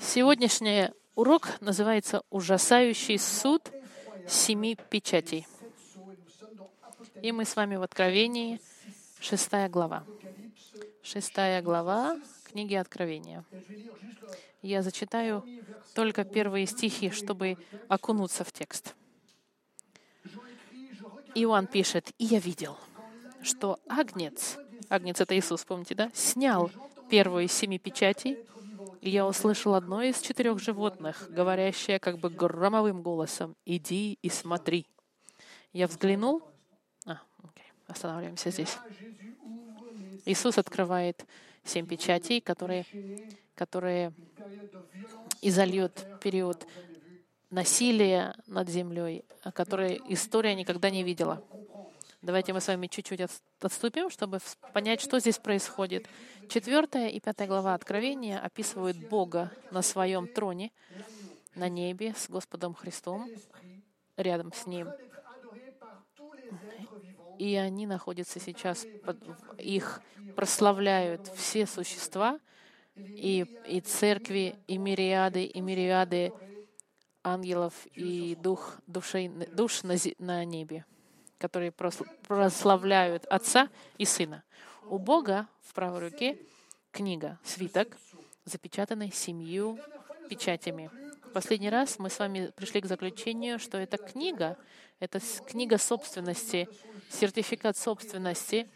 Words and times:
Сегодняшний 0.00 0.90
урок 1.14 1.60
называется 1.60 2.22
«Ужасающий 2.30 3.18
суд 3.18 3.70
семи 4.28 4.76
печатей». 4.90 5.46
И 7.22 7.32
мы 7.32 7.44
с 7.44 7.56
вами 7.56 7.76
в 7.76 7.82
Откровении, 7.82 8.60
шестая 9.20 9.68
глава. 9.68 10.04
Шестая 11.02 11.62
глава 11.62 12.16
книги 12.44 12.74
Откровения. 12.74 13.44
Я 14.62 14.82
зачитаю 14.82 15.44
только 15.94 16.24
первые 16.24 16.66
стихи, 16.66 17.10
чтобы 17.10 17.56
окунуться 17.88 18.44
в 18.44 18.52
текст. 18.52 18.94
Иоанн 21.34 21.66
пишет, 21.66 22.12
«И 22.18 22.24
я 22.24 22.38
видел, 22.38 22.76
что 23.42 23.78
Агнец, 23.88 24.58
Агнец— 24.88 25.20
это 25.20 25.36
Иисус, 25.36 25.64
помните, 25.64 25.94
да? 25.94 26.10
Снял 26.14 26.70
первую 27.08 27.44
из 27.44 27.52
семи 27.52 27.78
печатей, 27.78 28.38
и 29.00 29.10
я 29.10 29.26
услышал 29.26 29.74
одно 29.74 30.02
из 30.02 30.20
четырех 30.20 30.58
животных, 30.60 31.28
говорящее 31.30 31.98
как 31.98 32.18
бы 32.18 32.30
громовым 32.30 33.02
голосом, 33.02 33.56
«Иди 33.64 34.18
и 34.22 34.28
смотри». 34.28 34.86
Я 35.72 35.86
взглянул, 35.86 36.42
а, 37.04 37.20
окей, 37.42 37.70
останавливаемся 37.86 38.50
здесь. 38.50 38.76
Иисус 40.24 40.58
открывает 40.58 41.24
семь 41.64 41.86
печатей, 41.86 42.40
которые, 42.40 42.86
которые 43.54 44.12
изольют 45.42 46.04
период 46.20 46.66
насилия 47.50 48.34
над 48.46 48.68
землей, 48.68 49.24
который 49.54 50.00
история 50.08 50.54
никогда 50.54 50.90
не 50.90 51.02
видела. 51.02 51.42
Давайте 52.22 52.52
мы 52.52 52.60
с 52.60 52.68
вами 52.68 52.86
чуть-чуть 52.86 53.20
отступим, 53.60 54.10
чтобы 54.10 54.38
понять, 54.72 55.00
что 55.00 55.20
здесь 55.20 55.38
происходит. 55.38 56.08
Четвертая 56.48 57.08
и 57.08 57.20
пятая 57.20 57.46
глава 57.46 57.74
Откровения 57.74 58.38
описывают 58.38 58.96
Бога 58.96 59.52
на 59.70 59.82
своем 59.82 60.26
троне 60.26 60.72
на 61.54 61.68
небе 61.68 62.14
с 62.16 62.28
Господом 62.28 62.74
Христом, 62.74 63.28
рядом 64.16 64.52
с 64.52 64.66
Ним. 64.66 64.88
И 67.38 67.54
они 67.54 67.86
находятся 67.86 68.40
сейчас, 68.40 68.86
под, 69.04 69.18
их 69.58 70.00
прославляют 70.34 71.26
все 71.36 71.66
существа, 71.66 72.40
и, 72.96 73.46
и 73.68 73.80
церкви, 73.80 74.56
и 74.66 74.78
мириады, 74.78 75.44
и 75.44 75.60
мириады 75.60 76.32
ангелов 77.22 77.74
и 77.94 78.36
дух, 78.36 78.78
душей, 78.86 79.28
душ 79.28 79.82
на, 79.82 79.96
на 80.18 80.44
небе 80.44 80.86
которые 81.38 81.72
прославляют 81.72 83.24
Отца 83.26 83.68
и 83.98 84.04
Сына. 84.04 84.42
У 84.88 84.98
Бога 84.98 85.46
в 85.62 85.74
правой 85.74 86.00
руке 86.00 86.38
книга, 86.92 87.38
свиток, 87.44 87.96
запечатанный 88.44 89.12
семью 89.12 89.78
печатями. 90.28 90.90
Последний 91.34 91.68
раз 91.68 91.98
мы 91.98 92.08
с 92.08 92.18
вами 92.18 92.50
пришли 92.56 92.80
к 92.80 92.86
заключению, 92.86 93.58
что 93.58 93.76
эта 93.76 93.98
книга, 93.98 94.56
это 95.00 95.20
книга 95.46 95.76
собственности, 95.76 96.68
сертификат 97.10 97.76
собственности 97.76 98.70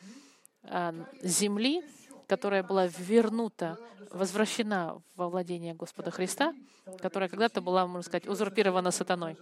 а, 0.65 0.95
земли, 1.23 1.83
которая 2.27 2.63
была 2.63 2.87
вернута, 2.87 3.79
возвращена 4.11 5.01
во 5.17 5.29
владение 5.29 5.75
Господа 5.75 6.11
Христа, 6.11 6.55
которая 7.01 7.29
когда-то 7.29 7.61
была, 7.61 7.87
можно 7.87 8.03
сказать, 8.03 8.27
узурпирована 8.27 8.91
сатаной. 8.91 9.37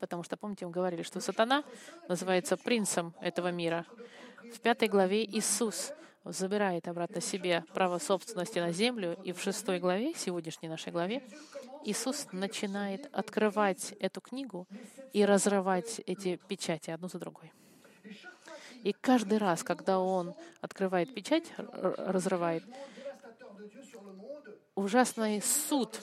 Потому 0.00 0.22
что, 0.22 0.36
помните, 0.36 0.66
мы 0.66 0.72
говорили, 0.72 1.02
что 1.02 1.20
сатана 1.20 1.64
называется 2.08 2.56
принцем 2.56 3.14
этого 3.20 3.50
мира. 3.50 3.86
В 4.52 4.60
пятой 4.60 4.88
главе 4.88 5.24
Иисус 5.24 5.92
забирает 6.24 6.88
обратно 6.88 7.20
себе 7.20 7.64
право 7.74 7.98
собственности 7.98 8.58
на 8.58 8.72
землю, 8.72 9.16
и 9.24 9.32
в 9.32 9.40
шестой 9.40 9.78
главе, 9.78 10.14
сегодняшней 10.14 10.68
нашей 10.68 10.92
главе, 10.92 11.22
Иисус 11.84 12.26
начинает 12.32 13.08
открывать 13.12 13.94
эту 14.00 14.20
книгу 14.20 14.66
и 15.12 15.24
разрывать 15.24 16.00
эти 16.06 16.36
печати 16.48 16.90
одну 16.90 17.08
за 17.08 17.18
другой. 17.18 17.52
И 18.82 18.92
каждый 18.92 19.38
раз, 19.38 19.62
когда 19.62 19.98
Он 19.98 20.34
открывает 20.60 21.14
печать, 21.14 21.52
разрывает, 21.56 22.64
ужасный 24.74 25.40
суд 25.42 26.00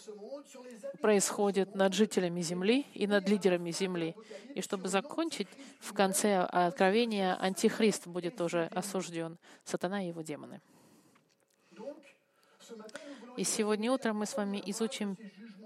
происходит 1.02 1.76
над 1.76 1.94
жителями 1.94 2.42
Земли 2.42 2.86
и 2.94 3.08
над 3.08 3.28
лидерами 3.28 3.72
Земли. 3.72 4.16
И 4.56 4.62
чтобы 4.62 4.88
закончить, 4.88 5.48
в 5.80 5.94
конце 5.94 6.38
Откровения 6.38 7.36
Антихрист 7.42 8.08
будет 8.08 8.36
тоже 8.36 8.70
осужден, 8.74 9.38
сатана 9.64 10.04
и 10.04 10.10
его 10.10 10.22
демоны. 10.22 10.62
И 13.38 13.44
сегодня 13.44 13.92
утром 13.92 14.18
мы 14.18 14.26
с 14.26 14.36
вами 14.36 14.62
изучим 14.66 15.18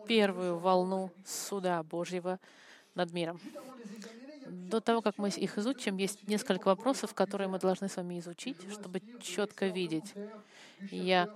первую 0.07 0.57
волну 0.57 1.11
суда 1.25 1.81
Божьего 1.83 2.39
над 2.93 3.11
миром. 3.11 3.39
До 4.47 4.79
того, 4.79 5.01
как 5.01 5.17
мы 5.17 5.29
их 5.29 5.57
изучим, 5.57 5.97
есть 5.97 6.27
несколько 6.27 6.67
вопросов, 6.67 7.13
которые 7.13 7.47
мы 7.47 7.59
должны 7.59 7.89
с 7.89 7.97
вами 7.97 8.19
изучить, 8.19 8.57
чтобы 8.71 9.01
четко 9.21 9.67
видеть. 9.67 10.13
Я 10.91 11.29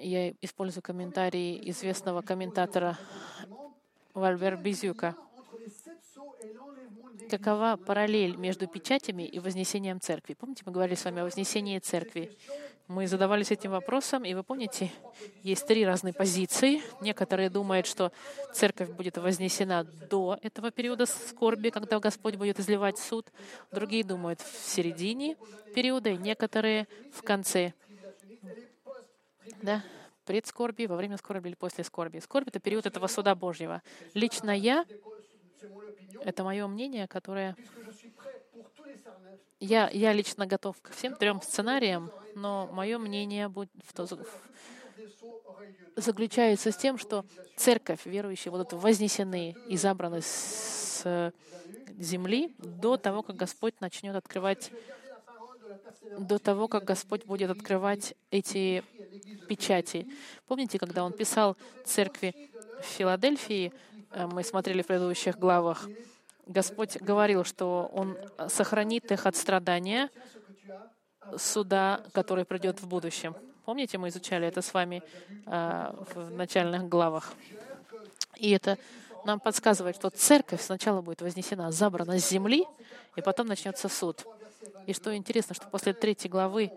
я 0.00 0.30
использую 0.40 0.82
комментарии 0.82 1.70
известного 1.70 2.22
комментатора 2.22 2.98
Вальбер 4.14 4.56
Безюка. 4.56 5.14
Какова 7.30 7.76
параллель 7.76 8.36
между 8.36 8.66
печатями 8.66 9.24
и 9.24 9.38
вознесением 9.38 10.00
церкви? 10.00 10.34
Помните, 10.34 10.62
мы 10.64 10.72
говорили 10.72 10.94
с 10.94 11.04
вами 11.04 11.20
о 11.20 11.24
вознесении 11.24 11.78
церкви. 11.78 12.36
Мы 12.86 13.06
задавались 13.06 13.50
этим 13.50 13.72
вопросом, 13.72 14.24
и 14.24 14.32
вы 14.32 14.42
помните, 14.42 14.90
есть 15.42 15.66
три 15.66 15.84
разные 15.84 16.14
позиции. 16.14 16.80
Некоторые 17.02 17.50
думают, 17.50 17.86
что 17.86 18.12
церковь 18.54 18.88
будет 18.90 19.18
вознесена 19.18 19.84
до 19.84 20.38
этого 20.40 20.70
периода 20.70 21.04
скорби, 21.04 21.68
когда 21.68 22.00
Господь 22.00 22.36
будет 22.36 22.58
изливать 22.60 22.98
суд. 22.98 23.30
Другие 23.70 24.04
думают 24.04 24.40
в 24.40 24.66
середине 24.66 25.36
периода, 25.74 26.08
и 26.08 26.16
некоторые 26.16 26.88
в 27.12 27.22
конце 27.22 27.74
да, 29.62 29.84
пред 30.24 30.46
скорби, 30.46 30.86
во 30.86 30.96
время 30.96 31.16
скорби 31.16 31.48
или 31.48 31.54
после 31.54 31.84
скорби. 31.84 32.18
Скорбь— 32.18 32.48
это 32.48 32.60
период 32.60 32.86
этого 32.86 33.06
суда 33.06 33.34
Божьего. 33.34 33.82
Лично 34.14 34.50
я, 34.50 34.84
это 36.22 36.44
мое 36.44 36.66
мнение, 36.66 37.06
которое... 37.08 37.56
Я, 39.60 39.90
я 39.90 40.12
лично 40.12 40.46
готов 40.46 40.80
к 40.80 40.92
всем 40.92 41.16
трем 41.16 41.42
сценариям, 41.42 42.12
но 42.36 42.68
мое 42.72 42.98
мнение 42.98 43.48
будет 43.48 43.70
заключается 45.96 46.70
с 46.70 46.76
тем, 46.76 46.98
что 46.98 47.24
церковь, 47.56 48.04
верующие, 48.04 48.52
будут 48.52 48.72
вознесены 48.72 49.56
и 49.68 49.76
забраны 49.76 50.22
с 50.22 51.04
земли 51.98 52.54
до 52.58 52.96
того, 52.96 53.22
как 53.22 53.36
Господь 53.36 53.80
начнет 53.80 54.14
открывать 54.14 54.70
до 56.18 56.38
того, 56.38 56.68
как 56.68 56.84
Господь 56.84 57.24
будет 57.24 57.50
открывать 57.50 58.14
эти 58.30 58.82
печати. 59.48 60.06
Помните, 60.46 60.78
когда 60.78 61.04
Он 61.04 61.12
писал 61.12 61.56
церкви 61.84 62.50
в 62.80 62.84
Филадельфии, 62.84 63.72
э, 64.10 64.26
мы 64.26 64.42
смотрели 64.42 64.82
в 64.82 64.86
предыдущих 64.86 65.38
главах, 65.38 65.88
Господь 66.46 66.96
говорил, 66.96 67.44
что 67.44 67.90
Он 67.92 68.16
сохранит 68.48 69.12
их 69.12 69.26
от 69.26 69.36
страдания 69.36 70.08
суда, 71.36 72.02
который 72.12 72.44
придет 72.44 72.80
в 72.80 72.88
будущем. 72.88 73.36
Помните, 73.64 73.98
мы 73.98 74.08
изучали 74.08 74.46
это 74.46 74.62
с 74.62 74.72
вами 74.72 75.02
э, 75.44 75.92
в 76.14 76.30
начальных 76.30 76.88
главах. 76.88 77.34
И 78.36 78.50
это 78.50 78.78
нам 79.24 79.40
подсказывает, 79.40 79.96
что 79.96 80.08
церковь 80.08 80.62
сначала 80.62 81.02
будет 81.02 81.20
вознесена, 81.20 81.70
забрана 81.70 82.18
с 82.18 82.30
земли, 82.30 82.64
и 83.16 83.20
потом 83.20 83.46
начнется 83.46 83.88
суд. 83.88 84.24
И 84.86 84.92
что 84.92 85.14
интересно, 85.14 85.54
что 85.54 85.66
после 85.68 85.92
третьей 85.92 86.30
главы, 86.30 86.70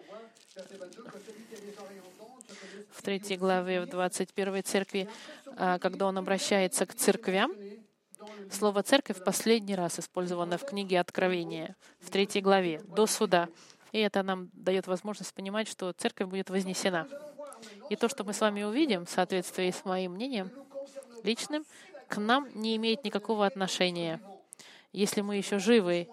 в 2.92 3.02
третьей 3.02 3.38
главе, 3.38 3.82
в 3.82 3.88
21 3.88 4.64
церкви, 4.64 5.10
а, 5.58 5.80
когда 5.80 6.08
он 6.08 6.18
обращается 6.18 6.86
к 6.86 6.94
церквям, 6.94 7.54
слово 8.52 8.84
«церковь» 8.84 9.18
в 9.18 9.24
последний 9.24 9.76
раз 9.76 10.00
использовано 10.00 10.58
в 10.58 10.66
книге 10.66 11.00
Откровения, 11.00 11.76
в 12.00 12.10
третьей 12.10 12.42
главе, 12.42 12.82
до 12.88 13.08
суда. 13.08 13.50
И 13.92 14.00
это 14.00 14.24
нам 14.24 14.50
дает 14.54 14.88
возможность 14.88 15.34
понимать, 15.34 15.68
что 15.68 15.92
церковь 15.94 16.28
будет 16.28 16.50
вознесена. 16.50 17.08
И 17.90 17.96
то, 17.96 18.10
что 18.10 18.24
мы 18.24 18.34
с 18.34 18.42
вами 18.42 18.64
увидим, 18.64 19.06
в 19.06 19.10
соответствии 19.10 19.72
с 19.72 19.84
моим 19.86 20.14
мнением 20.14 20.52
личным, 21.24 21.66
к 22.08 22.18
нам 22.18 22.50
не 22.54 22.76
имеет 22.76 23.04
никакого 23.04 23.46
отношения. 23.46 24.22
Если 24.92 25.22
мы 25.22 25.38
еще 25.38 25.60
живы 25.60 26.08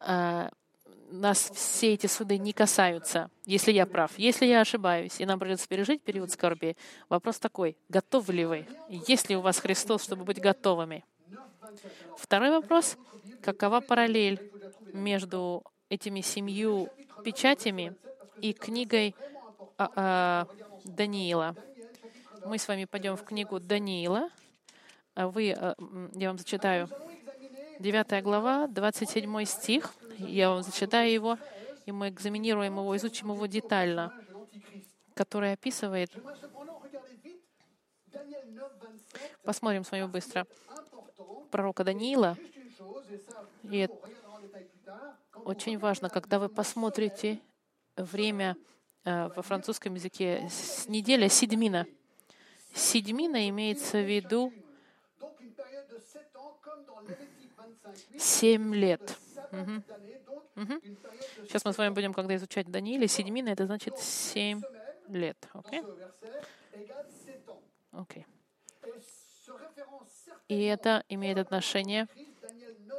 нас 0.00 1.50
все 1.54 1.94
эти 1.94 2.06
суды 2.06 2.38
не 2.38 2.52
касаются, 2.52 3.30
если 3.44 3.72
я 3.72 3.86
прав. 3.86 4.12
Если 4.18 4.46
я 4.46 4.60
ошибаюсь, 4.60 5.20
и 5.20 5.26
нам 5.26 5.38
придется 5.38 5.68
пережить 5.68 6.02
период 6.02 6.30
скорби, 6.30 6.76
вопрос 7.08 7.38
такой, 7.38 7.76
готовы 7.88 8.32
ли 8.32 8.44
вы? 8.44 8.66
Есть 8.88 9.28
ли 9.28 9.36
у 9.36 9.40
вас 9.40 9.58
Христос, 9.58 10.04
чтобы 10.04 10.24
быть 10.24 10.40
готовыми? 10.40 11.04
Второй 12.16 12.50
вопрос, 12.50 12.96
какова 13.42 13.80
параллель 13.80 14.50
между 14.92 15.64
этими 15.88 16.20
семью 16.20 16.88
печатями 17.24 17.94
и 18.40 18.52
книгой 18.52 19.14
а, 19.76 19.90
а, 19.96 20.48
Даниила. 20.84 21.54
Мы 22.44 22.58
с 22.58 22.68
вами 22.68 22.84
пойдем 22.84 23.16
в 23.16 23.24
книгу 23.24 23.60
Даниила. 23.60 24.30
А 25.14 25.28
вы, 25.28 25.52
а, 25.52 25.74
я 26.14 26.28
вам 26.28 26.38
зачитаю 26.38 26.88
9 27.78 28.22
глава, 28.24 28.66
27 28.66 29.44
стих. 29.44 29.94
Я 30.18 30.50
вам 30.50 30.62
зачитаю 30.62 31.12
его, 31.12 31.38
и 31.86 31.92
мы 31.92 32.08
экзаменируем 32.08 32.76
его, 32.76 32.96
изучим 32.96 33.32
его 33.32 33.46
детально, 33.46 34.12
который 35.14 35.52
описывает 35.52 36.10
Посмотрим 39.44 39.84
с 39.84 39.90
вами 39.90 40.04
быстро. 40.04 40.46
Пророка 41.50 41.84
Даниила. 41.84 42.36
И 43.62 43.88
очень 45.44 45.78
важно, 45.78 46.10
когда 46.10 46.38
вы 46.38 46.48
посмотрите 46.48 47.40
время 47.96 48.56
э, 49.04 49.28
во 49.28 49.42
французском 49.42 49.94
языке, 49.94 50.48
неделя 50.88 51.28
седьмина. 51.28 51.86
Седьмина 52.74 53.48
имеется 53.48 53.98
в 53.98 54.06
виду 54.06 54.52
семь 58.18 58.74
лет. 58.74 59.18
Угу. 59.52 60.62
Угу. 60.62 60.80
Сейчас 61.44 61.64
мы 61.64 61.72
с 61.72 61.78
вами 61.78 61.94
будем, 61.94 62.12
когда 62.12 62.34
изучать 62.36 62.70
Даниила, 62.70 63.06
седьмина, 63.06 63.50
это 63.50 63.66
значит 63.66 63.98
семь 63.98 64.60
лет. 65.08 65.48
Окей? 65.52 65.82
Okay. 67.92 68.24
И 70.48 70.62
это 70.64 71.04
имеет 71.08 71.38
отношение 71.38 72.08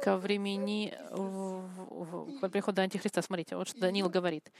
ко 0.02 0.16
времени 0.16 0.96
в, 1.10 2.48
прихода 2.48 2.82
Антихриста. 2.82 3.22
Смотрите, 3.22 3.56
вот 3.56 3.68
что 3.68 3.80
Даниил 3.80 4.08
говорит. 4.08 4.50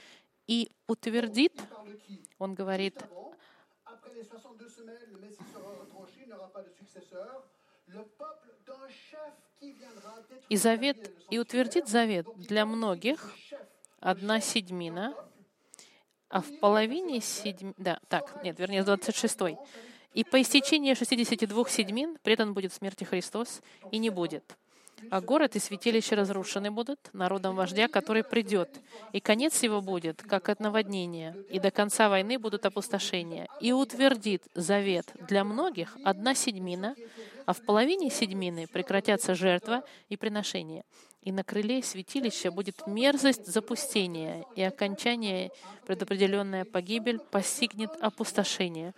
И 0.47 0.71
утвердит, 0.87 1.59
он 2.37 2.53
говорит, 2.53 3.01
и 10.49 10.57
завет, 10.57 11.11
и 11.29 11.39
утвердит 11.39 11.87
завет 11.87 12.27
для 12.37 12.65
многих, 12.65 13.35
одна 13.99 14.41
седьмина, 14.41 15.15
а 16.29 16.41
в 16.41 16.59
половине 16.59 17.21
седьмины, 17.21 17.73
да, 17.77 17.99
так, 18.09 18.43
нет, 18.43 18.59
вернее, 18.59 18.83
26 18.83 19.57
и 20.13 20.23
по 20.23 20.41
истечении 20.41 20.93
62 20.93 21.69
седьмин 21.69 22.17
предан 22.21 22.53
будет 22.53 22.73
смерти 22.73 23.03
Христос, 23.03 23.61
и 23.91 23.97
не 23.97 24.09
будет. 24.09 24.57
А 25.09 25.21
город 25.21 25.55
и 25.55 25.59
святилище 25.59 26.15
разрушены 26.15 26.71
будут 26.71 26.99
народом 27.13 27.55
вождя, 27.55 27.87
который 27.87 28.23
придет. 28.23 28.69
И 29.13 29.19
конец 29.19 29.63
его 29.63 29.81
будет, 29.81 30.21
как 30.21 30.49
от 30.49 30.59
наводнения, 30.59 31.35
и 31.49 31.59
до 31.59 31.71
конца 31.71 32.09
войны 32.09 32.37
будут 32.37 32.65
опустошения. 32.65 33.47
И 33.59 33.71
утвердит 33.71 34.43
завет 34.53 35.11
для 35.27 35.43
многих 35.43 35.97
одна 36.03 36.35
седьмина, 36.35 36.95
а 37.45 37.53
в 37.53 37.61
половине 37.61 38.09
седьмины 38.09 38.67
прекратятся 38.67 39.35
жертва 39.35 39.83
и 40.09 40.17
приношения. 40.17 40.83
И 41.23 41.31
на 41.31 41.43
крыле 41.43 41.83
святилища 41.83 42.51
будет 42.51 42.87
мерзость 42.87 43.45
запустения, 43.45 44.43
и 44.55 44.63
окончание, 44.63 45.51
предопределенная 45.85 46.65
погибель, 46.65 47.19
постигнет 47.19 47.91
опустошение. 48.01 48.93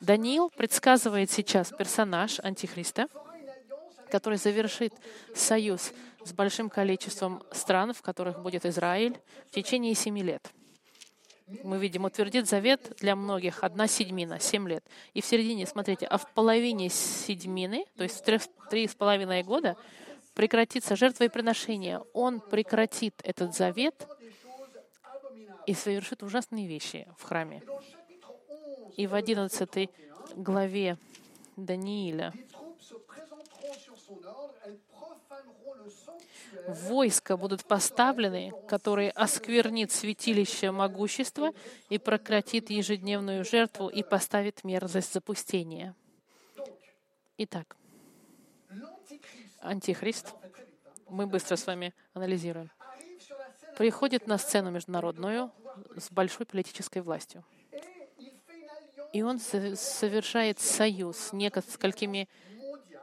Даниил 0.00 0.50
предсказывает 0.56 1.30
сейчас 1.30 1.72
персонаж 1.76 2.38
Антихриста, 2.40 3.08
который 4.08 4.38
завершит 4.38 4.92
союз 5.34 5.92
с 6.24 6.32
большим 6.32 6.68
количеством 6.68 7.42
стран, 7.52 7.92
в 7.92 8.02
которых 8.02 8.40
будет 8.42 8.66
Израиль, 8.66 9.18
в 9.46 9.50
течение 9.52 9.94
семи 9.94 10.22
лет. 10.22 10.50
Мы 11.64 11.78
видим, 11.78 12.04
утвердит 12.04 12.46
завет 12.46 12.96
для 13.00 13.16
многих 13.16 13.64
одна 13.64 13.86
седьмина, 13.86 14.38
семь 14.38 14.68
лет. 14.68 14.84
И 15.14 15.22
в 15.22 15.24
середине, 15.24 15.66
смотрите, 15.66 16.06
а 16.06 16.18
в 16.18 16.30
половине 16.34 16.90
седьмины, 16.90 17.86
то 17.96 18.02
есть 18.02 18.26
в 18.26 18.48
три 18.68 18.86
с 18.86 18.94
половиной 18.94 19.42
года, 19.42 19.76
прекратится 20.34 20.94
жертва 20.94 21.24
и 21.24 21.28
приношение. 21.28 22.00
Он 22.12 22.40
прекратит 22.40 23.14
этот 23.24 23.56
завет 23.56 24.06
и 25.66 25.72
совершит 25.72 26.22
ужасные 26.22 26.66
вещи 26.66 27.08
в 27.16 27.24
храме. 27.24 27.62
И 28.96 29.06
в 29.06 29.14
11 29.14 29.90
главе 30.36 30.98
Даниила 31.56 32.32
войска 36.66 37.36
будут 37.36 37.64
поставлены, 37.64 38.52
которые 38.66 39.10
осквернит 39.10 39.92
святилище 39.92 40.70
могущества 40.70 41.52
и 41.88 41.98
прекратит 41.98 42.70
ежедневную 42.70 43.44
жертву 43.44 43.88
и 43.88 44.02
поставит 44.02 44.64
мерзость 44.64 45.12
запустения. 45.12 45.94
Итак, 47.38 47.76
Антихрист, 49.60 50.34
мы 51.08 51.26
быстро 51.26 51.56
с 51.56 51.66
вами 51.66 51.94
анализируем, 52.14 52.70
приходит 53.76 54.26
на 54.26 54.38
сцену 54.38 54.70
международную 54.70 55.52
с 55.96 56.10
большой 56.10 56.46
политической 56.46 57.00
властью. 57.00 57.44
И 59.12 59.22
он 59.22 59.38
совершает 59.38 60.58
союз 60.58 61.16
с 61.16 61.32
несколькими, 61.32 62.28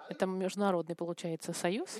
это 0.09 0.25
международный 0.25 0.95
получается 0.95 1.53
союз, 1.53 1.99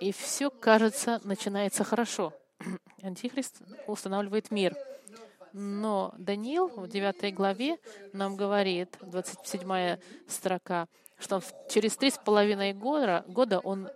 и 0.00 0.12
все, 0.12 0.50
кажется, 0.50 1.20
начинается 1.24 1.84
хорошо. 1.84 2.32
Антихрист 3.02 3.62
устанавливает 3.86 4.50
мир. 4.50 4.74
Но 5.52 6.14
Даниил 6.16 6.68
в 6.68 6.88
9 6.88 7.34
главе 7.34 7.76
нам 8.12 8.36
говорит, 8.36 8.96
27 9.00 9.98
строка, 10.28 10.86
что 11.18 11.42
через 11.68 11.96
три 11.96 12.10
с 12.10 12.18
половиной 12.18 12.72
года, 12.72 13.24
года 13.26 13.58
он, 13.58 13.90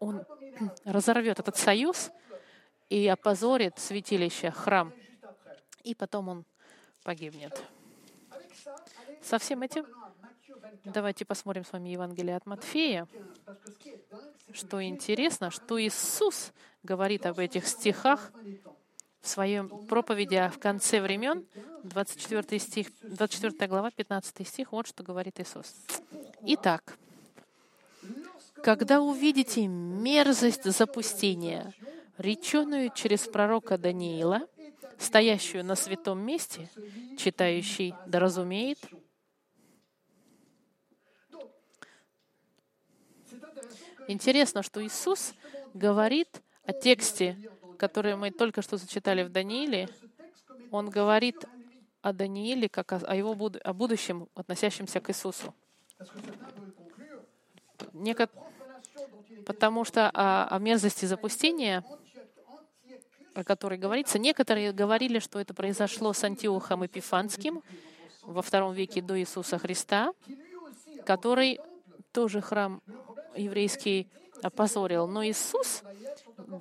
он 0.00 0.24
разорвет 0.84 1.40
этот 1.40 1.56
союз 1.56 2.10
и 2.88 3.06
опозорит 3.08 3.78
святилище, 3.78 4.50
храм. 4.50 4.92
И 5.82 5.94
потом 5.94 6.28
он 6.28 6.44
погибнет. 7.02 7.62
Со 9.22 9.38
всем 9.38 9.62
этим 9.62 9.86
давайте 10.84 11.24
посмотрим 11.24 11.64
с 11.64 11.72
вами 11.72 11.90
Евангелие 11.90 12.36
от 12.36 12.46
Матфея. 12.46 13.08
Что 14.52 14.82
интересно, 14.84 15.50
что 15.50 15.80
Иисус 15.82 16.52
говорит 16.82 17.26
об 17.26 17.38
этих 17.38 17.66
стихах 17.66 18.32
в 19.20 19.28
своем 19.28 19.68
проповеди 19.86 20.50
в 20.54 20.58
конце 20.58 21.00
времен, 21.00 21.46
24, 21.84 22.58
стих, 22.58 22.88
24 23.02 23.68
глава, 23.68 23.90
15 23.90 24.46
стих, 24.46 24.72
вот 24.72 24.86
что 24.86 25.02
говорит 25.02 25.40
Иисус. 25.40 25.74
Итак, 26.42 26.98
когда 28.62 29.00
увидите 29.00 29.66
мерзость 29.66 30.64
запустения, 30.64 31.72
реченую 32.18 32.90
через 32.94 33.26
пророка 33.26 33.78
Даниила, 33.78 34.46
стоящую 34.98 35.64
на 35.64 35.74
святом 35.74 36.20
месте, 36.20 36.68
читающий 37.18 37.94
да 38.06 38.20
разумеет, 38.20 38.78
Интересно, 44.08 44.62
что 44.62 44.84
Иисус 44.84 45.34
говорит 45.72 46.42
о 46.64 46.72
тексте, 46.72 47.38
который 47.78 48.16
мы 48.16 48.30
только 48.30 48.62
что 48.62 48.76
зачитали 48.76 49.22
в 49.22 49.30
Данииле. 49.30 49.88
Он 50.70 50.90
говорит 50.90 51.44
о 52.02 52.12
Данииле 52.12 52.68
как 52.68 52.92
о, 52.92 53.16
его 53.16 53.36
о 53.62 53.72
будущем, 53.72 54.28
относящемся 54.34 55.00
к 55.00 55.10
Иисусу. 55.10 55.54
Некот... 57.92 58.30
Потому 59.46 59.84
что 59.84 60.10
о, 60.10 60.48
о 60.48 60.58
мерзости 60.58 61.04
запустения, 61.04 61.84
о 63.34 63.44
которой 63.44 63.78
говорится, 63.78 64.18
некоторые 64.18 64.72
говорили, 64.72 65.18
что 65.18 65.38
это 65.38 65.54
произошло 65.54 66.12
с 66.12 66.24
Антиохом 66.24 66.84
Эпифанским 66.86 67.62
во 68.22 68.42
втором 68.42 68.72
веке 68.72 69.02
до 69.02 69.18
Иисуса 69.18 69.58
Христа, 69.58 70.12
который 71.04 71.60
тоже 72.12 72.40
храм 72.40 72.80
еврейский 73.36 74.08
опозорил. 74.42 75.06
Но 75.06 75.24
Иисус 75.24 75.82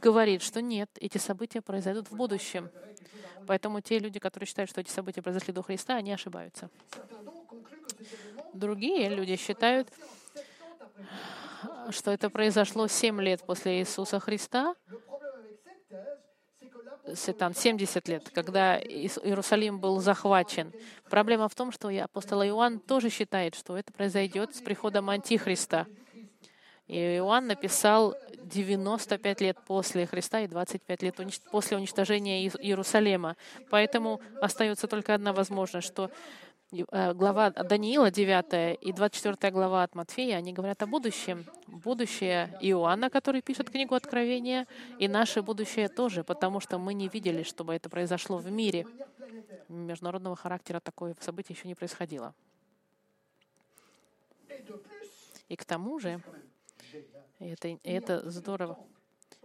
говорит, 0.01 0.42
что 0.42 0.62
нет, 0.62 0.89
эти 1.00 1.18
события 1.18 1.62
произойдут 1.62 2.10
в 2.10 2.15
будущем. 2.15 2.70
Поэтому 3.46 3.82
те 3.82 4.00
люди, 4.00 4.20
которые 4.20 4.48
считают, 4.48 4.70
что 4.70 4.82
эти 4.82 4.89
события 4.89 5.22
произошли 5.22 5.53
до 5.53 5.62
Христа, 5.62 5.96
они 5.96 6.13
ошибаются. 6.13 6.70
Другие 8.53 9.10
люди 9.10 9.36
считают, 9.36 9.89
что 11.89 12.12
это 12.12 12.30
произошло 12.30 12.88
7 12.88 13.22
лет 13.22 13.42
после 13.46 13.80
Иисуса 13.80 14.20
Христа, 14.20 14.75
там 17.38 17.53
70 17.53 18.08
лет, 18.08 18.30
когда 18.30 18.80
Иерусалим 18.80 19.80
был 19.80 20.00
захвачен. 20.00 20.72
Проблема 21.10 21.50
в 21.50 21.56
том, 21.56 21.72
что 21.72 21.89
апостол 21.89 22.42
Иоанн 22.44 22.80
тоже 22.80 23.10
считает, 23.10 23.56
что 23.56 23.75
это 23.77 23.92
произойдет 23.92 24.56
с 24.56 24.62
приходом 24.62 25.10
Антихриста. 25.10 25.86
И 26.88 26.98
Иоанн 26.98 27.48
написал 27.48 28.16
95 28.44 29.42
лет 29.42 29.58
после 29.66 30.06
Христа 30.06 30.42
и 30.42 30.48
25 30.48 31.02
лет 31.02 31.16
после 31.52 31.78
уничтожения 31.78 32.46
Иерусалима. 32.46 33.38
Поэтому 33.70 34.20
остается 34.42 34.88
только 34.88 35.13
одна 35.13 35.32
возможность, 35.32 35.88
что 35.88 36.12
э, 36.72 37.13
глава 37.13 37.52
Даниила 37.52 38.12
9 38.12 38.80
и 38.82 38.92
24 38.92 39.52
глава 39.52 39.84
от 39.84 39.96
Матфея, 39.96 40.38
они 40.38 40.52
говорят 40.52 40.84
о 40.84 40.88
будущем. 40.88 41.46
Будущее 41.68 42.58
Иоанна, 42.60 43.10
который 43.10 43.42
пишет 43.42 43.70
книгу 43.70 43.96
Откровения, 43.96 44.68
и 45.00 45.08
наше 45.08 45.42
будущее 45.42 45.88
тоже, 45.88 46.25
потому 46.25 46.60
что 46.60 46.78
мы 46.78 46.94
не 46.94 47.08
видели, 47.08 47.44
чтобы 47.44 47.74
это 47.74 47.90
произошло 47.90 48.38
в 48.38 48.52
мире. 48.52 48.86
Международного 49.70 50.36
характера 50.36 50.82
такое 50.82 51.16
событие 51.22 51.56
еще 51.56 51.70
не 51.70 51.75
происходило. 51.75 52.36
И 55.50 55.56
к 55.56 55.66
тому 55.66 56.00
же, 56.00 56.22
это, 57.40 57.78
это 57.84 58.30
здорово, 58.30 58.78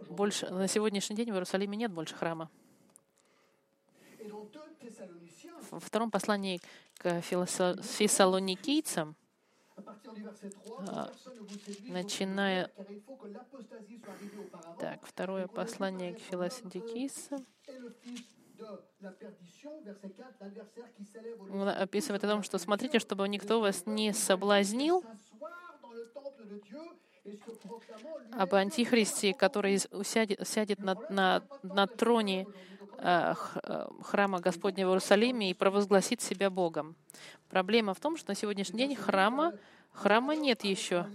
больше, 0.07 0.49
на 0.49 0.67
сегодняшний 0.67 1.15
день 1.15 1.31
в 1.31 1.33
Иерусалиме 1.33 1.77
нет 1.77 1.91
больше 1.91 2.15
храма. 2.15 2.49
Во 5.71 5.79
втором 5.79 6.09
послании 6.09 6.61
к 6.97 7.21
фессалоникийцам, 7.21 9.15
а, 10.87 11.11
начиная... 11.87 12.71
Так, 14.79 15.05
второе 15.05 15.47
послание 15.47 16.13
к 16.15 16.19
философикийцам, 16.19 17.45
он 21.51 21.67
описывает 21.69 22.23
о 22.23 22.27
том, 22.27 22.43
что 22.43 22.57
смотрите, 22.57 22.99
чтобы 22.99 23.27
никто 23.29 23.61
вас 23.61 23.85
не 23.85 24.13
соблазнил 24.13 25.03
об 28.31 28.53
антихристе, 28.53 29.33
который 29.33 29.79
усядет, 29.91 30.47
сядет 30.47 30.79
на, 30.79 30.95
на, 31.09 31.43
на 31.63 31.87
троне 31.87 32.47
э, 32.97 33.33
э, 33.63 33.87
храма 34.03 34.39
Господня 34.39 34.85
в 34.85 34.89
Иерусалиме 34.89 35.51
и 35.51 35.53
провозгласит 35.53 36.21
себя 36.21 36.49
Богом. 36.49 36.95
Проблема 37.49 37.93
в 37.93 37.99
том, 37.99 38.17
что 38.17 38.31
на 38.31 38.35
сегодняшний 38.35 38.79
день 38.79 38.95
храма, 38.95 39.53
храма 39.91 40.35
нет 40.35 40.63
еще. 40.63 41.05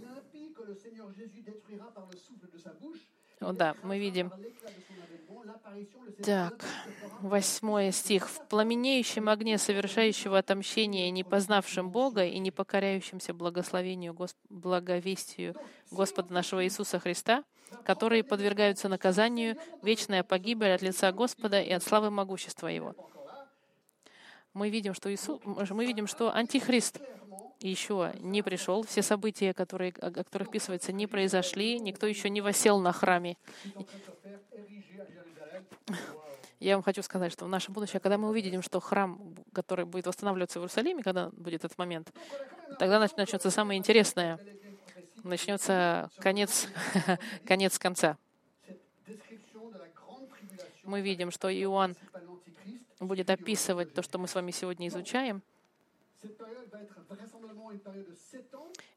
Да, 3.40 3.74
мы 3.82 3.98
видим 3.98 4.32
так, 6.22 6.64
восьмой 7.20 7.92
стих. 7.92 8.28
«В 8.28 8.46
пламенеющем 8.48 9.28
огне 9.28 9.58
совершающего 9.58 10.38
отомщение, 10.38 11.10
не 11.10 11.24
познавшим 11.24 11.90
Бога 11.90 12.24
и 12.24 12.38
не 12.38 12.50
покоряющимся 12.50 13.34
благословению, 13.34 14.16
благовестию 14.48 15.54
Господа 15.90 16.32
нашего 16.32 16.64
Иисуса 16.64 16.98
Христа, 16.98 17.44
которые 17.84 18.22
подвергаются 18.22 18.88
наказанию, 18.88 19.56
вечная 19.82 20.22
погибель 20.22 20.72
от 20.72 20.82
лица 20.82 21.10
Господа 21.12 21.60
и 21.60 21.70
от 21.70 21.82
славы 21.82 22.10
могущества 22.10 22.68
Его». 22.68 22.94
Мы 24.52 24.70
видим, 24.70 24.94
что, 24.94 25.12
Иисус, 25.12 25.40
мы 25.44 25.84
видим, 25.84 26.06
что 26.06 26.32
Антихрист 26.32 27.00
еще 27.60 28.12
не 28.20 28.42
пришел, 28.42 28.84
все 28.84 29.02
события, 29.02 29.52
которые, 29.52 29.92
о 30.00 30.10
которых 30.12 30.48
описывается, 30.48 30.92
не 30.92 31.06
произошли, 31.08 31.80
никто 31.80 32.06
еще 32.06 32.30
не 32.30 32.40
восел 32.40 32.78
на 32.78 32.92
храме. 32.92 33.36
Я 36.60 36.76
вам 36.76 36.82
хочу 36.82 37.02
сказать, 37.02 37.32
что 37.32 37.44
в 37.44 37.48
наше 37.48 37.70
будущее, 37.72 38.00
когда 38.00 38.16
мы 38.16 38.28
увидим, 38.28 38.62
что 38.62 38.80
храм, 38.80 39.20
который 39.52 39.84
будет 39.84 40.06
восстанавливаться 40.06 40.58
в 40.58 40.62
Иерусалиме, 40.62 41.02
когда 41.02 41.30
будет 41.30 41.64
этот 41.64 41.76
момент, 41.76 42.12
тогда 42.78 42.98
начнется 42.98 43.50
самое 43.50 43.78
интересное. 43.78 44.38
Начнется 45.22 46.10
конец, 46.18 46.68
конец 47.46 47.78
конца. 47.78 48.16
Мы 50.84 51.00
видим, 51.00 51.30
что 51.30 51.48
Иоанн 51.48 51.96
будет 53.00 53.30
описывать 53.30 53.94
то, 53.94 54.02
что 54.02 54.18
мы 54.18 54.28
с 54.28 54.34
вами 54.34 54.50
сегодня 54.50 54.88
изучаем. 54.88 55.42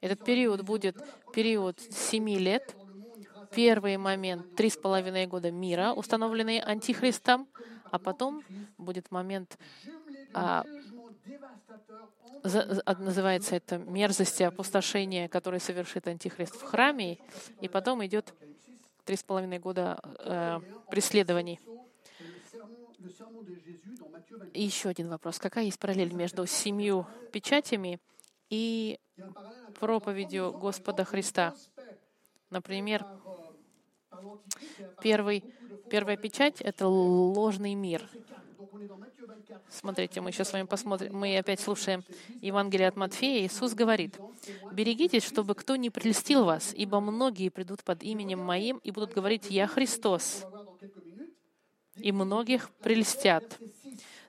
Этот 0.01 0.24
период 0.24 0.62
будет 0.62 0.98
период 1.34 1.79
семи 1.79 2.38
лет, 2.38 2.75
первый 3.53 3.97
момент— 3.97 4.55
три 4.57 4.69
с 4.69 4.77
половиной 4.77 5.27
года 5.27 5.51
мира, 5.51 5.93
установленный 5.93 6.59
Антихристом, 6.59 7.47
а 7.91 7.99
потом 7.99 8.43
будет 8.77 9.11
момент, 9.11 9.57
а, 10.33 10.65
за, 12.43 12.83
называется 12.99 13.55
это 13.55 13.77
мерзости 13.77 14.43
опустошения, 14.43 15.27
который 15.27 15.59
совершит 15.59 16.07
Антихрист 16.07 16.55
в 16.55 16.63
храме, 16.63 17.17
и 17.61 17.67
потом 17.67 18.05
идет 18.05 18.33
три 19.05 19.15
с 19.15 19.23
половиной 19.23 19.59
года 19.59 19.99
э, 20.19 20.59
преследований. 20.89 21.59
И 24.53 24.63
еще 24.63 24.89
один 24.89 25.07
вопрос. 25.09 25.39
Какая 25.39 25.65
есть 25.65 25.79
параллель 25.79 26.13
между 26.13 26.45
семью 26.45 27.07
печатями 27.31 27.99
и 28.49 28.99
проповедью 29.79 30.51
Господа 30.51 31.05
Христа? 31.05 31.55
Например, 32.49 33.05
Первый, 35.01 35.43
первая 35.89 36.17
печать— 36.17 36.55
это 36.61 36.87
ложный 36.87 37.73
мир. 37.75 38.09
Смотрите, 39.69 40.21
мы 40.21 40.31
сейчас 40.31 40.49
с 40.49 40.53
вами 40.53 40.65
посмотрим, 40.65 41.15
мы 41.15 41.37
опять 41.37 41.59
слушаем 41.59 42.03
Евангелие 42.41 42.87
от 42.87 42.95
Матфея. 42.95 43.45
Иисус 43.45 43.73
говорит, 43.73 44.19
«Берегитесь, 44.71 45.23
чтобы 45.23 45.55
кто 45.55 45.75
не 45.75 45.89
прельстил 45.89 46.45
вас, 46.45 46.73
ибо 46.75 46.99
многие 46.99 47.49
придут 47.49 47.83
под 47.83 48.03
именем 48.03 48.39
Моим 48.39 48.77
и 48.77 48.91
будут 48.91 49.13
говорить, 49.13 49.49
«Я 49.49 49.67
Христос», 49.67 50.45
и 51.95 52.11
многих 52.11 52.69
прельстят. 52.81 53.59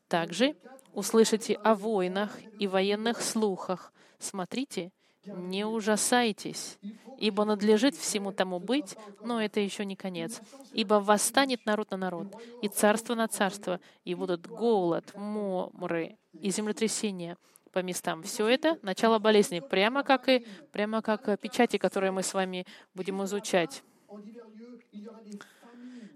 Также 0.08 0.56
услышите 0.92 1.54
о 1.54 1.74
войнах 1.74 2.36
и 2.58 2.66
военных 2.66 3.20
слухах. 3.20 3.92
Смотрите, 4.18 4.90
не 5.24 5.64
ужасайтесь, 5.64 6.78
ибо 7.18 7.44
надлежит 7.44 7.94
всему 7.94 8.32
тому 8.32 8.58
быть, 8.58 8.96
но 9.22 9.42
это 9.42 9.60
еще 9.60 9.84
не 9.84 9.96
конец. 9.96 10.40
Ибо 10.72 10.94
восстанет 10.94 11.66
народ 11.66 11.90
на 11.90 11.96
народ, 11.96 12.34
и 12.62 12.68
царство 12.68 13.14
на 13.14 13.28
царство, 13.28 13.80
и 14.04 14.14
будут 14.14 14.46
голод, 14.46 15.12
моры 15.14 16.16
и 16.32 16.50
землетрясения 16.50 17.36
по 17.72 17.80
местам. 17.80 18.22
Все 18.22 18.46
это— 18.48 18.78
начало 18.82 19.18
болезни, 19.18 19.60
прямо 19.60 20.02
как 20.02 20.28
и 20.28 20.46
прямо 20.72 21.02
как 21.02 21.38
печати, 21.40 21.76
которые 21.76 22.12
мы 22.12 22.22
с 22.22 22.32
вами 22.34 22.66
будем 22.94 23.22
изучать. 23.24 23.82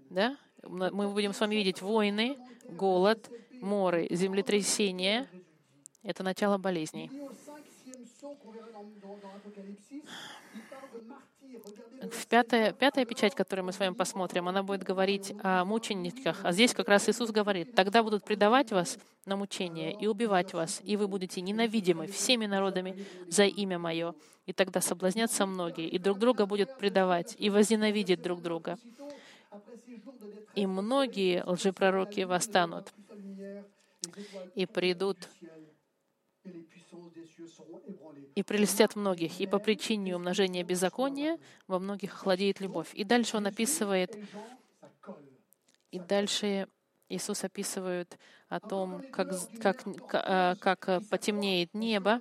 Да? 0.09 0.37
Мы 0.63 1.09
будем 1.09 1.33
с 1.33 1.39
вами 1.39 1.55
видеть 1.55 1.81
войны, 1.81 2.37
голод, 2.69 3.29
моры, 3.61 4.07
землетрясения. 4.09 5.27
Это 6.03 6.23
начало 6.23 6.57
болезней. 6.57 7.11
Пятая, 12.29 12.73
пятая 12.73 13.05
печать, 13.05 13.35
которую 13.35 13.65
мы 13.65 13.71
с 13.73 13.79
вами 13.79 13.93
посмотрим, 13.93 14.47
она 14.47 14.63
будет 14.63 14.83
говорить 14.83 15.33
о 15.43 15.65
мучениках. 15.65 16.39
А 16.43 16.51
здесь 16.51 16.73
как 16.73 16.87
раз 16.87 17.07
Иисус 17.09 17.31
говорит, 17.31 17.75
тогда 17.75 18.01
будут 18.01 18.23
предавать 18.23 18.71
вас 18.71 18.97
на 19.25 19.35
мучение 19.35 19.93
и 19.93 20.07
убивать 20.07 20.53
вас, 20.53 20.81
и 20.83 20.97
вы 20.97 21.07
будете 21.07 21.41
ненавидимы 21.41 22.07
всеми 22.07 22.45
народами 22.45 23.05
за 23.27 23.45
имя 23.45 23.77
Мое. 23.77 24.15
И 24.45 24.53
тогда 24.53 24.81
соблазнятся 24.81 25.45
многие, 25.45 25.87
и 25.87 25.97
друг 25.97 26.19
друга 26.19 26.45
будут 26.45 26.77
предавать, 26.77 27.35
и 27.37 27.49
возненавидят 27.49 28.21
друг 28.21 28.41
друга. 28.41 28.77
И 30.55 30.65
многие 30.65 31.43
лжепророки 31.45 32.21
восстанут 32.21 32.93
и 34.55 34.65
придут 34.65 35.17
и 38.35 38.43
прелестят 38.43 38.95
многих, 38.95 39.39
и 39.39 39.47
по 39.47 39.59
причине 39.59 40.15
умножения 40.15 40.63
беззакония 40.63 41.39
во 41.67 41.79
многих 41.79 42.13
охладеет 42.13 42.59
любовь. 42.59 42.89
И 42.93 43.03
дальше 43.03 43.37
он 43.37 43.47
описывает, 43.47 44.17
и 45.91 45.99
дальше 45.99 46.67
Иисус 47.09 47.43
описывает 47.43 48.17
о 48.49 48.59
том, 48.59 49.03
как, 49.11 49.29
как, 49.61 49.83
как 50.59 50.89
э, 50.89 51.01
потемнеет 51.09 51.73
небо, 51.73 52.19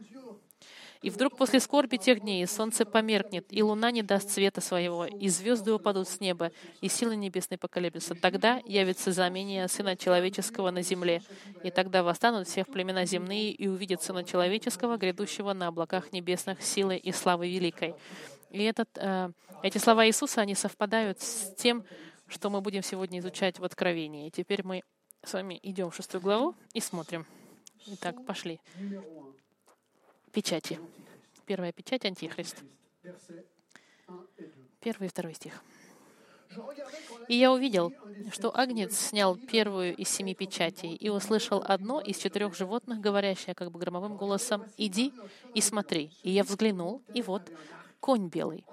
и 1.02 1.10
вдруг 1.10 1.36
после 1.36 1.58
скорби 1.60 1.96
тех 1.96 2.20
дней 2.20 2.46
солнце 2.46 2.86
померкнет, 2.86 3.46
и 3.50 3.62
луна 3.62 3.90
не 3.90 4.02
даст 4.02 4.30
света 4.30 4.60
своего, 4.60 5.04
и 5.04 5.28
звезды 5.28 5.72
упадут 5.72 6.08
с 6.08 6.20
неба, 6.20 6.52
и 6.80 6.88
силы 6.88 7.16
небесные 7.16 7.58
поколеблются. 7.58 8.14
Тогда 8.14 8.60
явится 8.64 9.10
знамение 9.10 9.66
Сына 9.66 9.96
Человеческого 9.96 10.70
на 10.70 10.82
земле, 10.82 11.22
и 11.64 11.70
тогда 11.70 12.04
восстанут 12.04 12.46
всех 12.46 12.68
племена 12.68 13.04
земные 13.04 13.50
и 13.50 13.66
увидят 13.66 14.02
Сына 14.02 14.22
Человеческого, 14.22 14.96
грядущего 14.96 15.52
на 15.52 15.66
облаках 15.66 16.12
небесных 16.12 16.62
силы 16.62 16.96
и 16.96 17.10
славы 17.10 17.50
великой. 17.50 17.94
И 18.50 18.62
этот, 18.62 18.88
э, 18.96 19.30
эти 19.62 19.78
слова 19.78 20.06
Иисуса, 20.06 20.40
они 20.40 20.54
совпадают 20.54 21.20
с 21.20 21.52
тем, 21.56 21.84
что 22.28 22.48
мы 22.48 22.60
будем 22.60 22.82
сегодня 22.82 23.18
изучать 23.18 23.58
в 23.58 23.64
Откровении. 23.64 24.30
Теперь 24.30 24.62
мы 24.64 24.82
с 25.24 25.32
вами 25.32 25.58
идем 25.62 25.90
в 25.90 25.96
шестую 25.96 26.20
главу 26.20 26.54
и 26.72 26.80
смотрим. 26.80 27.26
Итак, 27.86 28.24
пошли 28.24 28.60
печати. 30.32 30.80
Первая 31.46 31.72
печать— 31.72 32.04
Антихрист. 32.06 32.56
Первый 34.80 35.06
и 35.06 35.08
второй 35.08 35.34
стих. 35.34 35.62
И 37.28 37.36
я 37.36 37.52
увидел, 37.52 37.92
что 38.30 38.56
Агнец 38.56 38.98
снял 38.98 39.36
первую 39.36 39.96
из 39.96 40.08
семи 40.08 40.34
печатей 40.34 40.94
и 40.94 41.08
услышал 41.08 41.62
одно 41.64 42.00
из 42.00 42.18
четырех 42.18 42.54
животных, 42.54 43.00
говорящее 43.00 43.54
как 43.54 43.70
бы 43.70 43.78
громовым 43.78 44.16
голосом, 44.16 44.64
«Иди 44.76 45.12
и 45.54 45.60
смотри». 45.60 46.10
И 46.22 46.30
я 46.30 46.42
взглянул, 46.42 47.02
и 47.14 47.22
вот 47.22 47.50
конь 48.00 48.28
белый. 48.28 48.64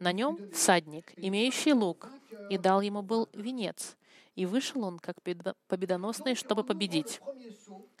На 0.00 0.12
нем 0.12 0.38
всадник, 0.52 1.12
имеющий 1.16 1.72
лук, 1.72 2.08
и 2.50 2.58
дал 2.58 2.80
ему 2.82 3.02
был 3.02 3.28
венец. 3.32 3.96
И 4.36 4.46
вышел 4.46 4.84
он 4.84 4.98
как 4.98 5.16
победоносный, 5.22 6.34
чтобы 6.34 6.64
победить. 6.64 7.20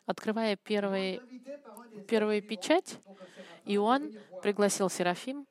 Открывая 0.06 0.56
первый, 0.56 1.20
первую 2.06 2.42
печать, 2.42 2.98
Иоанн 3.64 4.12
пригласил 4.42 4.90
Серафим. 4.90 5.46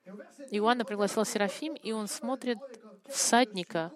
Иоанна 0.52 0.86
пригласил 0.86 1.26
Серафим, 1.26 1.74
и 1.74 1.92
он 1.92 2.08
смотрит 2.08 2.60
всадника 3.08 3.92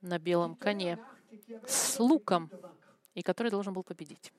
на 0.00 0.18
белом 0.18 0.54
коне 0.54 0.98
с 1.66 1.98
луком, 1.98 2.50
и 3.14 3.22
который 3.22 3.50
должен 3.50 3.74
был 3.74 3.82
победить. 3.82 4.32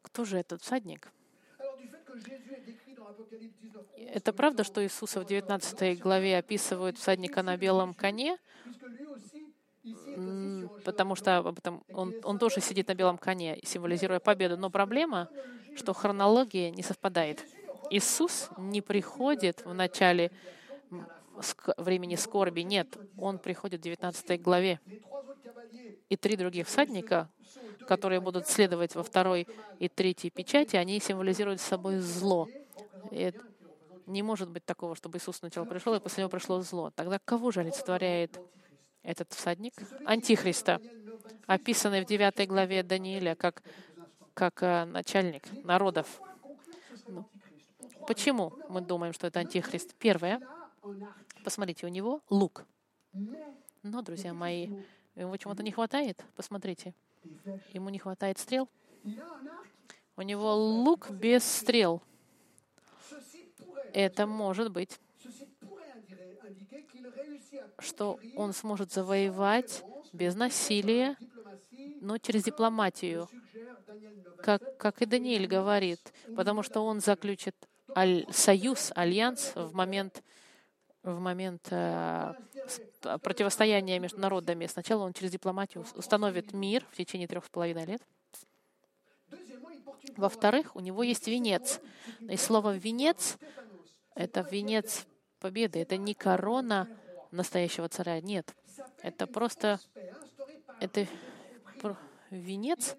Кто 0.00 0.24
же 0.24 0.38
этот 0.38 0.62
всадник? 0.62 1.12
Это 3.96 4.32
правда, 4.32 4.64
что 4.64 4.82
Иисуса 4.82 5.20
в 5.20 5.26
19 5.26 5.98
главе 6.00 6.38
описывают 6.38 6.98
всадника 6.98 7.42
на 7.42 7.56
белом 7.56 7.94
коне, 7.94 8.38
потому 10.84 11.14
что 11.14 11.54
он, 11.92 12.14
он 12.22 12.38
тоже 12.38 12.60
сидит 12.60 12.88
на 12.88 12.94
белом 12.94 13.18
коне, 13.18 13.58
символизируя 13.64 14.20
победу. 14.20 14.56
Но 14.56 14.70
проблема, 14.70 15.28
что 15.76 15.92
хронология 15.92 16.70
не 16.70 16.82
совпадает. 16.82 17.44
Иисус 17.90 18.48
не 18.58 18.80
приходит 18.80 19.64
в 19.64 19.74
начале 19.74 20.30
времени 21.76 22.14
скорби. 22.14 22.60
Нет, 22.60 22.96
он 23.18 23.38
приходит 23.38 23.80
в 23.80 23.84
19 23.84 24.40
главе. 24.40 24.80
И 26.08 26.16
три 26.16 26.36
других 26.36 26.66
всадника, 26.66 27.28
которые 27.86 28.20
будут 28.20 28.46
следовать 28.46 28.94
во 28.94 29.02
второй 29.02 29.48
и 29.78 29.88
третьей 29.88 30.30
печати, 30.30 30.76
они 30.76 31.00
символизируют 31.00 31.60
собой 31.60 31.98
зло. 31.98 32.48
И 33.10 33.32
не 34.06 34.22
может 34.22 34.50
быть 34.50 34.64
такого, 34.64 34.94
чтобы 34.94 35.18
Иисус 35.18 35.38
сначала 35.38 35.64
пришел, 35.64 35.94
и 35.94 36.00
после 36.00 36.22
него 36.22 36.30
пришло 36.30 36.60
зло. 36.60 36.92
Тогда 36.94 37.18
кого 37.18 37.50
же 37.50 37.60
олицетворяет 37.60 38.38
этот 39.02 39.32
всадник? 39.32 39.74
Антихриста, 40.04 40.80
описанный 41.46 42.02
в 42.02 42.06
9 42.06 42.48
главе 42.48 42.82
Даниила 42.82 43.34
как, 43.34 43.62
как 44.34 44.62
э, 44.62 44.84
начальник 44.84 45.44
народов. 45.64 46.20
Ну, 47.08 47.28
почему 48.06 48.52
мы 48.68 48.80
думаем, 48.80 49.12
что 49.12 49.26
это 49.26 49.40
антихрист? 49.40 49.94
Первое. 49.94 50.40
Посмотрите, 51.44 51.86
у 51.86 51.88
него 51.88 52.22
лук. 52.30 52.64
Но, 53.82 54.02
друзья 54.02 54.32
мои, 54.32 54.68
ему 55.16 55.36
чего-то 55.36 55.62
не 55.62 55.72
хватает. 55.72 56.24
Посмотрите. 56.36 56.94
Ему 57.72 57.88
не 57.88 57.98
хватает 57.98 58.38
стрел. 58.38 58.68
У 60.16 60.22
него 60.22 60.54
лук 60.54 61.10
без 61.10 61.44
стрел. 61.44 62.02
Это 63.92 64.26
может 64.26 64.70
быть, 64.70 64.98
что 67.78 68.18
он 68.36 68.52
сможет 68.52 68.92
завоевать 68.92 69.82
без 70.12 70.34
насилия, 70.34 71.16
но 72.00 72.18
через 72.18 72.44
дипломатию, 72.44 73.28
как, 74.42 74.76
как 74.76 75.02
и 75.02 75.06
Даниэль 75.06 75.46
говорит, 75.46 76.12
потому 76.36 76.62
что 76.62 76.80
он 76.80 77.00
заключит 77.00 77.56
аль, 77.96 78.26
союз, 78.30 78.92
альянс 78.94 79.52
в 79.54 79.74
момент, 79.74 80.22
в 81.02 81.18
момент 81.18 81.68
э, 81.70 82.34
противостояния 83.22 83.98
между 83.98 84.20
народами. 84.20 84.66
Сначала 84.66 85.04
он 85.04 85.12
через 85.12 85.30
дипломатию 85.30 85.84
установит 85.94 86.52
мир 86.52 86.84
в 86.90 86.96
течение 86.96 87.28
трех 87.28 87.44
с 87.44 87.48
половиной 87.48 87.86
лет. 87.86 88.02
Во-вторых, 90.16 90.76
у 90.76 90.80
него 90.80 91.02
есть 91.02 91.26
венец. 91.26 91.80
И 92.20 92.36
слово 92.36 92.76
«венец»— 92.76 93.38
это 94.14 94.40
венец 94.40 95.06
победы. 95.42 95.80
Это 95.80 95.96
не 95.96 96.14
корона 96.14 96.88
настоящего 97.32 97.88
царя. 97.88 98.20
Нет. 98.20 98.54
Это 99.02 99.26
просто 99.26 99.80
это 100.80 101.06
венец, 102.30 102.96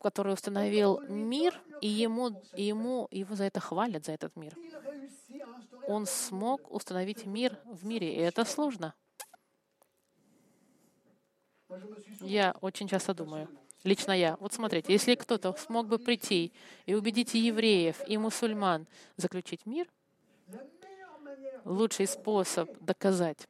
который 0.00 0.34
установил 0.34 1.00
мир, 1.08 1.60
и 1.80 1.88
ему, 1.88 2.42
и 2.54 2.64
ему 2.64 3.08
его 3.10 3.34
за 3.36 3.44
это 3.44 3.60
хвалят, 3.60 4.04
за 4.04 4.12
этот 4.12 4.36
мир. 4.36 4.54
Он 5.86 6.06
смог 6.06 6.72
установить 6.72 7.26
мир 7.26 7.58
в 7.64 7.86
мире, 7.86 8.14
и 8.14 8.18
это 8.18 8.44
сложно. 8.44 8.94
Я 12.20 12.54
очень 12.60 12.88
часто 12.88 13.14
думаю, 13.14 13.48
лично 13.84 14.12
я, 14.12 14.36
вот 14.40 14.52
смотрите, 14.52 14.92
если 14.92 15.14
кто-то 15.14 15.54
смог 15.54 15.86
бы 15.86 15.98
прийти 15.98 16.52
и 16.86 16.94
убедить 16.94 17.34
евреев, 17.34 17.96
и 18.06 18.16
мусульман 18.18 18.86
заключить 19.16 19.66
мир, 19.66 19.86
лучший 21.64 22.06
способ 22.06 22.70
доказать 22.80 23.46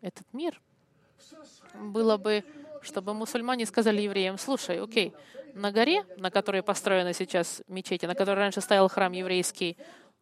этот 0.00 0.26
мир 0.32 0.60
было 1.74 2.16
бы, 2.16 2.44
чтобы 2.82 3.14
мусульмане 3.14 3.66
сказали 3.66 4.00
евреям, 4.00 4.38
слушай, 4.38 4.80
окей, 4.80 5.14
на 5.54 5.72
горе, 5.72 6.04
на 6.16 6.30
которой 6.30 6.62
построена 6.62 7.12
сейчас 7.12 7.62
мечеть, 7.68 8.02
на 8.02 8.14
которой 8.14 8.38
раньше 8.38 8.60
стоял 8.60 8.88
храм 8.88 9.12
еврейский, 9.12 9.76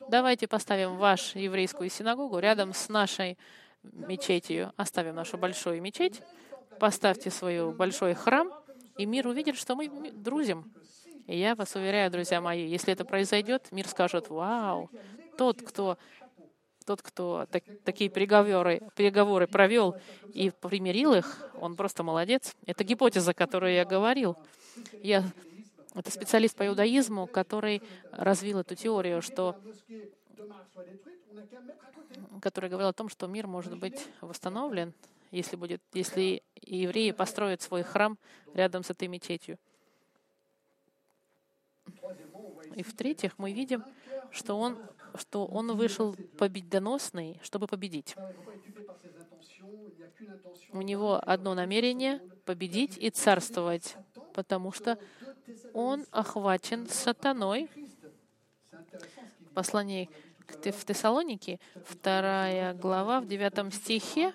давайте 0.08 0.48
поставим 0.48 0.96
вашу 0.96 1.38
еврейскую 1.38 1.90
синагогу 1.90 2.38
рядом 2.38 2.72
с 2.72 2.88
нашей 2.88 3.38
мечетью, 3.82 4.72
оставим 4.76 5.14
нашу 5.14 5.38
большую 5.38 5.80
мечеть, 5.80 6.22
поставьте 6.78 7.30
свой 7.30 7.72
большой 7.72 8.14
храм, 8.14 8.52
и 8.96 9.06
мир 9.06 9.26
увидит, 9.26 9.56
что 9.56 9.74
мы 9.74 9.88
друзим. 10.12 10.72
И 11.26 11.38
я 11.38 11.54
вас 11.54 11.74
уверяю, 11.74 12.10
друзья 12.10 12.40
мои, 12.40 12.66
если 12.66 12.92
это 12.92 13.04
произойдет, 13.04 13.68
мир 13.72 13.88
скажет, 13.88 14.28
вау, 14.30 14.90
тот, 15.36 15.60
кто 15.62 15.98
тот, 16.86 17.02
кто 17.02 17.46
так, 17.50 17.64
такие 17.84 18.08
переговоры, 18.08 18.80
переговоры 18.94 19.48
провел 19.48 19.96
и 20.32 20.50
примирил 20.50 21.14
их, 21.14 21.50
он 21.60 21.74
просто 21.74 22.04
молодец. 22.04 22.54
Это 22.64 22.84
гипотеза, 22.84 23.34
которую 23.34 23.74
я 23.74 23.84
говорил. 23.84 24.36
Я, 25.02 25.24
это 25.94 26.12
специалист 26.12 26.56
по 26.56 26.64
иудаизму, 26.64 27.26
который 27.26 27.82
развил 28.12 28.60
эту 28.60 28.76
теорию, 28.76 29.20
что 29.20 29.56
который 32.40 32.70
говорил 32.70 32.90
о 32.90 32.92
том, 32.92 33.08
что 33.08 33.26
мир 33.26 33.48
может 33.48 33.76
быть 33.76 34.06
восстановлен, 34.20 34.94
если, 35.36 35.56
будет, 35.56 35.82
если 35.92 36.42
евреи 36.62 37.10
построят 37.12 37.62
свой 37.62 37.82
храм 37.82 38.18
рядом 38.54 38.82
с 38.82 38.90
этой 38.90 39.08
мечетью. 39.08 39.58
И 42.74 42.82
в-третьих, 42.82 43.38
мы 43.38 43.52
видим, 43.52 43.84
что 44.30 44.58
он 44.58 44.78
что 45.18 45.46
он 45.46 45.74
вышел 45.76 46.14
победоносный, 46.38 47.38
чтобы 47.42 47.66
победить. 47.66 48.14
У 50.72 50.82
него 50.82 51.20
одно 51.24 51.54
намерение— 51.54 52.20
победить 52.44 52.98
и 52.98 53.10
царствовать, 53.10 53.96
потому 54.34 54.72
что 54.72 54.98
он 55.72 56.04
охвачен 56.10 56.86
сатаной. 56.86 57.70
Послание 59.54 60.08
в 60.46 60.84
Тессалонике, 60.84 61.58
вторая 61.84 62.74
глава, 62.74 63.20
в 63.20 63.26
девятом 63.26 63.72
стихе. 63.72 64.32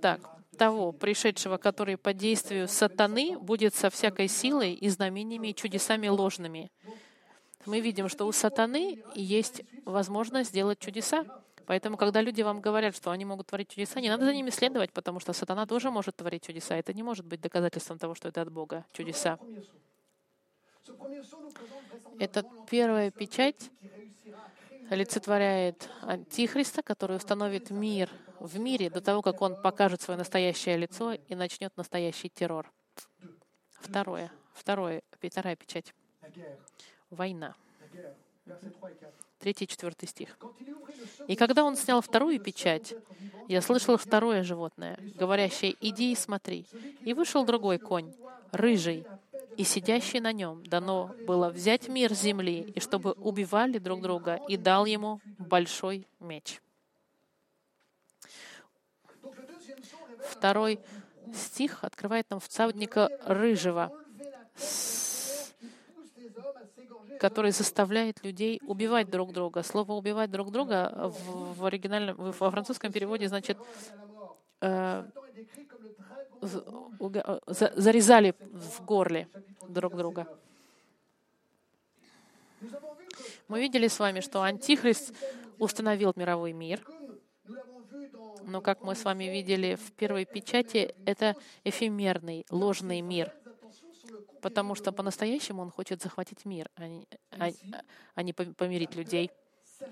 Так, 0.00 0.20
того, 0.56 0.92
пришедшего, 0.92 1.56
который 1.56 1.96
по 1.96 2.12
действию 2.12 2.68
сатаны 2.68 3.38
будет 3.38 3.74
со 3.74 3.90
всякой 3.90 4.28
силой 4.28 4.74
и 4.74 4.88
знамениями 4.88 5.48
и 5.48 5.54
чудесами 5.54 6.08
ложными, 6.08 6.70
мы 7.64 7.80
видим, 7.80 8.08
что 8.08 8.26
у 8.26 8.32
сатаны 8.32 9.02
есть 9.14 9.62
возможность 9.84 10.50
сделать 10.50 10.78
чудеса. 10.78 11.24
Поэтому, 11.66 11.96
когда 11.96 12.20
люди 12.20 12.42
вам 12.42 12.60
говорят, 12.60 12.96
что 12.96 13.12
они 13.12 13.24
могут 13.24 13.46
творить 13.46 13.68
чудеса, 13.68 14.00
не 14.00 14.08
надо 14.08 14.24
за 14.24 14.34
ними 14.34 14.50
следовать, 14.50 14.92
потому 14.92 15.20
что 15.20 15.32
сатана 15.32 15.64
тоже 15.64 15.90
может 15.90 16.16
творить 16.16 16.44
чудеса. 16.44 16.76
Это 16.76 16.92
не 16.92 17.04
может 17.04 17.24
быть 17.24 17.40
доказательством 17.40 17.98
того, 17.98 18.14
что 18.14 18.28
это 18.28 18.42
от 18.42 18.50
Бога 18.50 18.84
чудеса. 18.92 19.38
Эта 22.18 22.44
первая 22.68 23.12
печать 23.12 23.70
олицетворяет 24.90 25.88
Антихриста, 26.02 26.82
который 26.82 27.16
установит 27.16 27.70
мир 27.70 28.10
в 28.42 28.58
мире 28.58 28.90
до 28.90 29.00
того, 29.00 29.22
как 29.22 29.40
он 29.40 29.60
покажет 29.60 30.02
свое 30.02 30.18
настоящее 30.18 30.76
лицо 30.76 31.12
и 31.12 31.34
начнет 31.34 31.76
настоящий 31.76 32.28
террор. 32.28 32.70
Второе. 33.80 34.32
Второе. 34.52 35.02
Вторая 35.20 35.56
печать 35.56 35.94
война. 37.10 37.54
Третий 39.38 39.64
и 39.64 39.68
четвертый 39.68 40.08
стих. 40.08 40.36
«И 41.28 41.36
когда 41.36 41.64
он 41.64 41.76
снял 41.76 42.00
вторую 42.00 42.40
печать, 42.40 42.94
я 43.48 43.60
слышал 43.60 43.96
второе 43.96 44.42
животное, 44.42 44.98
говорящее, 45.14 45.76
«Иди 45.80 46.12
и 46.12 46.16
смотри». 46.16 46.66
И 47.00 47.14
вышел 47.14 47.44
другой 47.44 47.78
конь, 47.78 48.12
рыжий, 48.50 49.04
и 49.56 49.64
сидящий 49.64 50.20
на 50.20 50.32
нем 50.32 50.64
дано 50.66 51.14
было 51.26 51.50
взять 51.50 51.88
мир 51.88 52.12
земли, 52.14 52.72
и 52.74 52.80
чтобы 52.80 53.12
убивали 53.12 53.78
друг 53.78 54.00
друга, 54.00 54.40
и 54.48 54.56
дал 54.56 54.86
ему 54.86 55.20
большой 55.38 56.06
меч. 56.20 56.60
Второй 60.28 60.80
стих 61.34 61.84
открывает 61.84 62.28
нам 62.30 62.40
всадника 62.40 63.08
рыжего, 63.24 63.92
который 67.20 67.52
заставляет 67.52 68.24
людей 68.24 68.60
убивать 68.66 69.08
друг 69.10 69.32
друга. 69.32 69.62
Слово 69.62 69.92
«убивать 69.92 70.30
друг 70.30 70.50
друга» 70.50 70.90
в, 71.08 71.58
в 71.58 71.64
оригинальном, 71.64 72.16
во 72.16 72.50
французском 72.50 72.90
переводе 72.90 73.28
значит 73.28 73.58
э, 74.60 75.04
зарезали 77.76 78.34
в 78.40 78.84
горле 78.84 79.28
друг 79.68 79.96
друга. 79.96 80.26
Мы 83.48 83.60
видели 83.60 83.86
с 83.86 83.98
вами, 83.98 84.20
что 84.20 84.42
Антихрист 84.42 85.14
установил 85.58 86.12
мировой 86.16 86.52
мир, 86.52 86.80
но, 88.46 88.60
как 88.60 88.82
мы 88.82 88.94
с 88.94 89.04
вами 89.04 89.24
видели 89.24 89.76
в 89.76 89.92
первой 89.92 90.24
печати, 90.24 90.94
это 91.06 91.36
эфемерный, 91.64 92.44
ложный 92.50 93.00
мир, 93.00 93.32
потому 94.40 94.74
что 94.74 94.92
по-настоящему 94.92 95.62
он 95.62 95.70
хочет 95.70 96.02
захватить 96.02 96.44
мир, 96.44 96.68
а 96.74 96.88
не, 96.88 97.06
а, 97.30 97.50
а 98.14 98.22
помирить 98.56 98.94
людей. 98.94 99.30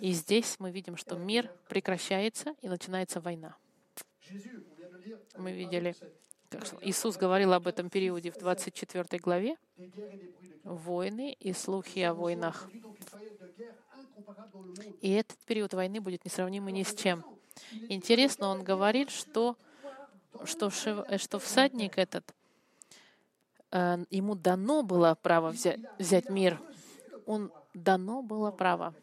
И 0.01 0.13
здесь 0.13 0.57
мы 0.59 0.71
видим, 0.71 0.97
что 0.97 1.17
мир 1.17 1.51
прекращается 1.69 2.55
и 2.61 2.69
начинается 2.69 3.21
война. 3.21 3.57
Мы 5.37 5.53
видели 5.53 5.95
Иисус 6.81 7.17
говорил 7.17 7.53
об 7.53 7.67
этом 7.69 7.91
периоде 7.91 8.33
в 8.33 8.39
24 8.39 9.21
главе. 9.21 9.57
Войны 10.65 11.33
и 11.39 11.53
слухи 11.53 12.01
о 12.01 12.13
войнах. 12.13 12.69
И 15.01 15.11
этот 15.13 15.39
период 15.47 15.73
войны 15.75 16.01
будет 16.01 16.25
несравнимый 16.25 16.73
ни 16.73 16.83
с 16.83 16.95
чем. 16.95 17.25
Интересно, 17.88 18.49
он 18.49 18.62
говорит, 18.62 19.11
что, 19.11 19.57
что, 20.44 20.70
что 20.70 21.38
всадник 21.38 21.99
этот, 21.99 22.35
э, 23.70 24.05
ему 24.11 24.35
дано 24.35 24.83
было 24.83 25.16
право 25.20 25.51
взять, 25.51 25.81
взять 25.99 26.29
мир. 26.29 26.61
Он 27.27 27.53
дано 27.75 28.23
было 28.23 28.51
право 28.51 28.94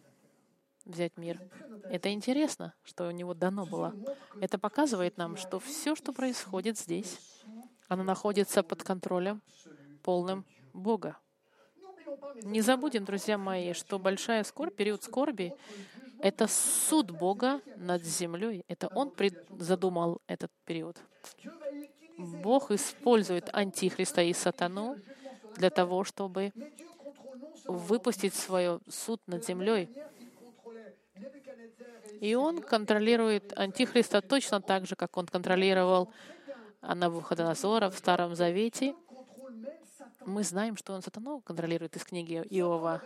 взять 0.86 1.17
мир. 1.17 1.41
Это 1.89 2.12
интересно, 2.12 2.74
что 2.84 3.08
у 3.08 3.12
него 3.12 3.34
дано 3.34 3.65
было. 3.65 3.93
Это 4.41 4.58
показывает 4.58 5.17
нам, 5.17 5.38
что 5.38 5.60
все, 5.60 5.96
что 5.96 6.13
происходит 6.13 6.78
здесь, 6.78 7.20
оно 7.88 8.04
находится 8.04 8.63
под 8.63 8.84
контролем 8.84 9.41
полным 10.04 10.46
Бога. 10.74 11.17
Не 12.43 12.62
забудем, 12.62 13.06
друзья 13.06 13.38
мои, 13.38 13.74
что 13.74 14.00
большая 14.00 14.43
скорбь, 14.43 14.76
период 14.76 15.04
скорби— 15.04 15.54
это 16.21 16.47
суд 16.47 17.12
Бога 17.12 17.62
над 17.75 18.03
землей. 18.03 18.63
Это 18.67 18.88
Он 18.88 19.13
задумал 19.60 20.21
этот 20.27 20.51
период. 20.65 20.97
Бог 22.17 22.71
использует 22.71 23.49
Антихриста 23.53 24.21
и 24.21 24.34
Сатану 24.34 24.97
для 25.56 25.69
того, 25.69 26.03
чтобы 26.03 26.51
выпустить 27.65 28.34
свой 28.34 28.80
суд 28.89 29.21
над 29.27 29.45
землей. 29.45 29.89
И 32.19 32.34
он 32.34 32.62
контролирует 32.62 33.58
Антихриста 33.58 34.21
точно 34.21 34.62
так 34.62 34.88
же, 34.88 34.95
как 34.95 35.17
он 35.17 35.27
контролировал 35.27 36.10
Навуходоносора 36.82 37.89
в 37.89 37.97
Старом 37.97 38.36
Завете. 38.36 38.95
Мы 40.28 40.44
знаем, 40.44 40.76
что 40.76 40.92
он 40.92 41.02
сатану 41.02 41.40
контролирует 41.40 41.96
из 41.96 42.04
книги 42.04 42.46
Иова. 42.50 43.02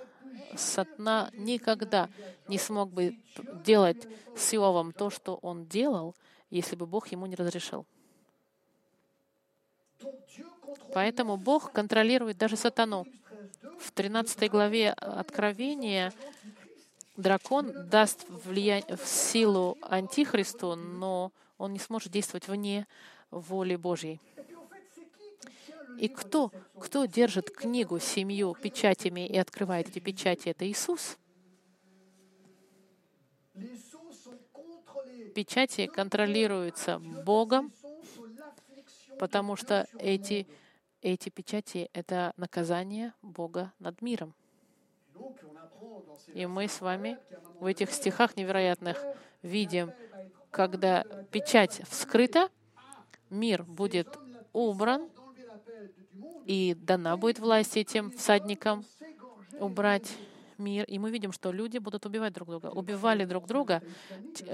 Сатана 0.58 1.30
никогда 1.34 2.10
не 2.48 2.58
смог 2.58 2.90
бы 2.90 3.16
делать 3.64 4.08
с 4.36 4.52
Иовом 4.56 4.92
то, 4.92 5.12
что 5.12 5.36
он 5.36 5.68
делал, 5.68 6.16
если 6.50 6.76
бы 6.76 6.88
Бог 6.88 7.10
ему 7.10 7.28
не 7.28 7.36
разрешил. 7.36 7.86
Поэтому 10.96 11.38
Бог 11.38 11.72
контролирует 11.72 12.40
даже 12.40 12.58
сатану. 12.58 13.06
В 13.80 13.92
13 13.92 14.50
главе 14.50 14.90
Откровения 14.90 16.12
дракон 17.18 17.72
даст 17.88 18.26
влияние, 18.30 18.98
в 18.98 19.06
силу 19.06 19.78
Антихристу, 19.84 20.76
но 20.76 21.32
он 21.60 21.74
не 21.74 21.80
сможет 21.80 22.12
действовать 22.12 22.48
вне 22.48 22.88
воли 23.30 23.76
Божьей. 23.76 24.20
И 25.98 26.08
кто, 26.08 26.52
кто 26.80 27.06
держит 27.06 27.50
книгу 27.52 28.00
семью 28.00 28.56
печатями 28.60 29.28
и 29.28 29.38
открывает 29.38 29.90
эти 29.90 30.00
печати? 30.00 30.50
Это 30.50 30.68
Иисус. 30.70 31.18
Печати 35.36 35.88
контролируются 35.88 37.00
Богом, 37.00 37.72
потому 39.20 39.56
что 39.56 39.88
эти, 39.98 40.48
эти 41.02 41.30
печати— 41.30 41.90
это 41.94 42.34
наказание 42.38 43.14
Бога 43.22 43.72
над 43.80 44.02
миром. 44.02 44.34
И 46.34 46.46
мы 46.46 46.68
с 46.68 46.82
вами 46.82 47.18
в 47.60 47.66
этих 47.66 47.92
стихах 47.92 48.36
невероятных 48.36 49.04
видим, 49.42 49.92
когда 50.50 51.04
печать 51.32 51.82
вскрыта, 51.90 52.50
мир 53.30 53.64
будет 53.64 54.18
убран, 54.54 55.10
и 56.46 56.76
дана 56.80 57.18
будет 57.18 57.40
власть 57.40 57.78
этим 57.78 58.12
всадникам 58.12 58.86
убрать 59.60 60.08
мир. 60.58 60.86
И 60.86 61.00
мы 61.00 61.12
видим, 61.12 61.32
что 61.32 61.52
люди 61.52 61.78
будут 61.78 62.06
убивать 62.06 62.34
друг 62.34 62.50
друга. 62.50 62.68
Убивали 62.68 63.26
друг 63.26 63.48
друга, 63.48 63.82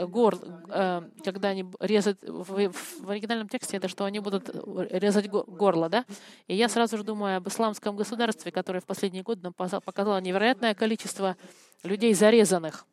гор, 0.07 0.37
э, 0.69 1.01
когда 1.23 1.49
они 1.49 1.65
резают, 1.79 2.21
в, 2.21 2.71
в 2.71 3.09
оригинальном 3.09 3.49
тексте 3.49 3.77
это, 3.77 3.87
что 3.87 4.05
они 4.05 4.19
будут 4.19 4.49
резать 4.91 5.29
горло, 5.29 5.89
да? 5.89 6.05
И 6.47 6.55
я 6.55 6.69
сразу 6.69 6.97
же 6.97 7.03
думаю 7.03 7.37
об 7.37 7.47
исламском 7.47 7.95
государстве, 7.95 8.51
которое 8.51 8.79
в 8.79 8.85
последние 8.85 9.23
годы 9.23 9.41
нам 9.43 9.53
показало 9.53 10.19
невероятное 10.21 10.73
количество 10.73 11.35
людей 11.83 12.13
зарезанных 12.13 12.85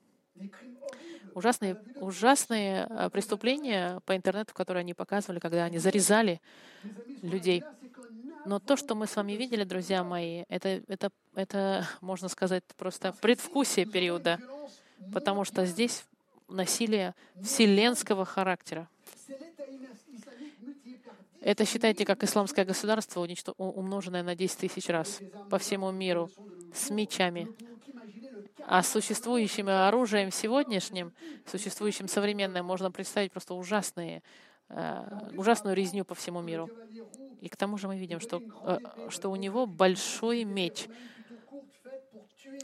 ужасные, 1.35 1.77
ужасные 2.01 2.87
э, 2.89 3.11
преступления 3.11 4.01
по 4.07 4.17
интернету, 4.17 4.55
которые 4.55 4.81
они 4.83 4.95
показывали, 4.95 5.41
когда 5.41 5.65
они 5.65 5.79
зарезали 5.79 6.41
людей. 7.23 7.65
Но 8.44 8.59
то, 8.59 8.77
что 8.77 8.94
мы 8.94 9.07
с 9.07 9.16
вами 9.16 9.33
видели, 9.33 9.64
друзья 9.64 10.05
мои, 10.05 10.44
это, 10.48 10.83
это, 10.88 11.11
это 11.35 11.88
можно 12.00 12.29
сказать, 12.29 12.64
просто 12.77 13.12
предвкусие 13.20 13.87
периода, 13.87 14.38
потому 15.12 15.44
что 15.44 15.64
здесь 15.64 16.05
насилие 16.48 17.14
вселенского 17.42 18.24
характера. 18.24 18.88
Это 21.40 21.66
считайте 21.66 22.07
как 22.07 22.24
исламское 22.24 22.64
государство, 22.64 23.27
умноженное 23.59 24.22
на 24.22 24.35
10 24.35 24.59
тысяч 24.59 24.88
раз 24.88 25.20
по 25.50 25.59
всему 25.59 25.90
миру, 25.90 26.31
с 26.74 26.88
мечами, 26.90 27.48
а 28.66 28.83
существующим 28.83 29.68
оружием 29.68 30.33
сегодняшним, 30.33 31.12
существующим 31.46 32.09
современным, 32.09 32.64
можно 32.64 32.90
представить 32.90 33.31
просто 33.33 33.55
ужасные, 33.55 34.22
э, 34.70 35.31
ужасную 35.37 35.77
резню 35.77 36.05
по 36.07 36.14
всему 36.14 36.40
миру. 36.40 36.70
И 37.45 37.49
к 37.51 37.57
тому 37.57 37.77
же 37.77 37.89
мы 37.89 37.99
видим, 37.99 38.21
что, 38.21 38.43
э, 38.63 38.79
что 39.11 39.31
у 39.31 39.37
него 39.37 39.67
большой 39.67 40.45
меч. 40.45 40.89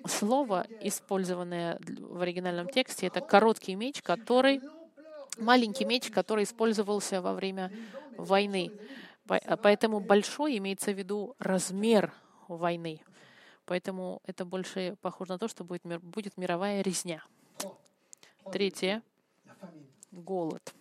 Слово, 0.06 0.66
использованное 0.80 1.78
в 1.98 2.22
оригинальном 2.22 2.66
тексте, 2.66 3.06
это 3.06 3.20
короткий 3.20 3.74
меч, 3.74 4.00
который 4.00 4.62
маленький 5.36 5.84
меч, 5.84 6.10
который 6.10 6.44
использовался 6.44 7.20
во 7.20 7.34
время 7.34 7.70
войны. 8.16 8.72
Поэтому 9.26 10.00
большой 10.00 10.56
имеется 10.56 10.92
в 10.92 10.98
виду 10.98 11.34
размер 11.38 12.14
войны. 12.48 13.02
Поэтому 13.66 14.22
это 14.24 14.46
больше 14.46 14.96
похоже 15.02 15.32
на 15.32 15.38
то, 15.38 15.46
что 15.46 15.62
будет, 15.62 15.82
будет 16.02 16.38
мировая 16.38 16.80
резня. 16.80 17.22
Третье— 18.50 19.02
голод. 20.10 20.74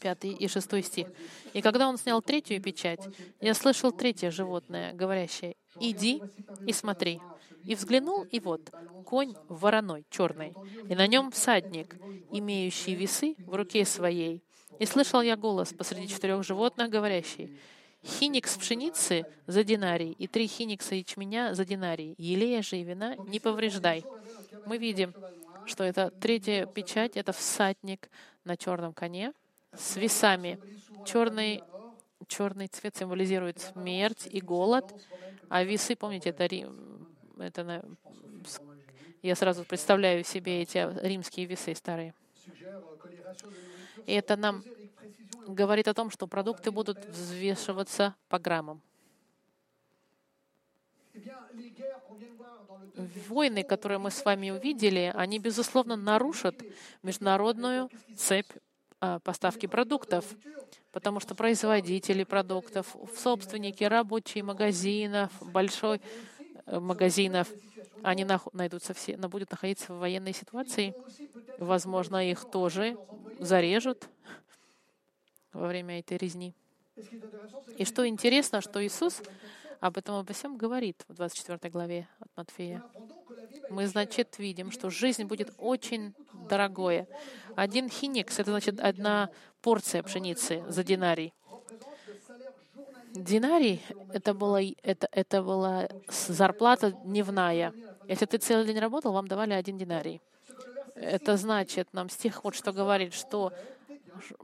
Пятый 0.00 0.32
и 0.32 0.48
шестой 0.48 0.82
стих. 0.82 1.08
«И 1.52 1.60
когда 1.60 1.88
он 1.88 1.98
снял 1.98 2.22
третью 2.22 2.60
печать, 2.60 3.00
я 3.40 3.54
слышал 3.54 3.92
третье 3.92 4.30
животное, 4.30 4.92
говорящее, 4.92 5.56
«Иди 5.80 6.22
и 6.66 6.72
смотри». 6.72 7.20
И 7.64 7.74
взглянул, 7.74 8.22
и 8.22 8.38
вот, 8.38 8.70
конь 9.04 9.34
вороной, 9.48 10.04
черный, 10.08 10.54
и 10.88 10.94
на 10.94 11.08
нем 11.08 11.32
всадник, 11.32 11.96
имеющий 12.30 12.94
весы 12.94 13.34
в 13.38 13.54
руке 13.56 13.84
своей. 13.84 14.40
И 14.78 14.86
слышал 14.86 15.20
я 15.20 15.36
голос 15.36 15.72
посреди 15.72 16.06
четырех 16.06 16.44
животных, 16.44 16.90
говорящий, 16.90 17.58
Хиникс 18.06 18.56
пшеницы 18.56 19.26
за 19.48 19.64
динарий 19.64 20.12
и 20.12 20.28
три 20.28 20.46
хиникса 20.46 20.94
ячменя 20.94 21.54
за 21.54 21.64
динарий. 21.64 22.14
Елея 22.18 22.62
же 22.62 22.76
и 22.76 22.84
вина 22.84 23.16
не 23.16 23.40
повреждай. 23.40 24.04
Мы 24.64 24.78
видим, 24.78 25.12
что 25.64 25.82
это 25.82 26.10
третья 26.10 26.66
печать, 26.66 27.16
это 27.16 27.32
всадник 27.32 28.08
на 28.44 28.56
черном 28.56 28.92
коне 28.92 29.32
с 29.78 29.96
весами. 29.96 30.58
Черный 31.04 31.62
черный 32.28 32.66
цвет 32.68 32.96
символизирует 32.96 33.60
смерть 33.60 34.26
и 34.30 34.40
голод, 34.40 34.84
а 35.48 35.62
весы, 35.62 35.94
помните, 35.96 36.30
это 36.30 36.46
Рим, 36.46 37.08
это 37.38 37.84
я 39.22 39.34
сразу 39.34 39.64
представляю 39.64 40.24
себе 40.24 40.62
эти 40.62 40.78
римские 41.04 41.46
весы 41.46 41.74
старые. 41.74 42.14
И 44.06 44.12
это 44.12 44.36
нам 44.36 44.62
говорит 45.46 45.88
о 45.88 45.94
том, 45.94 46.10
что 46.10 46.26
продукты 46.26 46.70
будут 46.70 47.04
взвешиваться 47.06 48.14
по 48.28 48.38
граммам. 48.38 48.80
Войны, 53.28 53.62
которые 53.62 53.98
мы 53.98 54.10
с 54.10 54.24
вами 54.24 54.50
увидели, 54.50 55.12
они, 55.14 55.38
безусловно, 55.38 55.96
нарушат 55.96 56.62
международную 57.02 57.90
цепь 58.16 58.50
поставки 59.24 59.66
продуктов, 59.66 60.24
потому 60.92 61.20
что 61.20 61.34
производители 61.34 62.24
продуктов, 62.24 62.96
собственники, 63.16 63.84
рабочие 63.84 64.42
магазинов, 64.42 65.30
большой 65.40 66.00
э, 66.66 66.78
магазинов, 66.78 67.48
они 68.02 68.26
найдутся 68.52 68.94
все, 68.94 69.16
будут 69.16 69.50
находиться 69.50 69.92
в 69.92 69.98
военной 69.98 70.32
ситуации. 70.32 70.94
Возможно, 71.58 72.30
их 72.30 72.50
тоже 72.50 72.96
зарежут 73.38 74.08
во 75.52 75.66
время 75.68 75.98
этой 75.98 76.16
резни. 76.16 76.54
И 77.76 77.84
что 77.84 78.06
интересно, 78.06 78.60
что 78.60 78.84
Иисус 78.84 79.22
об 79.80 79.98
этом 79.98 80.16
обо 80.16 80.32
всем 80.32 80.56
говорит 80.56 81.04
в 81.08 81.14
24 81.14 81.70
главе 81.70 82.08
от 82.20 82.28
Матфея. 82.36 82.82
Мы, 83.70 83.86
значит, 83.86 84.38
видим, 84.38 84.70
что 84.70 84.90
жизнь 84.90 85.24
будет 85.24 85.52
очень 85.58 86.14
дорогое. 86.48 87.06
Один 87.54 87.88
хиникс— 87.88 88.38
это, 88.38 88.50
значит, 88.50 88.80
одна 88.80 89.30
порция 89.60 90.02
пшеницы 90.02 90.64
за 90.68 90.84
динарий. 90.84 91.32
Динарий— 93.14 93.82
это 94.12 94.34
была, 94.34 94.60
это, 94.82 95.08
это 95.10 95.42
была 95.42 95.88
зарплата 96.08 96.92
дневная. 96.92 97.72
Если 98.08 98.26
ты 98.26 98.38
целый 98.38 98.66
день 98.66 98.78
работал, 98.78 99.12
вам 99.12 99.26
давали 99.26 99.54
один 99.54 99.78
динарий. 99.78 100.20
Это 100.94 101.36
значит, 101.36 101.92
нам 101.92 102.08
стих 102.08 102.44
вот 102.44 102.54
что 102.54 102.72
говорит, 102.72 103.14
что... 103.14 103.52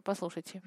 Послушайте 0.05 0.61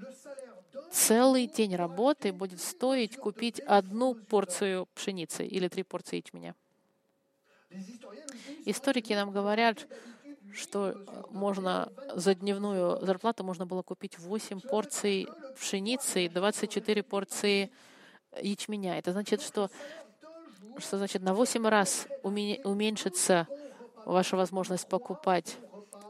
целый 0.96 1.48
день 1.48 1.76
работы 1.76 2.32
будет 2.32 2.62
стоить 2.62 3.18
купить 3.18 3.60
одну 3.60 4.16
порцию 4.16 4.88
пшеницы 4.96 5.46
или 5.46 5.68
три 5.68 5.84
порции 5.84 6.18
ячменя. 6.18 6.56
Историки 8.66 9.14
нам 9.14 9.32
говорят, 9.32 9.88
что 10.54 10.96
можно 11.30 11.92
за 12.14 12.36
дневную 12.36 13.04
зарплату 13.06 13.44
можно 13.44 13.66
было 13.66 13.82
купить 13.82 14.18
8 14.18 14.62
порций 14.62 15.28
пшеницы 15.60 16.26
и 16.26 16.30
24 16.30 17.04
порции 17.04 17.72
ячменя. 18.42 18.98
Это 18.98 19.12
значит, 19.12 19.42
что, 19.42 19.70
что 20.78 20.98
значит 20.98 21.22
на 21.22 21.34
8 21.34 21.68
раз 21.68 22.08
уменьшится 22.24 23.48
ваша 24.06 24.38
возможность 24.38 24.88
покупать. 24.88 25.58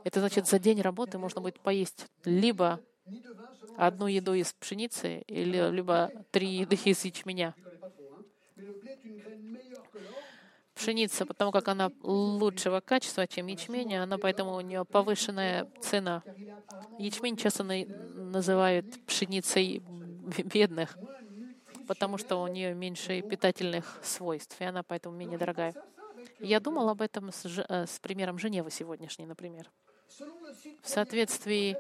Это 0.03 0.19
значит, 0.19 0.47
за 0.47 0.59
день 0.59 0.81
работы 0.81 1.17
можно 1.17 1.41
будет 1.41 1.59
поесть 1.59 2.05
либо 2.23 2.79
одну 3.77 4.07
еду 4.07 4.33
из 4.33 4.53
пшеницы 4.53 5.19
или 5.27 5.71
либо 5.71 6.11
три 6.31 6.47
еды 6.47 6.77
из 6.85 7.03
ячменя. 7.03 7.55
Пшеница, 10.75 11.25
потому 11.25 11.51
как 11.51 11.67
она 11.67 11.91
лучшего 12.03 12.81
качества, 12.81 13.27
чем 13.27 13.47
ячмень, 13.47 13.95
она 13.95 14.17
поэтому 14.17 14.55
у 14.55 14.61
нее 14.61 14.85
повышенная 14.85 15.67
цена. 15.81 16.21
Ячмень 16.99 17.38
часто 17.38 17.63
называют 17.63 19.05
пшеницей 19.05 19.81
бедных, 20.43 20.97
потому 21.88 22.17
что 22.17 22.41
у 22.41 22.47
нее 22.47 22.73
меньше 22.73 23.21
питательных 23.21 23.99
свойств, 24.03 24.59
и 24.59 24.65
она 24.65 24.83
поэтому 24.83 25.15
менее 25.15 25.38
дорогая. 25.38 25.73
Я 26.39 26.59
думал 26.59 26.89
об 26.89 27.01
этом 27.01 27.31
с, 27.31 27.45
э, 27.45 27.85
с 27.88 27.99
примером 27.99 28.38
Женевы 28.38 28.69
сегодняшней, 28.69 29.25
например 29.25 29.69
в 30.81 30.89
соответствии 30.89 31.77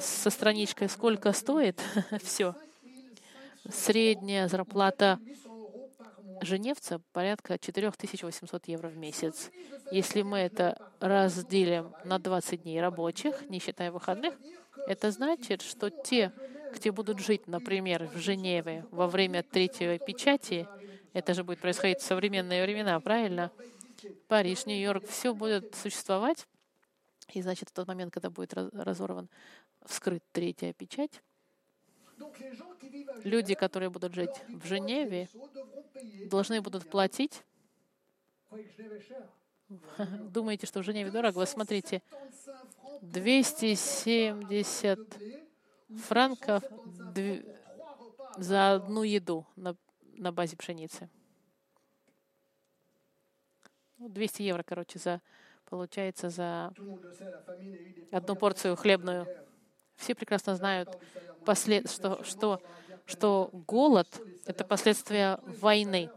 со 0.00 0.30
страничкой, 0.30 0.88
сколько 0.88 1.32
стоит 1.32 1.80
все. 2.22 2.54
Средняя 3.68 4.48
зарплата 4.48 5.18
женевца 6.40 7.00
порядка 7.12 7.58
4800 7.58 8.68
евро 8.68 8.88
в 8.88 8.96
месяц. 8.96 9.50
Если 9.90 10.22
мы 10.22 10.38
это 10.38 10.90
разделим 11.00 11.92
на 12.04 12.18
20 12.18 12.62
дней 12.62 12.80
рабочих, 12.80 13.48
не 13.48 13.58
считая 13.58 13.92
выходных, 13.92 14.34
это 14.86 15.10
значит, 15.10 15.62
что 15.62 15.90
те, 15.90 16.32
где 16.72 16.90
будут 16.90 17.20
жить, 17.20 17.46
например, 17.46 18.06
в 18.06 18.18
Женеве 18.18 18.86
во 18.90 19.06
время 19.06 19.42
третьей 19.42 19.98
печати, 19.98 20.68
это 21.12 21.34
же 21.34 21.44
будет 21.44 21.60
происходить 21.60 22.00
в 22.00 22.04
современные 22.04 22.62
времена, 22.64 22.98
правильно? 23.00 23.50
Париж, 24.28 24.66
Нью-Йорк, 24.66 25.06
все 25.06 25.32
будет 25.32 25.74
существовать 25.74 26.46
и 27.32 27.42
значит, 27.42 27.70
в 27.70 27.72
тот 27.72 27.88
момент, 27.88 28.12
когда 28.12 28.30
будет 28.30 28.54
разорван, 28.54 29.28
вскрыт 29.84 30.22
третья 30.32 30.72
печать, 30.72 31.22
люди, 33.24 33.54
которые 33.54 33.90
будут 33.90 34.14
жить 34.14 34.30
в 34.48 34.66
Женеве, 34.66 35.28
должны 36.26 36.60
будут 36.60 36.88
платить. 36.90 37.42
Думаете, 40.30 40.66
что 40.66 40.80
в 40.80 40.82
Женеве 40.84 41.10
дорого? 41.10 41.44
Смотрите, 41.46 42.02
270 43.02 44.98
франков 46.06 46.62
за 48.36 48.72
одну 48.72 49.02
еду 49.02 49.46
на, 49.56 49.76
на 50.16 50.32
базе 50.32 50.56
пшеницы. 50.56 51.08
200 53.98 54.42
евро, 54.42 54.62
короче, 54.62 54.98
за 54.98 55.20
получается 55.64 56.28
за 56.28 56.72
одну 58.12 58.36
порцию 58.36 58.76
хлебную. 58.76 59.26
Все 59.96 60.14
прекрасно 60.14 60.54
знают, 60.56 60.88
послед... 61.44 61.90
что, 61.90 62.22
что, 62.22 62.62
что 63.06 63.50
голод— 63.52 64.08
это 64.46 64.64
последствия 64.64 65.38
войны. 65.42 66.10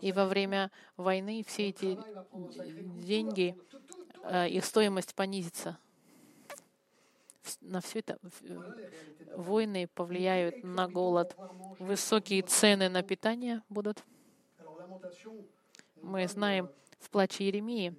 И 0.00 0.12
во 0.12 0.26
время 0.26 0.70
войны 0.96 1.44
все 1.46 1.68
эти 1.68 1.98
деньги, 3.04 3.56
э, 4.24 4.48
их 4.48 4.64
стоимость 4.64 5.14
понизится. 5.14 5.78
На 7.60 7.80
все 7.80 7.98
это 7.98 8.18
войны 9.34 9.88
повлияют 9.88 10.62
на 10.62 10.88
голод. 10.88 11.36
Высокие 11.78 12.42
цены 12.42 12.88
на 12.88 13.02
питание 13.02 13.62
будут. 13.68 14.04
Мы 15.96 16.28
знаем, 16.28 16.70
в 17.00 17.10
плаче 17.10 17.46
Еремии 17.46 17.96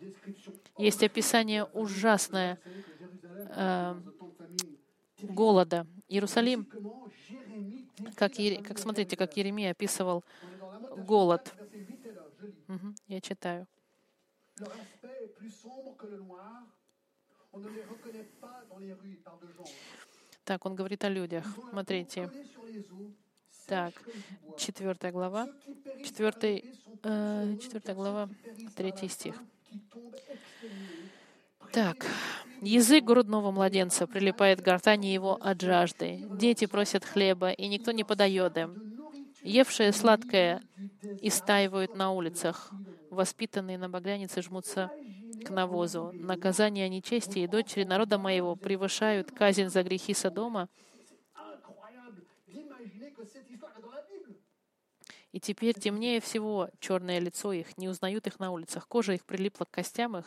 есть 0.78 1.04
описание 1.04 1.66
ужасное 1.66 2.60
э, 3.56 3.96
голода. 5.22 5.88
Иерусалим, 6.08 6.68
как, 8.16 8.34
как 8.64 8.78
смотрите, 8.78 9.16
как 9.16 9.38
Еремия 9.38 9.72
описывал 9.72 10.24
голод. 10.98 11.54
Угу, 12.68 12.96
я 13.08 13.22
читаю. 13.22 13.68
Так, 20.44 20.66
он 20.66 20.76
говорит 20.76 21.04
о 21.04 21.10
людях. 21.10 21.46
Смотрите. 21.70 22.30
Так, 23.68 23.94
четвертая 24.58 25.12
глава, 25.12 25.48
четвертый, 26.04 26.78
э, 27.04 27.58
четвертая 27.62 27.96
глава, 27.96 28.30
третий 28.76 29.08
стих. 29.08 29.36
Так, 31.74 32.06
язык 32.62 33.06
грудного 33.06 33.52
младенца 33.52 34.06
прилипает 34.06 34.60
к 34.60 34.66
гортани 34.66 35.08
его 35.08 35.38
от 35.40 35.62
жажды. 35.62 36.26
Дети 36.32 36.66
просят 36.66 37.06
хлеба, 37.06 37.52
и 37.52 37.68
никто 37.68 37.92
не 37.92 38.04
подает 38.04 38.58
им. 38.58 38.76
Евшие 39.42 39.94
сладкое 39.94 40.62
истаивают 41.22 41.96
на 41.96 42.12
улицах. 42.12 42.72
Воспитанные 43.10 43.78
на 43.78 43.90
багрянице 43.90 44.42
жмутся 44.42 44.92
к 45.46 45.50
навозу. 45.50 46.12
Наказание 46.14 46.90
нечести 46.90 47.40
и 47.40 47.48
дочери 47.48 47.86
народа 47.86 48.18
моего 48.18 48.56
превышают 48.56 49.32
казнь 49.32 49.70
за 49.70 49.84
грехи 49.84 50.14
Содома, 50.14 50.68
И 55.32 55.40
теперь 55.40 55.80
темнее 55.80 56.20
всего 56.20 56.70
черное 56.80 57.20
лицо 57.20 57.54
их, 57.54 57.78
не 57.78 57.88
узнают 57.88 58.28
их 58.28 58.40
на 58.40 58.52
улицах. 58.52 58.86
Кожа 58.90 59.14
их 59.14 59.24
прилипла 59.24 59.64
к 59.64 59.72
костям 59.72 60.18
их, 60.18 60.26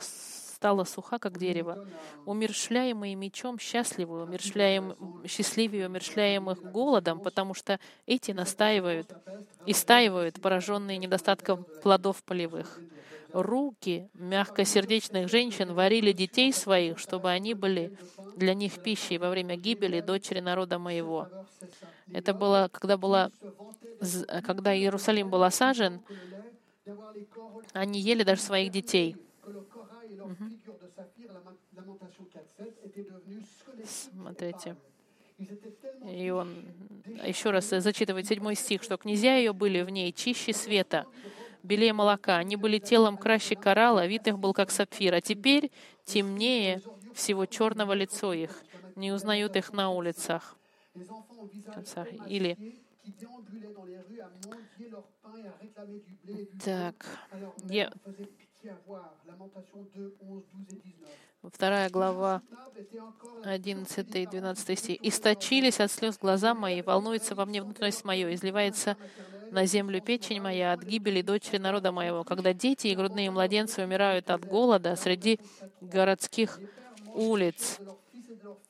стала 0.65 0.85
суха, 0.85 1.19
как 1.19 1.37
дерево. 1.37 1.87
Умершляемые 2.25 3.15
мечом 3.17 3.59
счастливы, 3.59 4.23
умершляем, 4.23 4.97
счастливее 5.27 5.89
умершляемых 5.89 6.63
голодом, 6.73 7.21
потому 7.21 7.53
что 7.53 7.79
эти 8.07 8.31
настаивают 8.33 9.13
и 9.67 9.75
стаивают, 9.75 10.41
пораженные 10.41 10.97
недостатком 10.97 11.67
плодов 11.83 12.23
полевых. 12.23 12.81
Руки 13.35 14.09
мягкосердечных 14.15 15.29
женщин 15.29 15.75
варили 15.75 16.13
детей 16.13 16.51
своих, 16.51 16.99
чтобы 16.99 17.29
они 17.29 17.53
были 17.53 17.93
для 18.35 18.55
них 18.55 18.81
пищей 18.81 19.19
во 19.19 19.29
время 19.29 19.57
гибели 19.57 20.01
дочери 20.01 20.41
народа 20.41 20.79
моего. 20.79 21.29
Это 22.11 22.33
было, 22.33 22.71
когда, 22.73 22.97
было, 22.97 23.31
когда 24.47 24.75
Иерусалим 24.75 25.29
был 25.29 25.43
осажен, 25.43 26.01
они 27.75 28.01
ели 28.01 28.23
даже 28.23 28.41
своих 28.41 28.73
детей. 28.73 29.15
Смотрите. 33.85 34.77
И 36.07 36.31
он 36.31 36.65
еще 37.25 37.51
раз 37.51 37.69
зачитывает 37.69 38.27
седьмой 38.27 38.55
стих, 38.55 38.83
что 38.83 38.97
князья 38.97 39.37
ее 39.37 39.53
были 39.53 39.83
в 39.83 39.91
ней 39.91 40.13
чище 40.13 40.53
света, 40.53 41.07
белее 41.63 41.93
молока. 41.93 42.37
Они 42.37 42.57
были 42.57 42.79
телом 42.79 43.17
краще 43.17 43.57
коралла, 43.57 44.07
вид 44.07 44.27
их 44.27 44.39
был 44.39 44.53
как 44.53 44.71
сапфир. 44.71 45.15
А 45.15 45.21
теперь 45.21 45.71
темнее 46.05 46.83
всего 47.15 47.47
черного 47.47 47.93
лицо 47.93 48.33
их. 48.33 48.63
Не 48.97 49.13
узнают 49.13 49.57
их 49.57 49.73
на 49.73 49.91
улицах. 49.91 50.57
Или 52.29 52.57
так, 56.65 57.07
я... 57.69 57.93
Вторая 61.53 61.91
глава, 61.91 62.41
11 63.45 64.15
и 64.17 64.27
12 64.27 64.79
стих. 64.79 64.99
«Источились 65.03 65.79
от 65.79 65.91
слез 65.91 66.17
глаза 66.19 66.55
мои, 66.55 66.81
волнуется 66.81 67.35
во 67.35 67.45
мне 67.45 67.63
внутренность 67.63 68.05
мое, 68.05 68.35
изливается 68.35 68.97
на 69.51 69.67
землю 69.67 70.01
печень 70.01 70.41
моя 70.41 70.73
от 70.73 70.83
гибели 70.83 71.21
дочери 71.21 71.59
народа 71.59 71.93
моего, 71.93 72.25
когда 72.25 72.55
дети 72.55 72.87
и 72.87 72.95
грудные 72.95 73.31
младенцы 73.31 73.85
умирают 73.85 74.31
от 74.31 74.47
голода 74.47 74.97
среди 74.97 75.39
городских 75.83 76.59
улиц, 77.15 77.79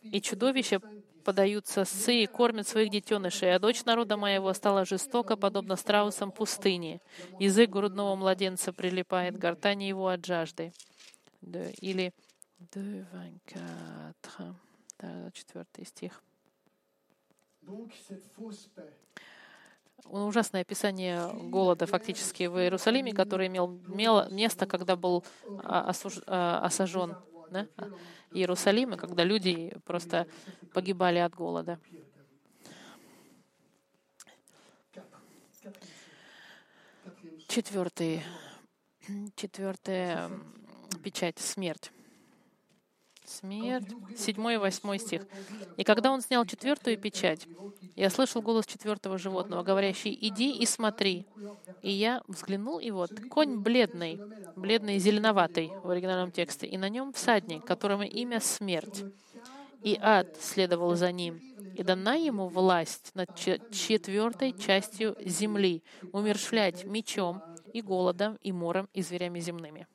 и 0.03 0.21
чудовища 0.21 0.81
подаются 1.25 1.85
сы 1.85 2.25
и 2.25 2.27
кормят 2.27 2.67
своих 2.67 2.91
детенышей, 2.91 3.55
а 3.55 3.61
дочь 3.61 3.85
народа 3.85 4.17
моего 4.17 4.53
стала 4.53 4.85
жестоко, 4.85 5.37
подобно 5.37 5.77
страусам 5.77 6.33
пустыни. 6.33 7.01
Язык 7.39 7.71
грудного 7.71 8.17
младенца 8.17 8.73
прилипает 8.73 9.39
гортани 9.39 9.85
его 9.85 10.09
от 10.09 10.27
жажды. 10.27 10.73
Или 11.81 12.13
2.24, 12.73 15.33
четвертый 15.33 15.87
стих. 15.87 16.23
Ужасное 20.05 20.63
описание 20.63 21.33
голода 21.33 21.87
фактически 21.87 22.45
в 22.45 22.59
Иерусалиме, 22.59 23.13
который 23.13 23.47
имел, 23.47 23.79
имел 23.89 24.29
место, 24.31 24.67
когда 24.67 24.97
был 24.97 25.25
а, 25.65 25.89
осуж, 25.89 26.21
а, 26.27 26.61
осажен 26.61 27.17
да? 27.51 27.69
Иерусалим, 28.33 28.95
и 28.95 28.97
когда 28.97 29.25
люди 29.25 29.77
просто 29.85 30.27
погибали 30.73 31.19
от 31.19 31.35
голода. 31.35 31.79
Четвертый, 37.47 38.23
четвертая 39.37 40.31
печать— 41.03 41.39
смерть 41.41 41.93
смерть. 43.29 43.89
Седьмой 44.17 44.55
и 44.55 44.59
восьмой 44.59 44.99
стих. 44.99 45.27
«И 45.77 45.85
когда 45.85 46.11
он 46.11 46.21
снял 46.21 46.45
четвертую 46.45 46.99
печать, 46.99 47.47
я 47.97 48.11
слышал 48.11 48.43
голос 48.43 48.67
четвертого 48.67 49.19
животного, 49.19 49.63
говорящий, 49.63 50.17
«Иди 50.21 50.53
и 50.57 50.67
смотри». 50.67 51.27
И 51.83 51.91
я 51.91 52.23
взглянул, 52.27 52.79
и 52.79 52.91
вот 52.91 53.11
конь 53.31 53.59
бледный, 53.59 54.21
бледный 54.57 54.99
зеленоватый 54.99 55.71
в 55.83 55.91
оригинальном 55.91 56.31
тексте, 56.31 56.67
и 56.67 56.77
на 56.77 56.89
нем 56.89 57.13
всадник, 57.13 57.65
которому 57.65 58.05
имя 58.05 58.41
«Смерть». 58.41 59.05
И 59.83 59.99
ад 60.01 60.37
следовал 60.41 60.95
за 60.95 61.13
ним, 61.13 61.43
и 61.77 61.83
дана 61.83 62.15
ему 62.15 62.49
власть 62.49 63.11
над 63.15 63.35
четвертой 63.37 64.53
частью 64.53 65.15
земли, 65.21 65.83
умершвлять 66.13 66.85
мечом 66.85 67.43
и 67.73 67.83
голодом, 67.83 68.39
и 68.41 68.51
мором, 68.51 68.89
и 68.95 69.03
зверями 69.03 69.41
земными. 69.41 69.87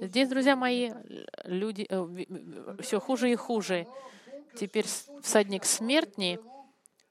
Здесь, 0.00 0.28
друзья 0.28 0.54
мои, 0.54 0.92
люди 1.44 1.86
э, 1.88 2.76
все 2.80 3.00
хуже 3.00 3.32
и 3.32 3.34
хуже. 3.34 3.86
Теперь 4.54 4.86
всадник 5.22 5.64
смертни 5.64 6.38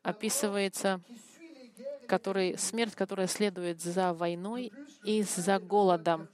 описывается, 0.03 1.01
который, 2.07 2.57
смерть, 2.57 2.95
которая 2.95 3.27
следует 3.27 3.81
за 3.81 4.13
войной 4.13 4.71
и 5.03 5.23
за 5.23 5.59
голодом. 5.59 6.29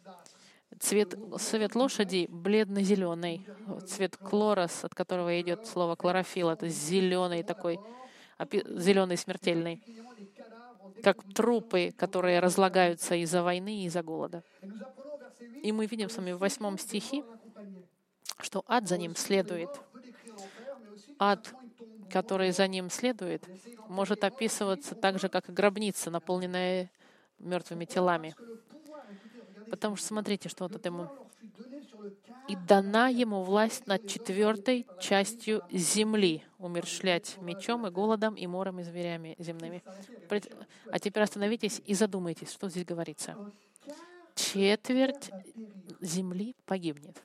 Цвет, 0.80 1.16
цвет 1.39 1.76
лошади 1.76 2.28
бледно-зеленый. 2.30 3.46
Цвет 3.88 4.18
клорос, 4.18 4.84
от 4.84 4.94
которого 4.94 5.39
идет 5.42 5.66
слово 5.66 5.96
хлорофилл, 5.96 6.50
это 6.50 6.68
зеленый 6.68 7.44
такой, 7.44 7.80
зеленый 8.39 9.18
смертельный. 9.18 9.84
Как 11.04 11.18
трупы, 11.34 11.92
которые 11.98 12.39
разлагаются 12.39 13.16
из-за 13.16 13.44
войны 13.44 13.82
и 13.82 13.86
из-за 13.86 14.04
голода. 14.04 14.44
И 15.64 15.72
мы 15.72 15.86
видим 15.86 16.10
с 16.10 16.18
вами 16.18 16.32
в 16.32 16.40
восьмом 16.40 16.78
стихе, 16.78 17.24
что 18.40 18.64
ад 18.68 18.88
за 18.88 18.98
ним 18.98 19.16
следует. 19.16 19.70
Ад, 21.20 21.54
который 22.10 22.52
за 22.52 22.68
ним 22.68 22.90
следует, 22.90 23.44
может 23.88 24.24
описываться 24.24 24.96
так 24.96 25.20
же, 25.20 25.30
как 25.30 25.50
и 25.50 25.52
гробница, 25.52 26.12
наполненная 26.12 26.92
мертвыми 27.40 27.86
телами. 27.86 28.36
Потому 29.70 29.96
что 29.96 30.08
смотрите, 30.08 30.50
что 30.50 30.66
вот 30.66 30.76
это 30.76 30.90
ему. 30.90 31.10
«И 32.48 32.56
дана 32.56 33.08
ему 33.08 33.42
власть 33.44 33.88
над 33.88 34.08
четвертой 34.08 34.86
частью 35.00 35.64
земли, 35.72 36.44
умершлять 36.58 37.38
мечом 37.40 37.88
и 37.88 37.90
голодом, 37.90 38.36
и 38.36 38.46
мором, 38.48 38.80
и 38.80 38.84
зверями 38.84 39.36
земными». 39.40 39.82
А 40.92 41.00
теперь 41.00 41.24
остановитесь 41.24 41.82
и 41.86 41.94
задумайтесь, 41.94 42.52
что 42.52 42.70
здесь 42.70 42.86
говорится 42.86 43.38
четверть 44.36 45.32
земли 46.02 46.56
погибнет. 46.65 47.24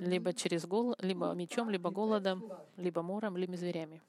Либо 0.00 0.32
через 0.32 0.66
гол, 0.66 0.94
либо 0.98 1.32
мечом, 1.32 1.70
либо 1.70 1.90
голодом, 1.90 2.44
либо 2.76 3.02
мором, 3.02 3.36
либо 3.36 3.56
зверями. 3.56 4.02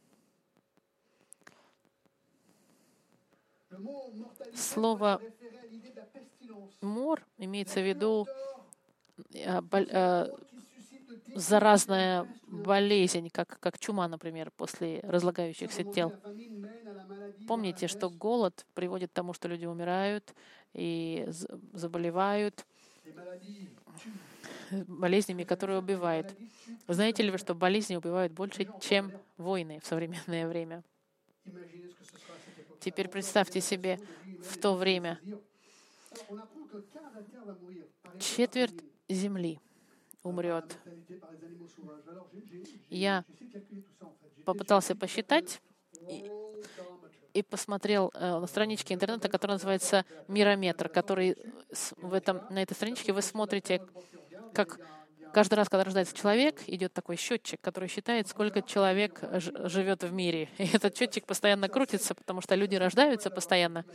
Слово 4.53 5.21
мор 6.81 7.25
имеется 7.37 7.79
в 7.81 7.87
виду 7.87 8.25
э, 9.33 9.61
э, 9.71 10.27
заразная 11.35 12.25
болезнь, 12.47 13.29
как, 13.29 13.59
как 13.59 13.79
чума, 13.79 14.07
например, 14.07 14.51
после 14.51 14.99
разлагающихся 15.01 15.83
тел. 15.83 16.13
Помните, 17.47 17.87
что 17.87 18.09
голод 18.09 18.65
приводит 18.73 19.11
к 19.11 19.13
тому, 19.13 19.33
что 19.33 19.47
люди 19.47 19.65
умирают 19.65 20.33
и 20.73 21.25
заболевают 21.73 22.65
болезнями, 24.87 25.43
которые 25.43 25.79
убивают. 25.79 26.35
Знаете 26.87 27.23
ли 27.23 27.31
вы, 27.31 27.37
что 27.37 27.53
болезни 27.55 27.95
убивают 27.95 28.33
больше, 28.33 28.67
чем 28.79 29.13
войны 29.37 29.79
в 29.81 29.85
современное 29.85 30.47
время? 30.47 30.83
Теперь 32.79 33.07
представьте 33.07 33.61
себе 33.61 33.99
в 34.41 34.57
то 34.57 34.75
время 34.75 35.19
четверть 38.19 38.83
земли 39.09 39.59
умрет. 40.27 40.77
Я 42.89 43.25
попытался 44.45 44.95
посчитать 44.95 45.61
и, 46.07 46.31
и 47.33 47.43
посмотрел 47.43 48.11
э, 48.13 48.39
на 48.39 48.47
страничке 48.47 48.93
интернета, 48.93 49.29
которая 49.29 49.55
называется 49.55 50.05
«Мирометр», 50.27 50.89
который 50.89 51.35
в 51.97 52.13
этом, 52.13 52.41
на 52.49 52.61
этой 52.63 52.73
страничке 52.73 53.13
вы 53.13 53.21
смотрите, 53.21 53.81
как 54.53 54.79
каждый 55.31 55.55
раз, 55.55 55.69
когда 55.69 55.83
рождается 55.83 56.15
человек, 56.15 56.63
идет 56.67 56.93
такой 56.93 57.17
счетчик, 57.17 57.59
который 57.61 57.89
считает, 57.89 58.27
сколько 58.27 58.63
человек 58.63 59.21
живет 59.31 60.03
в 60.03 60.11
мире. 60.13 60.49
И 60.57 60.67
этот 60.73 60.97
счетчик 60.97 61.25
постоянно 61.25 61.69
крутится, 61.69 62.15
потому 62.15 62.41
что 62.41 62.55
люди 62.55 62.75
рождаются 62.75 63.29
постоянно. 63.29 63.85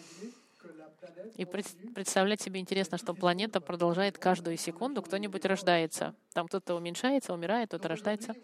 И 1.36 1.44
представлять 1.44 2.40
себе 2.40 2.60
интересно, 2.60 2.98
что 2.98 3.14
планета 3.14 3.60
продолжает 3.60 4.18
каждую 4.18 4.56
секунду, 4.56 5.02
кто-нибудь 5.02 5.44
рождается. 5.44 6.14
Там 6.32 6.46
кто-то 6.46 6.74
уменьшается, 6.74 7.32
умирает, 7.32 7.68
кто-то 7.68 7.88
рождается. 7.88 8.34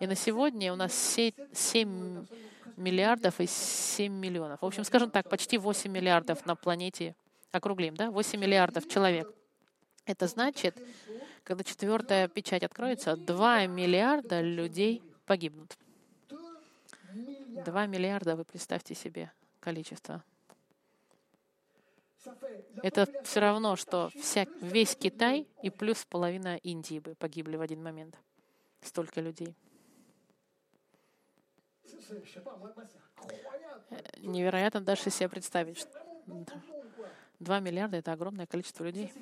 И 0.00 0.06
на 0.06 0.14
сегодня 0.14 0.72
у 0.72 0.76
нас 0.76 0.92
7 0.94 2.26
миллиардов 2.76 3.40
и 3.40 3.46
7 3.46 4.12
миллионов. 4.12 4.62
В 4.62 4.66
общем, 4.66 4.84
скажем 4.84 5.10
так, 5.10 5.28
почти 5.28 5.58
8 5.58 5.90
миллиардов 5.90 6.46
на 6.46 6.56
планете, 6.56 7.14
округлим, 7.52 7.94
да, 7.94 8.10
8 8.10 8.40
миллиардов 8.40 8.88
человек. 8.88 9.32
Это 10.06 10.26
значит, 10.26 10.76
когда 11.44 11.62
четвертая 11.62 12.26
печать 12.26 12.62
откроется, 12.62 13.16
2 13.16 13.66
миллиарда 13.66 14.40
людей 14.40 15.02
погибнут. 15.26 15.76
2 17.10 17.86
миллиарда, 17.86 18.36
вы 18.36 18.44
представьте 18.44 18.94
себе 18.94 19.30
количество 19.60 20.24
это 22.82 23.06
все 23.24 23.40
равно, 23.40 23.76
что 23.76 24.10
вся, 24.20 24.46
весь 24.60 24.96
Китай 24.96 25.46
и 25.62 25.70
плюс 25.70 26.04
половина 26.04 26.56
Индии 26.58 26.98
бы 26.98 27.14
погибли 27.14 27.56
в 27.56 27.60
один 27.60 27.82
момент. 27.82 28.18
столько 28.82 29.20
людей. 29.20 29.54
Невероятно 34.18 34.80
даже 34.80 35.10
себе 35.10 35.28
представить. 35.28 35.86
Два 37.38 37.60
миллиарда— 37.60 37.96
это 37.98 38.12
огромное 38.12 38.46
количество 38.46 38.84
людей. 38.84 39.12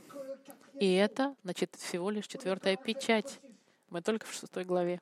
И 0.75 0.93
это, 0.95 1.37
значит, 1.45 1.75
всего 1.77 2.11
лишь 2.11 2.27
четвертая 2.27 2.77
печать. 2.77 3.41
Мы 3.91 4.03
только 4.03 4.27
в 4.27 4.33
шестой 4.33 4.65
главе. 4.65 5.01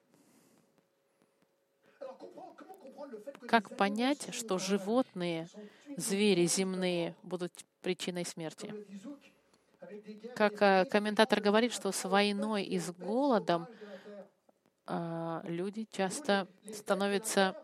Как 3.48 3.76
понять, 3.76 4.34
что 4.34 4.58
животные, 4.58 5.48
звери 5.96 6.46
земные 6.46 7.14
будут 7.22 7.52
причиной 7.86 8.24
смерти? 8.24 8.74
Как 10.34 10.60
э, 10.60 10.86
комментатор 10.86 11.40
говорит, 11.40 11.72
что 11.72 11.92
с 11.92 12.08
войной 12.08 12.64
и 12.64 12.80
с 12.80 12.90
голодом 12.90 13.68
а, 14.86 15.40
люди 15.44 15.86
часто 15.92 16.48
становятся 16.72 17.54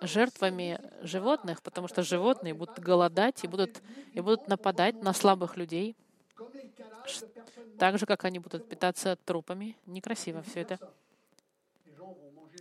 жертвами 0.00 0.80
животных, 1.02 1.62
потому 1.62 1.88
что 1.88 2.02
животные 2.02 2.54
будут 2.54 2.78
голодать 2.78 3.44
и 3.44 3.46
будут, 3.46 3.82
и 4.14 4.20
будут 4.22 4.48
нападать 4.48 5.02
на 5.02 5.12
слабых 5.12 5.58
людей, 5.58 5.94
так 7.78 7.98
же, 7.98 8.06
как 8.06 8.24
они 8.24 8.38
будут 8.38 8.66
питаться 8.66 9.16
трупами. 9.26 9.76
Некрасиво 9.84 10.42
все 10.42 10.60
это. 10.60 10.78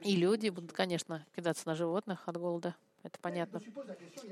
И 0.03 0.17
люди 0.17 0.49
будут, 0.49 0.73
конечно, 0.73 1.25
кидаться 1.33 1.65
на 1.65 1.75
животных 1.75 2.27
от 2.27 2.35
голода. 2.35 2.75
Это 3.03 3.17
понятно. 3.19 3.61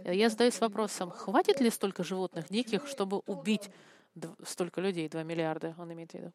Я 0.05 0.29
задаюсь 0.29 0.59
вопросом, 0.59 1.09
хватит 1.09 1.61
ли 1.61 1.69
столько 1.69 2.03
животных 2.03 2.49
диких, 2.49 2.87
чтобы 2.87 3.19
убить 3.19 3.69
столько 4.43 4.81
людей, 4.81 5.07
2 5.07 5.23
миллиарда, 5.23 5.75
он 5.77 5.93
имеет 5.93 6.11
в 6.11 6.13
виду. 6.15 6.31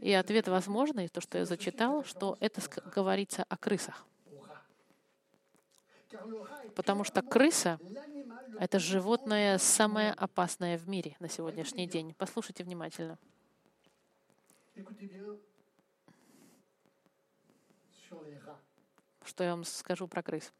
И 0.00 0.12
ответ 0.12 0.48
возможный, 0.48 1.08
то, 1.08 1.20
что 1.20 1.38
я 1.38 1.44
зачитал, 1.44 2.04
что 2.04 2.36
это 2.40 2.60
говорится 2.94 3.44
о 3.48 3.56
крысах. 3.56 4.06
Потому 6.74 7.04
что 7.04 7.22
крыса— 7.22 7.78
это 8.60 8.78
животное 8.78 9.58
самое 9.58 10.12
опасное 10.12 10.78
в 10.78 10.88
мире 10.88 11.16
на 11.20 11.28
сегодняшний 11.28 11.86
день. 11.86 12.14
Послушайте 12.16 12.64
внимательно. 12.64 13.18
Что 19.24 19.44
я 19.44 19.50
вам 19.50 19.64
скажу 19.64 20.06
про 20.06 20.22
крыс? 20.22 20.52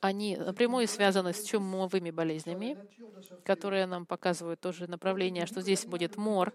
Они 0.00 0.36
напрямую 0.36 0.88
связаны 0.88 1.32
с 1.32 1.44
чумовыми 1.44 2.10
болезнями, 2.10 2.76
которые 3.44 3.86
нам 3.86 4.06
показывают 4.06 4.60
тоже 4.60 4.88
направление, 4.88 5.46
что 5.46 5.60
здесь 5.60 5.84
будет 5.86 6.16
мор 6.16 6.52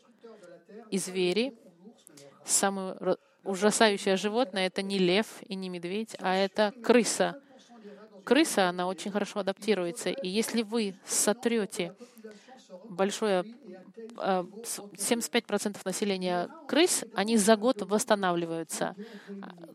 и 0.90 0.98
звери. 0.98 1.58
Самое 2.44 3.18
ужасающее 3.44 4.18
животное— 4.18 4.68
это 4.68 4.82
не 4.82 4.98
лев 4.98 5.28
и 5.48 5.56
не 5.56 5.70
медведь, 5.70 6.16
а 6.20 6.36
это 6.36 6.74
крыса. 6.84 7.42
Крыса, 8.24 8.70
она 8.70 8.88
очень 8.88 9.12
хорошо 9.12 9.40
адаптируется. 9.40 10.10
И 10.10 10.28
если 10.28 10.64
вы 10.64 10.96
сотрете 11.06 11.96
большое 12.84 13.44
75% 14.16 15.76
а, 15.76 15.80
населения 15.86 16.50
крыс, 16.68 17.04
они 17.14 17.38
за 17.38 17.56
год 17.56 17.82
восстанавливаются. 17.82 18.96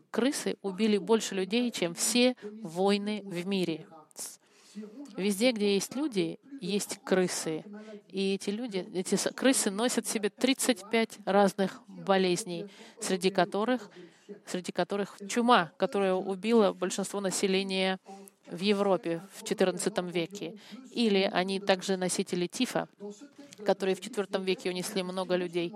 Крысы 0.09 0.57
убили 0.61 0.97
больше 0.97 1.35
людей, 1.35 1.71
чем 1.71 1.93
все 1.93 2.35
войны 2.61 3.21
в 3.25 3.45
мире. 3.45 3.87
Везде, 5.17 5.51
где 5.51 5.73
есть 5.73 5.95
люди, 5.95 6.39
есть 6.61 6.99
крысы. 7.03 7.65
И 8.09 8.35
эти 8.35 8.49
люди, 8.49 8.87
эти 8.93 9.15
крысы 9.33 9.71
носят 9.71 10.05
в 10.05 10.09
себе 10.09 10.29
35 10.29 11.19
разных 11.25 11.81
болезней, 11.87 12.67
среди 12.99 13.29
которых, 13.29 13.89
среди 14.45 14.71
которых 14.71 15.17
чума, 15.27 15.71
которая 15.77 16.13
убила 16.13 16.71
большинство 16.71 17.19
населения 17.19 17.99
в 18.51 18.59
Европе 18.59 19.21
в 19.33 19.43
XIV 19.43 20.11
веке. 20.11 20.55
Или 20.91 21.29
они 21.31 21.59
также 21.59 21.97
носители 21.97 22.47
тифа, 22.47 22.87
которые 23.65 23.95
в 23.95 23.99
IV 23.99 24.43
веке 24.43 24.69
унесли 24.69 25.03
много 25.03 25.35
людей. 25.35 25.73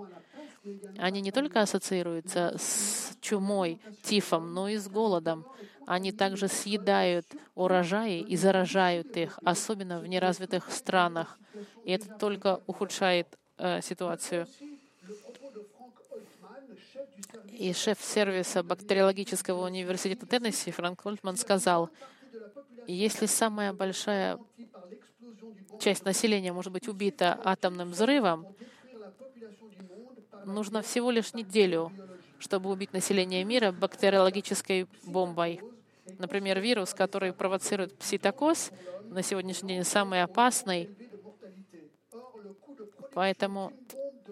Они 0.98 1.20
не 1.20 1.30
только 1.30 1.60
ассоциируются 1.60 2.56
с 2.58 3.16
чумой, 3.20 3.80
тифом, 4.02 4.52
но 4.52 4.68
и 4.68 4.76
с 4.76 4.88
голодом. 4.88 5.46
Они 5.86 6.10
также 6.10 6.48
съедают 6.48 7.26
урожаи 7.54 8.20
и 8.20 8.36
заражают 8.36 9.16
их, 9.16 9.38
особенно 9.44 10.00
в 10.00 10.06
неразвитых 10.08 10.70
странах. 10.72 11.38
И 11.84 11.92
это 11.92 12.12
только 12.14 12.60
ухудшает 12.66 13.28
э, 13.58 13.80
ситуацию. 13.82 14.48
И 17.52 17.72
шеф 17.72 17.98
сервиса 18.02 18.62
бактериологического 18.62 19.64
университета 19.64 20.26
Теннесси 20.26 20.70
Франк 20.72 21.00
Хольтман 21.02 21.36
сказал, 21.36 21.90
если 22.92 23.26
самая 23.26 23.72
большая 23.72 24.38
часть 25.80 26.04
населения 26.04 26.52
может 26.52 26.72
быть 26.72 26.88
убита 26.88 27.38
атомным 27.44 27.90
взрывом, 27.90 28.46
нужно 30.44 30.82
всего 30.82 31.10
лишь 31.10 31.34
неделю, 31.34 31.92
чтобы 32.38 32.70
убить 32.70 32.92
население 32.92 33.44
мира 33.44 33.72
бактериологической 33.72 34.86
бомбой. 35.04 35.60
Например, 36.18 36.60
вирус, 36.60 36.94
который 36.94 37.32
провоцирует 37.32 37.98
пситокоз, 37.98 38.70
на 39.10 39.22
сегодняшний 39.22 39.74
день 39.74 39.84
самый 39.84 40.22
опасный. 40.22 40.90
Поэтому 43.14 43.72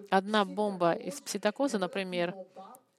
одна 0.09 0.45
бомба 0.45 0.93
из 0.93 1.19
пситокоза, 1.21 1.79
например, 1.79 2.35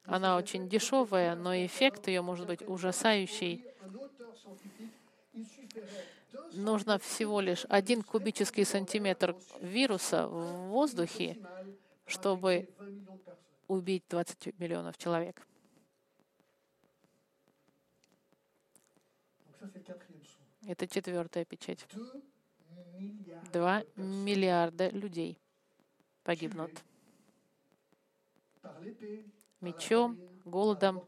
она 0.04 0.36
очень 0.36 0.68
дешевая, 0.68 1.34
но 1.34 1.54
эффект 1.54 2.08
ее 2.08 2.22
может 2.22 2.46
быть 2.46 2.62
ужасающий 2.66 3.64
нужно 6.52 6.98
всего 6.98 7.40
лишь 7.40 7.64
один 7.68 8.02
кубический 8.02 8.64
сантиметр 8.64 9.36
вируса 9.60 10.26
в 10.26 10.68
воздухе, 10.68 11.38
чтобы 12.06 12.68
убить 13.68 14.04
20 14.08 14.58
миллионов 14.58 14.96
человек. 14.98 15.46
Это 20.66 20.86
четвертая 20.88 21.44
печать. 21.44 21.86
Два 23.52 23.84
миллиарда 23.96 24.88
людей 24.88 25.38
погибнут 26.24 26.72
мечом, 29.60 30.18
голодом, 30.44 31.02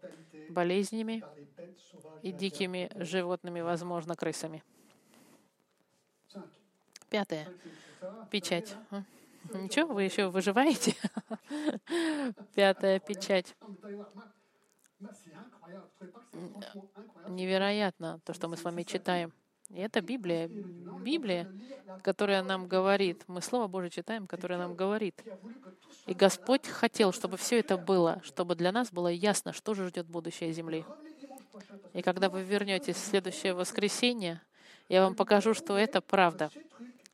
болезнями 0.51 1.25
и 2.23 2.33
дикими 2.33 2.91
животными, 2.95 3.61
возможно, 3.61 4.17
крысами. 4.17 4.63
Пятая 7.11 7.49
печать. 8.31 8.77
Ничего, 9.55 9.95
вы 9.95 10.03
еще 10.03 10.29
выживаете? 10.29 10.95
Пятая 12.55 12.99
печать. 12.99 13.57
Невероятно 17.29 18.21
то, 18.25 18.35
что 18.35 18.49
мы 18.49 18.57
с 18.57 18.65
вами 18.65 18.83
читаем. 18.83 19.33
И 19.71 19.81
это 19.81 20.01
Библия. 20.01 20.49
Библия, 20.49 21.51
которая 22.03 22.43
нам 22.43 22.67
говорит. 22.67 23.25
Мы 23.27 23.43
Слово 23.43 23.69
Божие 23.69 23.91
читаем, 23.91 24.27
которое 24.27 24.59
нам 24.59 24.75
говорит. 24.75 25.23
И 26.07 26.15
Господь 26.15 26.67
хотел, 26.67 27.13
чтобы 27.13 27.37
все 27.37 27.61
это 27.61 27.77
было, 27.77 28.21
чтобы 28.25 28.55
для 28.55 28.73
нас 28.73 28.91
было 28.91 29.09
ясно, 29.09 29.53
что 29.53 29.75
же 29.75 29.89
ждет 29.89 30.07
будущее 30.07 30.53
Земли. 30.53 30.85
И 31.93 32.03
когда 32.03 32.29
вы 32.29 32.43
вернетесь 32.43 32.97
в 32.97 33.05
следующее 33.05 33.55
воскресенье, 33.55 34.41
я 34.89 35.03
вам 35.03 35.15
покажу, 35.15 35.55
что 35.55 35.77
это 35.77 36.01
правда, 36.01 36.51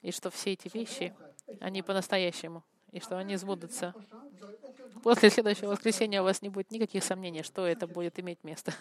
и 0.02 0.12
что 0.12 0.30
все 0.30 0.52
эти 0.52 0.70
вещи, 0.72 1.14
они 1.60 1.82
по-настоящему, 1.82 2.62
и 2.92 3.00
что 3.00 3.18
они 3.18 3.36
сбудутся. 3.36 3.94
После 5.02 5.30
следующего 5.30 5.70
воскресенья 5.70 6.22
у 6.22 6.24
вас 6.24 6.40
не 6.42 6.48
будет 6.48 6.70
никаких 6.70 7.04
сомнений, 7.04 7.42
что 7.42 7.66
это 7.66 7.86
будет 7.86 8.18
иметь 8.18 8.42
место. 8.44 8.72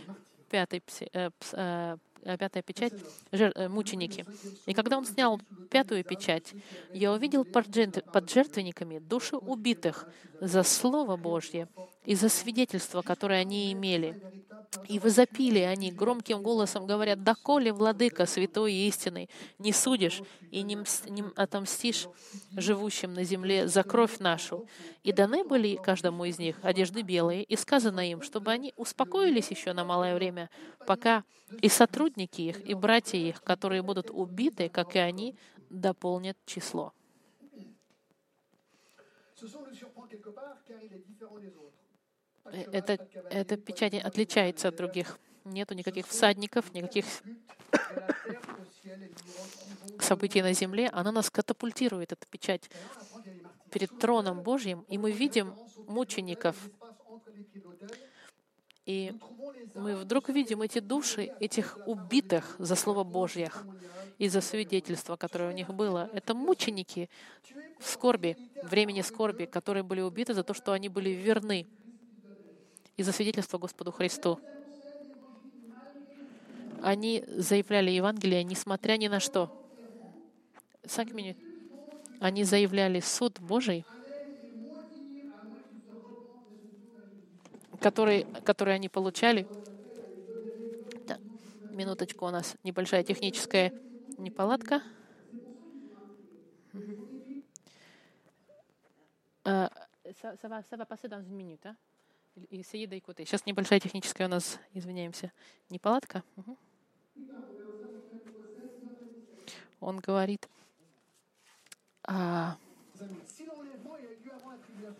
Пятый 0.50 0.82
э, 1.12 1.30
э, 1.52 1.96
Э, 1.96 1.96
пятая 2.36 2.62
печать, 2.62 2.92
жер, 3.30 3.52
э, 3.54 3.68
мученики. 3.68 4.24
И 4.66 4.74
когда 4.74 4.98
он 4.98 5.06
снял 5.06 5.40
пятую 5.70 6.02
печать, 6.02 6.52
я 6.92 7.12
увидел 7.12 7.44
под 7.44 8.30
жертвенниками 8.30 8.98
души 8.98 9.36
убитых 9.36 10.08
за 10.40 10.62
Слово 10.62 11.16
Божье 11.16 11.68
и 12.04 12.14
за 12.14 12.28
свидетельство, 12.28 13.02
которое 13.02 13.40
они 13.40 13.72
имели. 13.72 14.20
И 14.88 14.98
возопили 14.98 15.60
они 15.60 15.90
громким 15.90 16.42
голосом, 16.42 16.86
говорят, 16.86 17.22
«Доколе, 17.22 17.72
Владыка, 17.72 18.26
святой 18.26 18.72
и 18.72 18.88
истинный, 18.88 19.30
не 19.58 19.72
судишь 19.72 20.22
и 20.50 20.62
не, 20.62 20.76
не 21.08 21.24
отомстишь 21.36 22.08
живущим 22.52 23.14
на 23.14 23.24
земле 23.24 23.68
за 23.68 23.82
кровь 23.82 24.18
нашу». 24.18 24.66
И 25.02 25.12
даны 25.12 25.44
были 25.44 25.76
каждому 25.76 26.24
из 26.24 26.38
них 26.38 26.56
одежды 26.62 27.02
белые, 27.02 27.42
и 27.42 27.56
сказано 27.56 28.10
им, 28.10 28.22
чтобы 28.22 28.50
они 28.50 28.72
успокоились 28.76 29.50
еще 29.50 29.72
на 29.72 29.84
малое 29.84 30.14
время, 30.14 30.50
пока 30.86 31.24
и 31.62 31.68
сотрудники 31.68 32.15
их, 32.24 32.64
и 32.66 32.74
братья 32.74 33.18
их, 33.18 33.42
которые 33.42 33.82
будут 33.82 34.10
убиты, 34.10 34.68
как 34.68 34.96
и 34.96 34.98
они, 34.98 35.36
дополнят 35.70 36.36
число. 36.46 36.92
Это, 42.72 43.08
эта 43.30 43.56
печать 43.56 43.94
отличается 43.94 44.68
от 44.68 44.76
других. 44.76 45.18
Нету 45.44 45.74
никаких 45.74 46.06
всадников, 46.06 46.72
никаких 46.72 47.04
событий 50.00 50.42
на 50.42 50.52
земле. 50.52 50.88
Она 50.92 51.12
нас 51.12 51.30
катапультирует, 51.30 52.12
эта 52.12 52.26
печать, 52.26 52.70
перед 53.70 53.98
троном 53.98 54.42
Божьим, 54.42 54.84
и 54.88 54.96
мы 54.98 55.12
видим 55.12 55.54
мучеников. 55.86 56.56
И 58.86 59.12
мы 59.74 59.96
вдруг 59.96 60.28
видим 60.28 60.62
эти 60.62 60.78
души, 60.78 61.32
этих 61.40 61.76
убитых 61.86 62.54
за 62.58 62.76
Слово 62.76 63.02
Божье 63.02 63.50
и 64.16 64.28
за 64.28 64.40
свидетельство, 64.40 65.16
которое 65.16 65.50
у 65.50 65.52
них 65.52 65.74
было. 65.74 66.08
Это 66.12 66.34
мученики 66.34 67.10
в 67.80 67.88
скорби, 67.88 68.36
времени 68.62 69.02
скорби, 69.02 69.44
которые 69.44 69.82
были 69.82 70.00
убиты 70.00 70.34
за 70.34 70.44
то, 70.44 70.54
что 70.54 70.72
они 70.72 70.88
были 70.88 71.10
верны 71.10 71.66
и 72.96 73.02
за 73.02 73.12
свидетельство 73.12 73.58
Господу 73.58 73.90
Христу. 73.90 74.38
Они 76.80 77.24
заявляли 77.26 77.90
Евангелие, 77.90 78.44
несмотря 78.44 78.96
ни 78.96 79.08
на 79.08 79.18
что. 79.18 79.50
Они 82.20 82.44
заявляли 82.44 83.00
суд 83.00 83.40
Божий, 83.40 83.84
который, 87.80 88.26
который 88.44 88.74
они 88.74 88.88
получали. 88.88 89.46
Да. 91.06 91.18
Минуточку, 91.70 92.26
у 92.26 92.30
нас 92.30 92.54
небольшая 92.62 93.02
техническая 93.04 93.72
неполадка. 94.18 94.82
Сейчас 103.26 103.46
небольшая 103.46 103.80
техническая 103.80 104.26
у 104.26 104.30
нас, 104.30 104.58
извиняемся, 104.74 105.32
неполадка. 105.70 106.22
Угу. 106.36 106.56
Он 109.80 109.98
говорит, 109.98 110.48
а, 112.04 112.56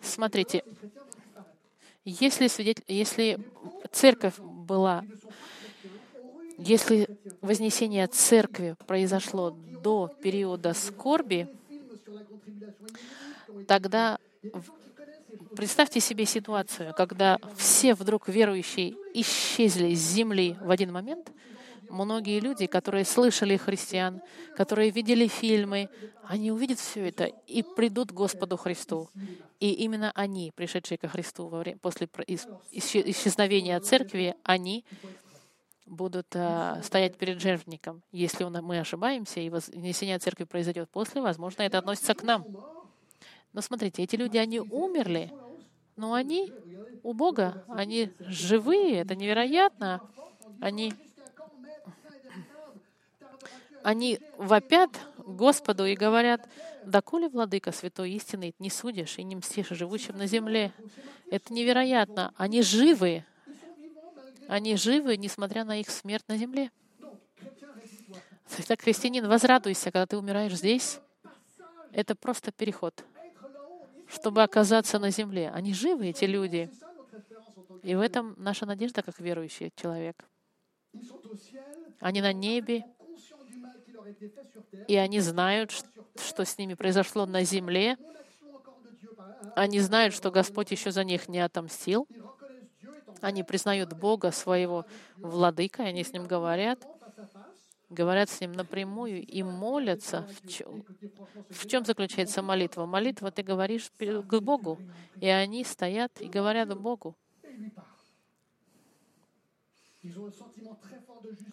смотрите, 0.01 0.65
если, 2.07 2.47
свидетель, 2.47 2.85
если 2.89 3.39
церковь 3.91 4.39
была, 4.39 5.05
если 6.57 7.09
вознесение 7.43 8.07
церкви 8.07 8.77
произошло 8.87 9.51
до 9.51 10.09
периода 10.23 10.73
скорби, 10.73 11.49
тогда 13.67 14.19
Представьте 15.57 16.01
себе 16.01 16.27
ситуацию, 16.27 16.93
когда 16.95 17.39
все 17.57 17.95
вдруг 17.95 18.29
верующие 18.29 18.95
исчезли 19.15 19.95
с 19.95 20.01
земли 20.01 20.55
в 20.61 20.71
один 20.71 20.93
момент. 20.93 21.33
Многие 21.89 22.41
люди, 22.41 22.67
которые 22.67 23.05
слышали 23.05 23.57
христиан, 23.57 24.21
которые 24.57 24.91
видели 24.91 25.27
фильмы, 25.27 25.89
они 26.25 26.51
увидят 26.51 26.79
все 26.79 27.09
это 27.09 27.25
и 27.25 27.63
придут 27.63 28.11
к 28.11 28.15
Господу 28.15 28.57
Христу. 28.57 29.09
И 29.61 29.73
именно 29.73 30.13
они, 30.15 30.53
пришедшие 30.55 30.99
ко 30.99 31.09
Христу 31.09 31.49
во 31.49 31.59
время, 31.61 31.79
после 31.79 32.09
исчезновения 32.27 33.79
церкви, 33.81 34.35
они 34.43 34.85
будут 35.87 36.35
а, 36.35 36.81
стоять 36.83 37.17
перед 37.17 37.41
жертвенником. 37.41 38.03
Если 38.11 38.45
мы 38.45 38.81
ошибаемся, 38.81 39.41
и 39.41 39.49
вознесение 39.49 40.19
церкви 40.19 40.45
произойдет 40.45 40.91
после, 40.91 41.23
возможно, 41.23 41.63
это 41.63 41.79
относится 41.79 42.15
к 42.15 42.23
нам. 42.25 42.45
Но 43.53 43.61
смотрите, 43.63 44.03
эти 44.03 44.17
люди, 44.17 44.37
они 44.37 44.61
умерли, 44.61 45.33
но 45.97 46.13
они 46.13 46.53
у 47.03 47.15
Бога, 47.15 47.65
они 47.69 48.11
живые, 48.19 49.01
это 49.01 49.15
невероятно. 49.15 50.03
Они, 50.61 50.93
они 53.87 54.19
вопят 54.37 54.91
Господу 55.19 55.87
и 55.87 55.95
говорят, 55.95 56.49
«Доколе, 56.85 57.29
Владыка 57.29 57.71
Святой 57.71 58.11
Истины, 58.11 58.53
не 58.59 58.69
судишь 58.69 59.17
и 59.19 59.23
не 59.23 59.37
мстишь 59.37 59.69
живущим 59.69 60.17
на 60.19 60.27
земле?» 60.27 60.73
Это 61.31 61.55
невероятно. 61.55 62.35
Они 62.37 62.63
живы. 62.63 63.25
Они 64.49 64.75
живы, 64.77 65.17
несмотря 65.17 65.65
на 65.65 65.79
их 65.79 65.89
смерть 65.89 66.25
на 66.27 66.37
земле. 66.37 66.73
Итак, 68.59 68.83
христианин, 68.83 69.29
возрадуйся, 69.29 69.93
когда 69.93 70.07
ты 70.07 70.19
умираешь 70.19 70.55
здесь. 70.55 70.99
Это 71.93 72.17
просто 72.17 72.51
переход 72.51 73.05
чтобы 74.09 74.45
оказаться 74.45 75.01
на 75.01 75.11
земле. 75.11 75.51
Они 75.51 75.75
живы, 75.75 76.07
эти 76.07 76.27
люди. 76.27 76.71
И 77.83 77.97
в 77.97 78.01
этом 78.01 78.37
наша 78.39 78.65
надежда 78.65 79.03
как 79.03 79.19
верующий 79.19 79.73
человек. 79.75 80.25
Они 81.99 82.21
на 82.21 82.33
небе, 82.33 82.85
и 84.89 84.97
они 84.97 85.21
знают, 85.21 85.71
что 85.71 86.45
с 86.45 86.59
ними 86.59 86.75
произошло 86.75 87.27
на 87.27 87.45
земле. 87.45 87.97
Они 89.55 89.81
знают, 89.81 90.15
что 90.15 90.31
Господь 90.31 90.71
еще 90.71 90.91
за 90.91 91.05
них 91.05 91.29
не 91.29 91.41
отомстил. 91.41 92.07
Они 93.21 93.43
признают 93.43 93.93
Бога 93.95 94.31
своего 94.31 94.85
владыка, 95.17 95.83
и 95.83 95.87
они 95.87 96.05
с 96.05 96.13
Ним 96.13 96.27
говорят 96.27 96.87
говорят 97.89 98.29
с 98.29 98.41
ним 98.41 98.53
напрямую 98.53 99.25
и 99.25 99.43
молятся. 99.43 100.27
В 100.43 100.49
чем, 100.49 100.85
в 101.49 101.67
чем 101.67 101.85
заключается 101.85 102.43
молитва? 102.43 102.87
Молитва 102.87 103.31
ты 103.31 103.43
говоришь 103.43 103.91
к 103.99 104.41
Богу, 104.41 104.79
и 105.21 105.29
они 105.29 105.65
стоят 105.65 106.21
и 106.21 106.29
говорят 106.29 106.79
Богу. 106.79 107.17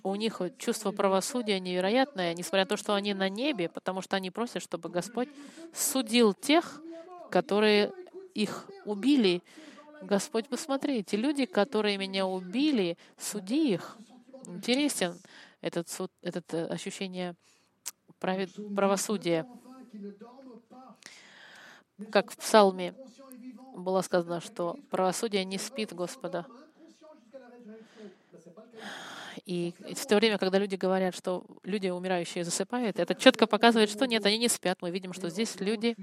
У 0.03 0.15
них 0.15 0.41
чувство 0.57 0.91
правосудия 0.91 1.59
невероятное, 1.59 2.33
несмотря 2.33 2.61
на 2.61 2.69
то, 2.69 2.77
что 2.77 2.93
они 2.93 3.13
на 3.13 3.29
небе, 3.29 3.69
потому 3.69 4.01
что 4.01 4.15
они 4.15 4.31
просят, 4.31 4.61
чтобы 4.63 4.89
Господь 4.89 5.29
судил 5.73 6.33
тех, 6.33 6.81
которые 7.29 7.91
их 8.33 8.67
убили. 8.85 9.41
Господь, 10.01 10.49
посмотрите, 10.49 11.15
люди, 11.17 11.45
которые 11.45 11.97
меня 11.97 12.25
убили, 12.25 12.97
суди 13.17 13.73
их. 13.73 13.97
Интересен 14.47 15.17
этот 15.61 15.87
суд, 15.87 16.11
это 16.21 16.43
э, 16.51 16.65
ощущение 16.65 17.35
правосудия. 18.19 19.47
Как 22.11 22.31
в 22.31 22.37
Псалме 22.37 22.93
было 23.75 24.01
сказано, 24.01 24.41
что 24.41 24.77
правосудие 24.89 25.45
не 25.45 25.57
спит 25.57 25.93
Господа. 25.93 26.45
И 29.45 29.74
в 29.95 30.05
то 30.05 30.15
время, 30.15 30.38
когда 30.38 30.57
люди 30.57 30.76
говорят, 30.76 31.15
что 31.15 31.43
люди 31.63 31.89
умирающие 31.89 32.45
засыпают, 32.45 32.99
это 32.99 33.13
четко 33.15 33.45
показывает, 33.45 33.89
что 33.89 34.05
нет, 34.05 34.26
они 34.26 34.38
не 34.38 34.47
спят. 34.47 34.78
Мы 34.82 34.91
видим, 34.91 35.11
что 35.11 35.30
здесь 35.30 35.59
люди, 35.59 35.95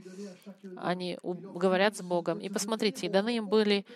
они 0.77 1.18
говорят 1.23 1.97
с 1.97 2.03
Богом. 2.03 2.39
И 2.41 2.49
посмотрите, 2.49 3.09
даны 3.09 3.37
им 3.37 3.49
были 3.49 3.87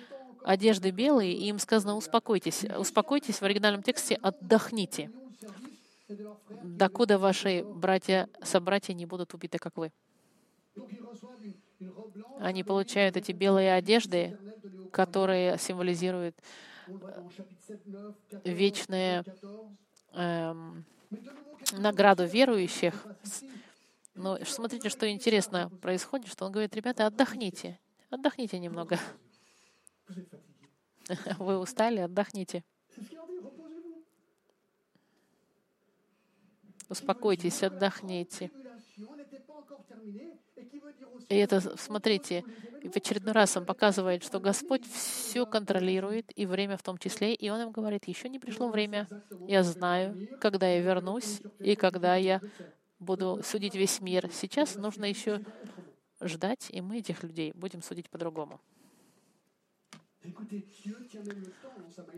одежды 0.44 0.90
белые, 0.90 1.34
и 1.34 1.48
им 1.48 1.58
сказано, 1.58 1.96
успокойтесь. 1.96 2.64
Успокойтесь 2.78 3.40
в 3.40 3.42
оригинальном 3.42 3.82
тексте, 3.82 4.14
отдохните 4.22 5.10
докуда 6.62 7.18
ваши 7.18 7.64
братья, 7.64 8.28
собратья 8.42 8.92
не 8.94 9.06
будут 9.06 9.34
убиты, 9.34 9.58
как 9.58 9.76
вы. 9.76 9.92
Они 12.40 12.64
получают 12.64 13.16
эти 13.16 13.32
белые 13.32 13.74
одежды, 13.74 14.38
которые 14.92 15.58
символизируют 15.58 16.36
вечную 18.44 19.24
эм, 20.12 20.84
награду 21.72 22.26
верующих. 22.26 23.06
Но 24.14 24.38
смотрите, 24.44 24.88
что 24.88 25.10
интересно 25.10 25.70
происходит, 25.82 26.28
что 26.28 26.46
он 26.46 26.52
говорит, 26.52 26.74
ребята, 26.76 27.06
отдохните, 27.06 27.80
отдохните 28.10 28.58
немного. 28.58 28.98
Вы 31.38 31.58
устали, 31.58 32.00
отдохните. 32.00 32.64
Успокойтесь, 36.88 37.62
отдохните. 37.62 38.50
И 41.28 41.36
это, 41.36 41.60
смотрите, 41.78 42.44
в 42.82 42.96
очередной 42.96 43.32
раз 43.32 43.56
он 43.56 43.64
показывает, 43.64 44.22
что 44.22 44.40
Господь 44.40 44.84
все 44.86 45.46
контролирует, 45.46 46.30
и 46.36 46.46
время 46.46 46.76
в 46.76 46.82
том 46.82 46.98
числе. 46.98 47.34
И 47.34 47.48
он 47.48 47.60
им 47.60 47.70
говорит, 47.70 48.04
еще 48.06 48.28
не 48.28 48.38
пришло 48.38 48.68
время. 48.68 49.08
Я 49.48 49.62
знаю, 49.62 50.28
когда 50.40 50.68
я 50.68 50.80
вернусь, 50.80 51.40
и 51.60 51.76
когда 51.76 52.16
я 52.16 52.40
буду 52.98 53.40
судить 53.42 53.74
весь 53.74 54.00
мир. 54.00 54.30
Сейчас 54.32 54.76
нужно 54.76 55.06
еще 55.06 55.40
ждать, 56.20 56.68
и 56.70 56.80
мы 56.80 56.98
этих 56.98 57.22
людей 57.22 57.52
будем 57.54 57.82
судить 57.82 58.10
по-другому. 58.10 58.60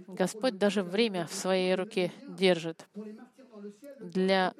Господь 0.09 0.59
даже 0.59 0.83
время 0.83 1.27
в 1.27 1.35
своей 1.35 1.75
руке 1.75 2.13
держит 2.29 2.87
для 4.01 4.55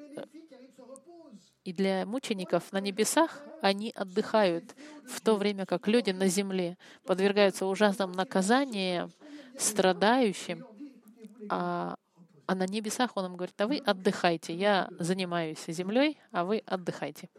И 1.67 1.73
для 1.73 2.05
мучеников 2.05 2.71
на 2.71 2.79
небесах 2.79 3.41
они 3.61 3.91
отдыхают, 3.93 4.73
в 5.05 5.19
то 5.19 5.35
время 5.35 5.65
как 5.65 5.85
люди 5.89 6.11
на 6.11 6.29
земле 6.29 6.77
подвергаются 7.03 7.65
ужасным 7.65 8.13
наказаниям, 8.13 9.11
страдающим, 9.59 10.65
а, 11.49 11.97
а 12.45 12.55
на 12.55 12.65
небесах 12.67 13.17
он 13.17 13.25
им 13.25 13.35
говорит, 13.35 13.59
а 13.59 13.67
вы 13.67 13.79
отдыхайте, 13.79 14.55
я 14.55 14.87
занимаюсь 14.97 15.61
землей, 15.67 16.17
а 16.31 16.45
вы 16.45 16.63
отдыхайте. 16.65 17.29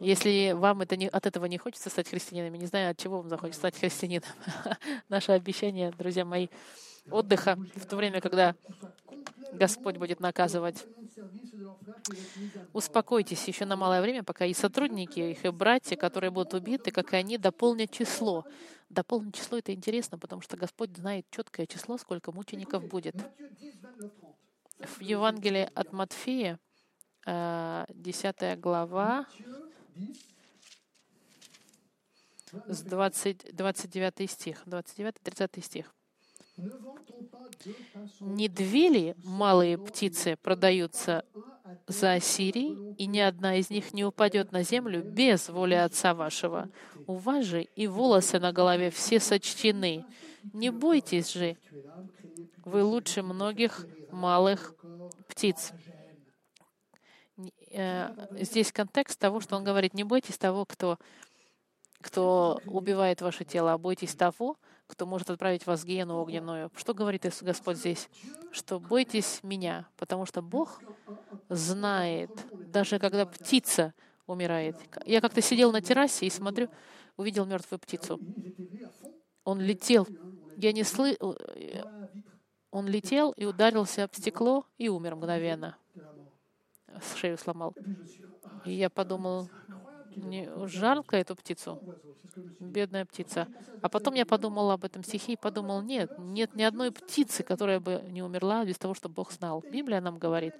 Если 0.00 0.52
вам 0.52 0.80
это 0.80 0.96
не, 0.96 1.08
от 1.08 1.26
этого 1.26 1.44
не 1.44 1.58
хочется 1.58 1.90
стать 1.90 2.08
христианином, 2.08 2.58
не 2.58 2.64
знаю, 2.64 2.92
от 2.92 2.96
чего 2.96 3.18
вам 3.18 3.28
захочется 3.28 3.60
стать 3.60 3.78
христианином. 3.78 4.30
Наше 5.10 5.32
обещание, 5.32 5.90
друзья 5.90 6.24
мои, 6.24 6.48
отдыха 7.10 7.56
в 7.74 7.86
то 7.86 7.96
время, 7.96 8.20
когда 8.20 8.54
Господь 9.52 9.96
будет 9.96 10.20
наказывать. 10.20 10.86
Успокойтесь 12.72 13.46
еще 13.48 13.64
на 13.64 13.76
малое 13.76 14.02
время, 14.02 14.22
пока 14.22 14.44
и 14.44 14.54
сотрудники, 14.54 15.20
их 15.20 15.44
и 15.44 15.50
братья, 15.50 15.96
которые 15.96 16.30
будут 16.30 16.54
убиты, 16.54 16.90
как 16.90 17.12
и 17.12 17.16
они, 17.16 17.38
дополнят 17.38 17.90
число. 17.90 18.44
Дополнить 18.88 19.34
число— 19.34 19.58
это 19.58 19.72
интересно, 19.72 20.18
потому 20.18 20.42
что 20.42 20.56
Господь 20.56 20.96
знает 20.96 21.26
четкое 21.30 21.66
число, 21.66 21.98
сколько 21.98 22.32
мучеников 22.32 22.86
будет. 22.86 23.16
В 24.78 25.00
Евангелии 25.00 25.68
от 25.74 25.92
Матфея, 25.92 26.58
10 27.24 28.34
э, 28.42 28.56
глава, 28.56 29.26
с 32.68 32.82
20, 32.82 33.56
29 33.56 34.30
стих, 34.30 34.62
29-30 34.66 35.62
стих. 35.62 35.95
Не 38.20 38.48
две 38.48 38.88
ли 38.88 39.14
малые 39.24 39.76
птицы 39.76 40.36
продаются 40.42 41.24
за 41.86 42.14
Ассирий, 42.14 42.94
и 42.94 43.06
ни 43.06 43.18
одна 43.18 43.56
из 43.56 43.70
них 43.70 43.92
не 43.92 44.04
упадет 44.04 44.52
на 44.52 44.62
землю 44.62 45.02
без 45.02 45.48
воли 45.48 45.74
Отца 45.74 46.14
вашего? 46.14 46.70
У 47.06 47.14
вас 47.14 47.44
же 47.44 47.62
и 47.62 47.86
волосы 47.86 48.38
на 48.38 48.52
голове 48.52 48.90
все 48.90 49.20
сочтены. 49.20 50.04
Не 50.52 50.70
бойтесь 50.70 51.32
же, 51.32 51.56
вы 52.64 52.82
лучше 52.82 53.22
многих 53.22 53.86
малых 54.10 54.74
птиц. 55.28 55.72
Э, 57.70 58.14
здесь 58.40 58.72
контекст 58.72 59.18
того, 59.18 59.40
что 59.40 59.56
он 59.56 59.64
говорит, 59.64 59.92
не 59.92 60.04
бойтесь 60.04 60.38
того, 60.38 60.64
кто, 60.64 60.98
кто 62.00 62.60
убивает 62.64 63.20
ваше 63.20 63.44
тело, 63.44 63.72
а 63.72 63.78
бойтесь 63.78 64.14
того, 64.14 64.56
кто 64.86 65.06
может 65.06 65.30
отправить 65.30 65.66
вас 65.66 65.82
в 65.82 65.84
гиену 65.84 66.16
огненную. 66.16 66.70
Что 66.76 66.94
говорит 66.94 67.24
Господь 67.42 67.76
здесь? 67.76 68.08
Что 68.50 68.78
бойтесь 68.78 69.40
меня, 69.42 69.88
потому 69.96 70.26
что 70.26 70.42
Бог 70.42 70.80
знает, 71.48 72.30
даже 72.70 72.98
когда 72.98 73.26
птица 73.26 73.94
умирает. 74.26 74.76
Я 75.04 75.20
как-то 75.20 75.40
сидел 75.40 75.72
на 75.72 75.80
террасе 75.80 76.26
и 76.26 76.30
смотрю, 76.30 76.68
увидел 77.16 77.46
мертвую 77.46 77.78
птицу. 77.78 78.20
Он 79.44 79.60
летел. 79.60 80.06
Я 80.56 80.72
не 80.72 80.82
слы... 80.82 81.16
Э, 81.20 81.82
он 82.70 82.88
летел 82.88 83.32
и 83.32 83.44
ударился 83.44 84.04
об 84.04 84.14
стекло 84.14 84.66
и 84.76 84.88
умер 84.88 85.16
мгновенно 85.16 85.76
шею 87.16 87.38
сломал. 87.38 87.74
И 88.64 88.72
я 88.72 88.90
подумал, 88.90 89.48
не 90.16 90.48
жалко 90.66 91.16
эту 91.16 91.36
птицу, 91.36 91.80
бедная 92.58 93.04
птица. 93.06 93.48
А 93.82 93.88
потом 93.88 94.14
я 94.14 94.26
подумал 94.26 94.70
об 94.70 94.84
этом 94.84 95.04
стихе 95.04 95.34
и 95.34 95.36
подумал, 95.36 95.82
нет, 95.82 96.10
нет 96.16 96.54
ни 96.54 96.62
одной 96.62 96.92
птицы, 96.92 97.42
которая 97.44 97.80
бы 97.80 98.02
не 98.08 98.22
умерла 98.22 98.64
без 98.64 98.78
того, 98.78 98.94
чтобы 98.94 99.14
Бог 99.14 99.32
знал. 99.32 99.64
Библия 99.68 100.00
нам 100.00 100.18
говорит, 100.18 100.54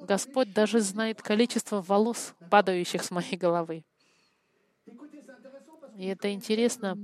Господь 0.00 0.52
даже 0.52 0.80
знает 0.80 1.22
количество 1.22 1.82
волос, 1.82 2.34
падающих 2.50 3.02
с 3.04 3.10
моей 3.10 3.36
головы. 3.36 3.84
И 5.96 6.06
это 6.06 6.32
интересно, 6.32 6.96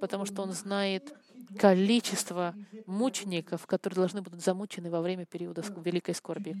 потому 0.00 0.24
что 0.24 0.42
Он 0.42 0.52
знает 0.52 1.12
количество 1.58 2.54
мучеников, 2.86 3.66
которые 3.66 3.96
должны 3.96 4.22
будут 4.22 4.42
замучены 4.42 4.90
во 4.90 5.00
время 5.00 5.26
периода 5.26 5.62
великой 5.84 6.14
скорби. 6.14 6.56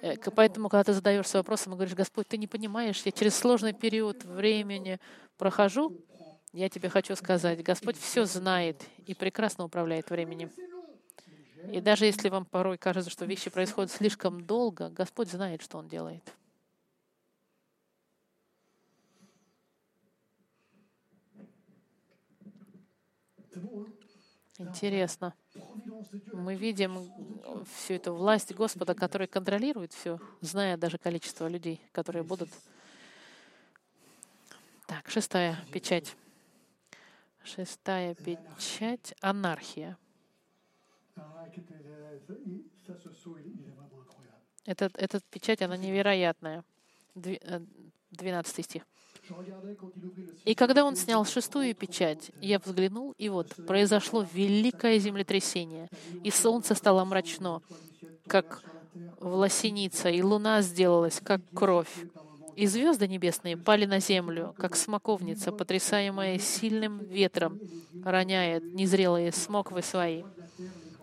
Э, 0.00 0.16
поэтому, 0.34 0.68
когда 0.68 0.84
ты 0.84 0.92
задаешься 0.92 1.38
вопросом 1.38 1.72
и 1.72 1.76
говоришь, 1.76 1.94
Господь, 1.94 2.28
ты 2.28 2.38
не 2.38 2.46
понимаешь, 2.46 3.02
я 3.04 3.12
через 3.12 3.34
сложный 3.36 3.72
период 3.72 4.24
времени 4.24 5.00
прохожу, 5.36 5.96
я 6.52 6.68
тебе 6.68 6.88
хочу 6.88 7.14
сказать, 7.16 7.62
Господь 7.62 7.98
все 7.98 8.24
знает 8.24 8.82
и 9.06 9.14
прекрасно 9.14 9.64
управляет 9.64 10.10
временем. 10.10 10.50
И 11.70 11.80
даже 11.80 12.06
если 12.06 12.28
вам 12.28 12.46
порой 12.46 12.78
кажется, 12.78 13.10
что 13.10 13.24
вещи 13.24 13.50
происходят 13.50 13.90
слишком 13.90 14.44
долго, 14.44 14.88
Господь 14.88 15.30
знает, 15.30 15.62
что 15.62 15.78
Он 15.78 15.88
делает. 15.88 16.22
Интересно 24.58 25.34
мы 26.32 26.54
видим 26.54 27.10
всю 27.74 27.94
эту 27.94 28.14
власть 28.14 28.54
Господа, 28.54 28.94
который 28.94 29.26
контролирует 29.26 29.92
все, 29.92 30.18
зная 30.40 30.76
даже 30.76 30.98
количество 30.98 31.48
людей, 31.48 31.80
которые 31.92 32.22
будут. 32.22 32.48
Так, 34.86 35.08
шестая 35.10 35.58
печать. 35.72 36.16
Шестая 37.44 38.14
печать— 38.14 39.14
анархия. 39.20 39.96
Этот, 44.64 44.98
этот 44.98 45.24
печать, 45.24 45.62
она 45.62 45.76
невероятная. 45.76 46.64
Э, 47.14 47.60
двенадцатый 48.10 48.64
стих. 48.64 48.86
И 50.44 50.54
когда 50.54 50.84
он 50.84 50.96
снял 50.96 51.24
шестую 51.24 51.74
печать, 51.74 52.30
я 52.40 52.58
взглянул, 52.58 53.14
и 53.18 53.28
вот 53.28 53.54
произошло 53.66 54.26
великое 54.32 54.98
землетрясение, 54.98 55.88
и 56.24 56.30
солнце 56.30 56.74
стало 56.74 57.04
мрачно, 57.04 57.60
как 58.26 58.62
власеница, 59.20 60.08
и 60.08 60.22
луна 60.22 60.62
сделалась, 60.62 61.20
как 61.22 61.40
кровь. 61.54 61.92
И 62.56 62.66
звезды 62.66 63.06
небесные 63.06 63.56
пали 63.56 63.84
на 63.84 64.00
землю, 64.00 64.54
как 64.58 64.74
смоковница, 64.74 65.52
потрясаемая 65.52 66.38
сильным 66.38 66.98
ветром, 67.04 67.60
роняет 68.04 68.74
незрелые 68.74 69.30
смоквы 69.30 69.82
свои. 69.82 70.24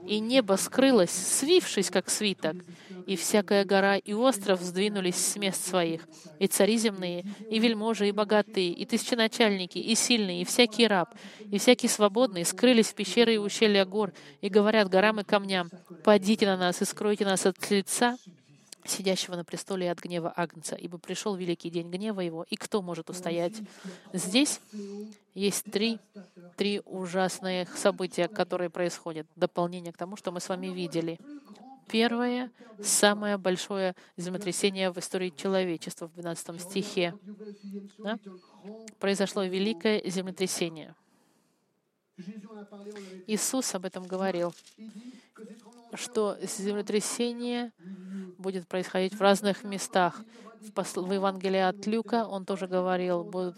И 0.05 0.19
небо 0.19 0.57
скрылось, 0.57 1.11
свившись, 1.11 1.89
как 1.89 2.09
свиток, 2.09 2.57
и 3.05 3.15
всякая 3.15 3.65
гора 3.65 3.97
и 3.97 4.13
остров 4.13 4.61
сдвинулись 4.61 5.15
с 5.15 5.35
мест 5.35 5.65
своих, 5.65 6.07
и 6.39 6.47
цари 6.47 6.77
земные, 6.77 7.25
и 7.49 7.59
вельможи, 7.59 8.07
и 8.07 8.11
богатые, 8.11 8.71
и 8.71 8.85
тысяченачальники, 8.85 9.77
и 9.77 9.95
сильные, 9.95 10.41
и 10.41 10.45
всякий 10.45 10.87
раб, 10.87 11.13
и 11.51 11.57
всякий 11.57 11.87
свободный 11.87 12.45
скрылись 12.45 12.87
в 12.87 12.95
пещеры 12.95 13.35
и 13.35 13.37
ущелья 13.37 13.85
гор, 13.85 14.13
и 14.41 14.49
говорят 14.49 14.89
горам 14.89 15.19
и 15.19 15.23
камням, 15.23 15.69
«Падите 16.03 16.45
на 16.45 16.57
нас 16.57 16.81
и 16.81 16.85
скройте 16.85 17.25
нас 17.25 17.45
от 17.45 17.69
лица 17.69 18.17
сидящего 18.87 19.35
на 19.35 19.43
престоле 19.43 19.91
от 19.91 19.99
гнева 19.99 20.31
Агнца, 20.35 20.75
ибо 20.75 20.97
пришел 20.97 21.35
великий 21.35 21.69
день 21.69 21.89
гнева 21.89 22.21
его, 22.21 22.45
и 22.49 22.55
кто 22.55 22.81
может 22.81 23.09
устоять? 23.09 23.55
Здесь 24.13 24.59
есть 25.33 25.63
три, 25.71 25.99
три 26.55 26.81
ужасные 26.85 27.67
события, 27.75 28.27
которые 28.27 28.69
происходят, 28.69 29.27
дополнение 29.35 29.91
к 29.91 29.97
тому, 29.97 30.15
что 30.15 30.31
мы 30.31 30.39
с 30.39 30.49
вами 30.49 30.67
видели 30.67 31.19
первое, 31.87 32.51
самое 32.81 33.37
большое 33.37 33.95
землетрясение 34.17 34.91
в 34.91 34.97
истории 34.97 35.29
человечества 35.29 36.07
в 36.07 36.13
12 36.13 36.61
стихе. 36.61 37.13
Да? 37.99 38.19
Произошло 38.99 39.43
великое 39.43 40.01
землетрясение. 40.09 40.95
Иисус 43.27 43.75
об 43.75 43.85
этом 43.85 44.05
говорил, 44.07 44.53
что 45.93 46.37
землетрясение 46.41 47.71
будет 48.37 48.67
происходить 48.67 49.13
в 49.13 49.21
разных 49.21 49.63
местах. 49.63 50.21
В 50.75 51.11
Евангелии 51.11 51.59
от 51.59 51.85
Люка 51.85 52.25
он 52.25 52.45
тоже 52.45 52.67
говорил, 52.67 53.23
будут 53.23 53.57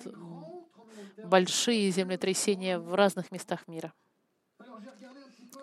большие 1.24 1.90
землетрясения 1.92 2.80
в 2.80 2.94
разных 2.96 3.32
местах 3.32 3.68
мира. 3.68 3.94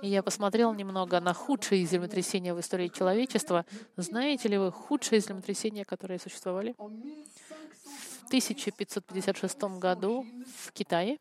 Я 0.02 0.22
посмотрел 0.22 0.72
немного 0.74 1.20
на 1.20 1.32
худшие 1.32 1.84
землетрясения 1.84 2.54
в 2.54 2.60
истории 2.60 2.88
человечества. 2.88 3.64
Знаете 3.96 4.48
ли 4.48 4.58
вы 4.58 4.70
худшие 4.70 5.20
землетрясения, 5.20 5.84
которые 5.84 6.18
существовали? 6.18 6.74
В 6.76 8.26
1556 8.26 9.62
году 9.78 10.26
в 10.56 10.72
Китае 10.72 11.18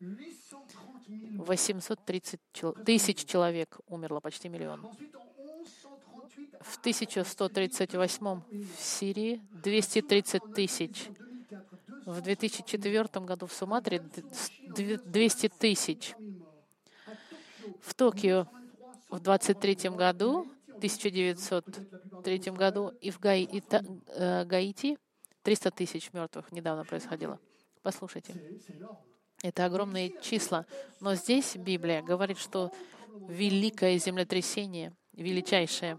830 1.08 2.40
тысяч 2.84 3.24
человек 3.24 3.78
умерло, 3.88 4.20
почти 4.20 4.48
миллион. 4.48 4.80
В 6.60 6.78
1138 6.78 8.40
в 8.50 8.80
Сирии 8.80 9.42
230 9.62 10.54
тысяч. 10.54 11.08
В 12.06 12.20
2004 12.20 13.24
году 13.24 13.46
в 13.46 13.52
Суматре 13.52 14.02
200 14.76 15.48
тысяч. 15.58 16.14
В 17.80 17.94
Токио 17.94 18.46
в 19.14 19.20
23 19.20 19.90
году 19.90 20.46
1903 20.76 22.38
году, 22.52 22.92
и 23.00 23.10
в 23.10 23.20
Гаи, 23.20 23.44
и 23.44 23.62
э, 23.68 24.44
Гаити 24.44 24.98
300 25.42 25.70
тысяч 25.70 26.12
мертвых 26.12 26.50
недавно 26.52 26.84
происходило. 26.84 27.38
Послушайте, 27.82 28.34
это 29.42 29.66
огромные 29.66 30.20
числа. 30.20 30.66
Но 31.00 31.14
здесь 31.14 31.56
Библия 31.56 32.02
говорит, 32.02 32.38
что 32.38 32.72
великое 33.28 33.98
землетрясение, 33.98 34.92
величайшее, 35.12 35.98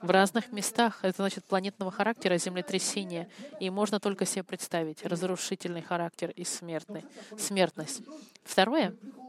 в 0.00 0.10
разных 0.10 0.50
местах, 0.50 1.00
это 1.02 1.18
значит 1.18 1.44
планетного 1.44 1.90
характера 1.92 2.38
землетрясения, 2.38 3.28
и 3.60 3.70
можно 3.70 4.00
только 4.00 4.24
себе 4.24 4.42
представить 4.42 5.04
разрушительный 5.04 5.82
характер 5.82 6.32
и 6.34 6.44
смертный, 6.44 7.04
смертность. 7.38 8.02
Второе— 8.42 8.96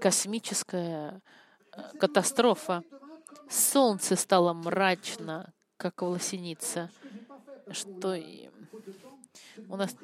космическая 0.00 1.20
э, 1.72 1.98
катастрофа. 1.98 2.82
Солнце 3.48 4.16
стало 4.16 4.52
мрачно, 4.52 5.52
как 5.76 6.02
волосеница, 6.02 6.90
что 7.70 8.16
у 9.68 9.76
нас, 9.76 9.94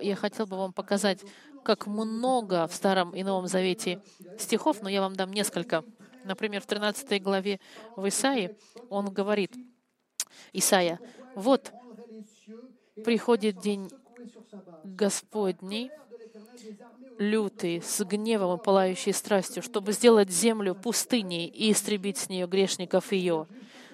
я 0.00 0.16
хотел 0.16 0.46
бы 0.46 0.56
вам 0.56 0.72
показать, 0.72 1.20
как 1.62 1.86
много 1.86 2.66
в 2.66 2.74
Старом 2.74 3.14
и 3.14 3.22
Новом 3.22 3.46
Завете 3.46 4.02
стихов, 4.38 4.82
но 4.82 4.88
я 4.88 5.00
вам 5.00 5.16
дам 5.16 5.32
несколько. 5.32 5.84
Например, 6.24 6.60
в 6.60 6.66
13 6.66 7.22
главе 7.22 7.60
в 7.96 8.06
Исаии 8.08 8.56
он 8.90 9.12
говорит, 9.12 9.52
Исаия, 10.52 10.98
вот 11.34 11.72
приходит 13.04 13.60
день 13.60 13.90
Господний, 14.84 15.90
лютый, 17.18 17.82
с 17.82 18.04
гневом 18.04 18.58
и 18.58 18.62
пылающей 18.62 19.12
страстью, 19.12 19.62
чтобы 19.62 19.92
сделать 19.92 20.30
землю 20.30 20.74
пустыней 20.74 21.46
и 21.46 21.72
истребить 21.72 22.18
с 22.18 22.28
нее 22.28 22.46
грешников 22.46 23.12
ее. 23.12 23.46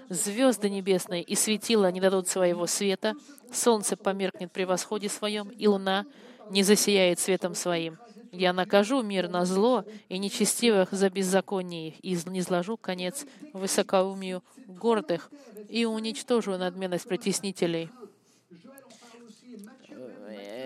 Звезды 0.09 0.68
небесные 0.68 1.23
и 1.23 1.35
светила 1.35 1.91
не 1.91 2.01
дадут 2.01 2.29
своего 2.29 2.66
света, 2.66 3.14
солнце 3.53 3.97
померкнет 3.97 4.51
при 4.51 4.64
восходе 4.64 5.09
своем, 5.09 5.49
и 5.49 5.66
луна 5.68 6.05
не 6.51 6.62
засияет 6.62 7.21
светом 7.21 7.55
своим. 7.55 7.99
Я 8.33 8.53
накажу 8.53 9.03
мир 9.03 9.29
на 9.29 9.45
зло 9.45 9.85
и 10.09 10.18
нечестивых 10.18 10.93
за 10.93 11.11
беззаконие, 11.11 11.95
и 12.03 12.16
низложу 12.27 12.77
конец 12.77 13.27
высокоумию 13.53 14.43
гордых, 14.66 15.31
и 15.68 15.85
уничтожу 15.85 16.57
надменность 16.57 17.09
притеснителей. 17.09 17.91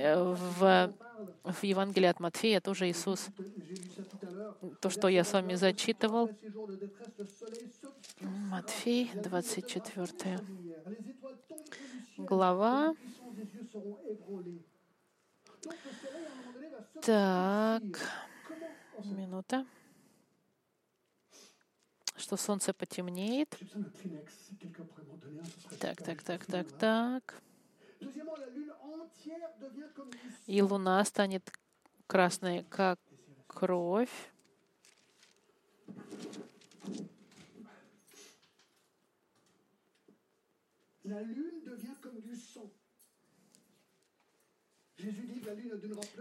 В, 0.04 0.92
в 1.44 1.62
Евангелии 1.62 2.06
от 2.06 2.20
Матфея 2.20 2.60
тоже 2.60 2.90
Иисус, 2.90 3.28
то, 4.80 4.88
что 4.90 5.08
я 5.08 5.24
с 5.24 5.32
вами 5.32 5.54
зачитывал, 5.54 6.30
Матфей, 8.20 9.10
24 9.14 10.40
глава. 12.16 12.94
Так, 17.02 17.82
минута. 19.04 19.66
Что 22.16 22.36
солнце 22.36 22.72
потемнеет. 22.72 23.58
Так, 25.80 26.02
так, 26.02 26.22
так, 26.22 26.46
так, 26.46 26.72
так. 26.78 27.42
И 30.46 30.62
луна 30.62 31.04
станет 31.04 31.50
красной, 32.06 32.64
как 32.64 32.98
кровь. 33.46 34.10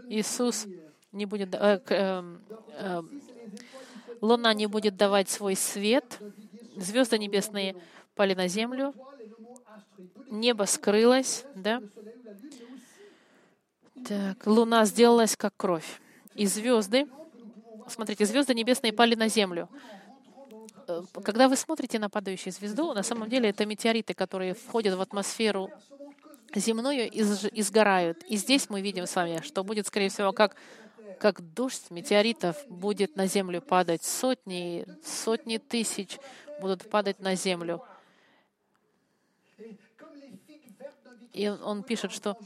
Иисус 0.08 0.66
не 1.12 1.26
будет, 1.26 1.54
э, 1.54 1.80
э, 1.88 2.38
э, 2.72 3.02
луна 4.20 4.52
не 4.52 4.66
будет 4.66 4.96
давать 4.96 5.30
свой 5.30 5.56
свет, 5.56 6.20
звезды 6.76 7.18
небесные 7.18 7.76
пали 8.14 8.34
на 8.34 8.46
землю, 8.48 8.94
небо 10.30 10.64
скрылось, 10.64 11.44
да? 11.54 11.82
Так, 14.06 14.46
луна 14.46 14.84
сделалась 14.84 15.36
как 15.36 15.54
кровь. 15.56 16.00
И 16.34 16.46
звезды, 16.46 17.06
смотрите, 17.88 18.26
звезды 18.26 18.54
небесные 18.54 18.92
пали 18.92 19.14
на 19.14 19.28
землю. 19.28 19.68
Э, 20.88 21.02
когда 21.24 21.48
вы 21.48 21.56
смотрите 21.56 21.98
на 21.98 22.10
падающую 22.10 22.52
звезду, 22.52 22.92
на 22.92 23.02
самом 23.02 23.28
деле 23.28 23.50
это 23.50 23.64
метеориты, 23.64 24.14
которые 24.14 24.54
входят 24.54 24.94
в 24.94 25.00
атмосферу 25.00 25.70
земную 26.54 27.10
и 27.10 27.20
изгорают. 27.20 28.22
И 28.24 28.36
здесь 28.36 28.68
мы 28.68 28.80
видим 28.80 29.06
с 29.06 29.14
вами, 29.14 29.40
что 29.42 29.64
будет, 29.64 29.86
скорее 29.86 30.08
всего, 30.08 30.32
как, 30.32 30.56
как 31.18 31.40
дождь 31.54 31.90
метеоритов 31.90 32.56
будет 32.68 33.16
на 33.16 33.26
землю 33.26 33.60
падать. 33.60 34.04
Сотни, 34.04 34.86
сотни 35.04 35.58
тысяч 35.58 36.18
будут 36.60 36.88
падать 36.88 37.20
на 37.20 37.34
землю. 37.34 37.82
И 41.34 41.48
он 41.48 41.82
пишет, 41.82 42.12
что 42.12 42.38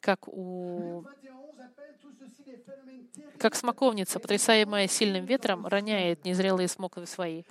как 0.00 0.28
у 0.28 1.04
как 3.38 3.54
смоковница, 3.54 4.20
потрясаемая 4.20 4.86
сильным 4.86 5.24
ветром, 5.24 5.66
роняет 5.66 6.24
незрелые 6.24 6.68
смоковы 6.68 7.06
свои. 7.06 7.42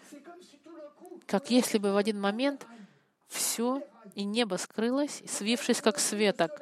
Как 1.25 1.51
если 1.51 1.77
бы 1.77 1.91
в 1.91 1.97
один 1.97 2.19
момент 2.19 2.65
все, 3.27 3.83
и 4.15 4.23
небо 4.23 4.55
скрылось, 4.55 5.21
свившись 5.27 5.81
как 5.81 5.99
светок. 5.99 6.59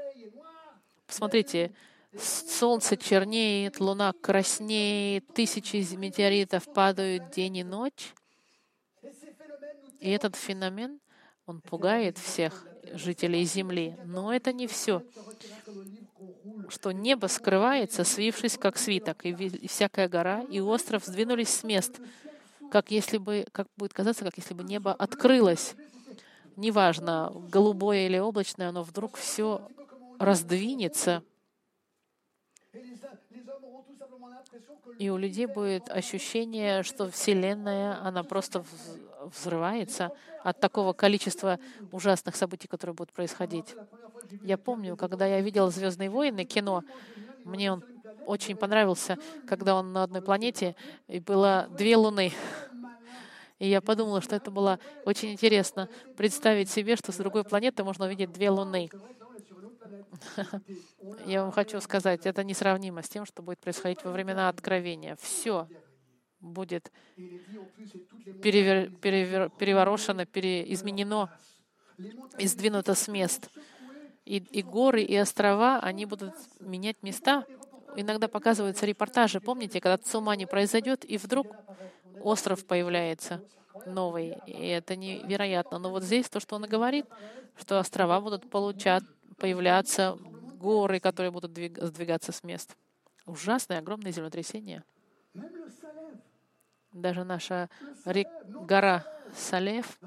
Посмотрите, 1.05 1.71
солнце 2.17 2.97
чернеет, 2.97 3.79
луна 3.79 4.13
краснеет, 4.13 5.27
тысячи 5.33 5.77
метеоритов 5.95 6.65
падают 6.73 7.31
день 7.31 7.57
и 7.57 7.63
ночь. 7.63 8.13
И 9.99 10.09
этот 10.09 10.35
феномен, 10.35 10.99
он 11.45 11.61
пугает 11.61 12.17
всех 12.17 12.65
жителей 12.93 13.43
Земли. 13.45 13.95
Но 14.05 14.33
это 14.33 14.53
не 14.53 14.67
все 14.67 15.03
что 16.69 16.91
небо 16.91 17.27
скрывается, 17.27 18.03
свившись 18.03 18.57
как 18.57 18.77
свиток, 18.77 19.25
и 19.25 19.67
всякая 19.67 20.07
гора 20.07 20.41
и 20.41 20.59
остров 20.59 21.05
сдвинулись 21.05 21.49
с 21.49 21.63
мест, 21.63 21.99
как 22.71 22.91
если 22.91 23.17
бы, 23.17 23.45
как 23.51 23.67
будет 23.77 23.93
казаться, 23.93 24.25
как 24.25 24.37
если 24.37 24.53
бы 24.53 24.63
небо 24.63 24.93
открылось. 24.93 25.75
Неважно, 26.55 27.31
голубое 27.49 28.07
или 28.07 28.17
облачное, 28.17 28.69
оно 28.69 28.83
вдруг 28.83 29.15
все 29.15 29.69
раздвинется, 30.19 31.23
и 34.97 35.09
у 35.09 35.17
людей 35.17 35.45
будет 35.45 35.89
ощущение, 35.89 36.81
что 36.81 37.09
Вселенная, 37.11 38.01
она 38.01 38.23
просто 38.23 38.63
взрывается 39.27 40.11
от 40.43 40.59
такого 40.59 40.93
количества 40.93 41.59
ужасных 41.91 42.35
событий, 42.35 42.67
которые 42.67 42.93
будут 42.95 43.13
происходить. 43.13 43.75
Я 44.43 44.57
помню, 44.57 44.97
когда 44.97 45.25
я 45.25 45.41
видел 45.41 45.71
«Звездные 45.71 46.09
войны» 46.09 46.43
кино, 46.43 46.83
мне 47.43 47.71
он 47.71 47.83
очень 48.25 48.57
понравился, 48.57 49.17
когда 49.47 49.75
он 49.75 49.93
на 49.93 50.03
одной 50.03 50.21
планете, 50.21 50.75
и 51.07 51.19
было 51.19 51.67
две 51.77 51.95
луны. 51.95 52.33
И 53.59 53.67
я 53.67 53.81
подумала, 53.81 54.21
что 54.21 54.35
это 54.35 54.51
было 54.51 54.79
очень 55.05 55.31
интересно 55.31 55.89
представить 56.15 56.69
себе, 56.69 56.95
что 56.95 57.11
с 57.11 57.15
другой 57.15 57.43
планеты 57.43 57.83
можно 57.83 58.05
увидеть 58.05 58.31
две 58.31 58.49
луны. 58.49 58.89
Я 61.25 61.43
вам 61.43 61.51
хочу 61.51 61.79
сказать, 61.81 62.25
это 62.25 62.43
несравнимо 62.43 63.01
с 63.01 63.09
тем, 63.09 63.25
что 63.25 63.41
будет 63.41 63.59
происходить 63.59 64.03
во 64.03 64.11
времена 64.11 64.49
Откровения. 64.49 65.15
Все 65.19 65.67
будет 66.47 66.91
перевер, 68.41 68.91
перевер, 68.91 69.49
переворошено, 69.49 70.25
переизменено 70.25 71.29
и 72.37 72.47
сдвинуто 72.47 72.95
с 72.95 73.07
мест. 73.07 73.49
И, 74.25 74.37
и 74.37 74.61
горы, 74.61 75.03
и 75.03 75.15
острова, 75.15 75.79
они 75.79 76.05
будут 76.05 76.33
менять 76.59 77.01
места. 77.01 77.45
Иногда 77.95 78.27
показываются 78.27 78.85
репортажи. 78.85 79.39
Помните, 79.39 79.79
когда 79.79 79.97
цумани 79.97 80.45
произойдет, 80.45 81.05
и 81.05 81.17
вдруг 81.17 81.47
остров 82.21 82.65
появляется 82.65 83.41
новый. 83.85 84.37
И 84.45 84.67
это 84.67 84.95
невероятно. 84.95 85.79
Но 85.79 85.89
вот 85.89 86.03
здесь 86.03 86.29
то, 86.29 86.39
что 86.39 86.55
он 86.55 86.63
говорит, 86.63 87.05
что 87.57 87.79
острова 87.79 88.19
будут 88.19 88.49
получать, 88.49 89.03
появляться, 89.37 90.17
горы, 90.57 90.99
которые 90.99 91.31
будут 91.31 91.51
сдвигаться 91.51 92.31
с 92.31 92.43
мест. 92.43 92.75
Ужасное, 93.25 93.79
огромное 93.79 94.11
землетрясение. 94.11 94.83
Даже 96.97 97.23
наша 97.23 97.69
рек, 98.05 98.27
гора 98.57 99.05
Салев, 99.31 99.99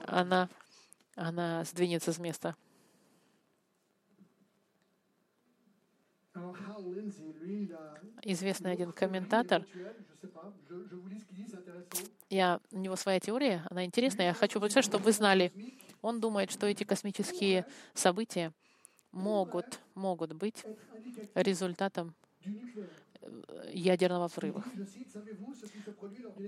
она, 0.00 0.48
она 1.16 1.64
сдвинется 1.64 2.12
с 2.12 2.18
места. 2.18 2.56
Известный 8.22 8.72
один 8.72 8.92
комментатор, 8.92 9.66
Я, 12.30 12.60
у 12.70 12.78
него 12.78 12.96
своя 12.96 13.20
теория, 13.20 13.64
она 13.70 13.84
интересная. 13.84 14.28
Я 14.28 14.34
хочу 14.34 14.58
прочитать, 14.60 14.84
чтобы 14.84 15.04
вы 15.04 15.12
знали. 15.12 15.52
Он 16.00 16.20
думает, 16.20 16.50
что 16.50 16.66
эти 16.66 16.84
космические 16.84 17.66
события 17.94 18.52
могут, 19.12 19.80
могут 19.94 20.32
быть 20.32 20.66
результатом 21.34 22.14
ядерного 23.72 24.28
взрыва. 24.28 24.64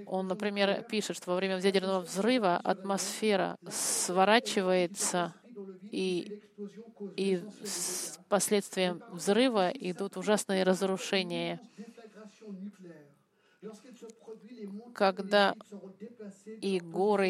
Он, 0.04 0.28
например, 0.28 0.82
пишет, 0.84 1.16
что 1.16 1.30
во 1.30 1.36
время 1.36 1.58
ядерного 1.58 2.00
взрыва 2.00 2.56
атмосфера 2.58 3.56
сворачивается, 3.68 5.34
и, 5.90 6.32
и 7.16 7.44
с 7.64 8.18
последствием 8.28 9.02
взрыва 9.06 9.70
идут 9.70 10.16
ужасные 10.16 10.64
разрушения. 10.64 11.60
Когда 14.92 15.54
и 16.60 16.80
горы, 16.80 17.28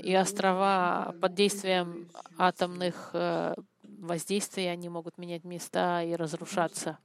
и 0.00 0.14
острова 0.14 1.14
под 1.20 1.34
действием 1.34 2.06
атомных 2.36 3.10
э, 3.12 3.54
воздействий, 3.82 4.70
они 4.70 4.88
могут 4.88 5.18
менять 5.18 5.44
места 5.44 6.02
и 6.02 6.14
разрушаться. 6.14 6.98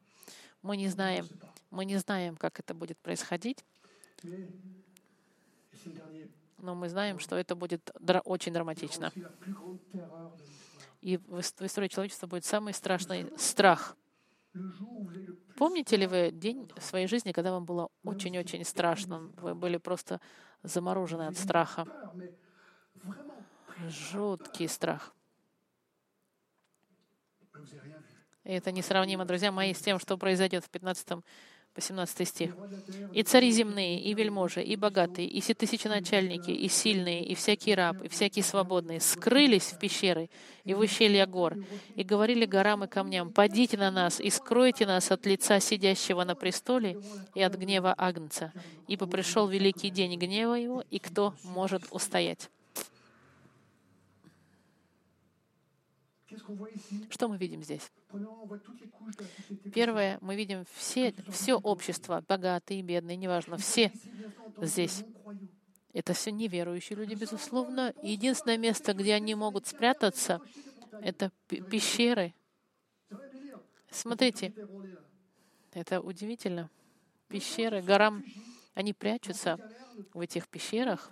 Мы 0.61 0.77
не 0.77 0.87
знаем, 0.87 1.25
мы 1.69 1.85
не 1.85 1.97
знаем, 1.97 2.35
как 2.37 2.59
это 2.59 2.73
будет 2.73 2.99
происходить, 2.99 3.65
но 6.57 6.75
мы 6.75 6.89
знаем, 6.89 7.19
что 7.19 7.35
это 7.35 7.55
будет 7.55 7.91
очень 8.25 8.53
драматично. 8.53 9.11
И 11.01 11.17
в 11.17 11.39
истории 11.39 11.87
человечества 11.87 12.27
будет 12.27 12.45
самый 12.45 12.73
страшный 12.73 13.31
страх. 13.37 13.97
Помните 15.57 15.95
ли 15.95 16.07
вы 16.07 16.31
день 16.31 16.69
в 16.75 16.83
своей 16.83 17.07
жизни, 17.07 17.31
когда 17.31 17.51
вам 17.51 17.65
было 17.65 17.89
очень-очень 18.03 18.63
страшно? 18.63 19.31
Вы 19.37 19.55
были 19.55 19.77
просто 19.77 20.21
заморожены 20.61 21.27
от 21.27 21.37
страха. 21.37 21.87
Жуткий 23.87 24.67
страх. 24.67 25.15
И 28.43 28.53
это 28.53 28.71
несравнимо, 28.71 29.25
друзья 29.25 29.51
мои, 29.51 29.73
с 29.73 29.79
тем, 29.79 29.99
что 29.99 30.17
произойдет 30.17 30.65
в 30.65 30.69
15 30.69 31.23
по 31.73 31.79
17 31.79 32.27
стих. 32.27 32.55
«И 33.13 33.23
цари 33.23 33.49
земные, 33.51 34.01
и 34.01 34.13
вельможи, 34.13 34.61
и 34.61 34.75
богатые, 34.75 35.27
и 35.27 35.39
все 35.39 35.53
тысяченачальники, 35.53 36.51
и 36.51 36.67
сильные, 36.67 37.23
и 37.25 37.33
всякий 37.33 37.73
раб, 37.75 38.01
и 38.03 38.09
всякие 38.09 38.43
свободные 38.43 38.99
скрылись 38.99 39.71
в 39.71 39.79
пещеры 39.79 40.29
и 40.65 40.73
в 40.73 40.79
ущелья 40.79 41.25
гор, 41.25 41.55
и 41.95 42.03
говорили 42.03 42.45
горам 42.45 42.83
и 42.83 42.87
камням, 42.87 43.31
«Падите 43.31 43.77
на 43.77 43.89
нас 43.89 44.19
и 44.19 44.29
скройте 44.29 44.85
нас 44.85 45.11
от 45.11 45.25
лица 45.25 45.59
сидящего 45.59 46.25
на 46.25 46.35
престоле 46.35 46.97
и 47.35 47.41
от 47.41 47.55
гнева 47.55 47.95
Агнца, 47.97 48.51
ибо 48.87 49.07
пришел 49.07 49.47
великий 49.47 49.89
день 49.91 50.19
гнева 50.19 50.55
его, 50.55 50.83
и 50.89 50.99
кто 50.99 51.35
может 51.43 51.83
устоять?» 51.91 52.49
Что 57.09 57.27
мы 57.27 57.37
видим 57.37 57.61
здесь? 57.61 57.91
Первое, 59.73 60.17
мы 60.21 60.35
видим 60.35 60.65
все, 60.73 61.13
все 61.29 61.55
общество, 61.55 62.23
богатые, 62.27 62.81
бедные, 62.81 63.17
неважно, 63.17 63.57
все 63.57 63.91
здесь. 64.61 65.03
Это 65.93 66.13
все 66.13 66.31
неверующие 66.31 66.97
люди, 66.97 67.15
безусловно. 67.15 67.93
Единственное 68.01 68.57
место, 68.57 68.93
где 68.93 69.13
они 69.13 69.35
могут 69.35 69.67
спрятаться, 69.67 70.41
это 71.01 71.31
пещеры. 71.47 72.33
Смотрите, 73.89 74.53
это 75.73 75.99
удивительно. 75.99 76.69
Пещеры, 77.27 77.81
горам, 77.81 78.23
они 78.73 78.93
прячутся 78.93 79.57
в 80.13 80.19
этих 80.19 80.47
пещерах, 80.47 81.11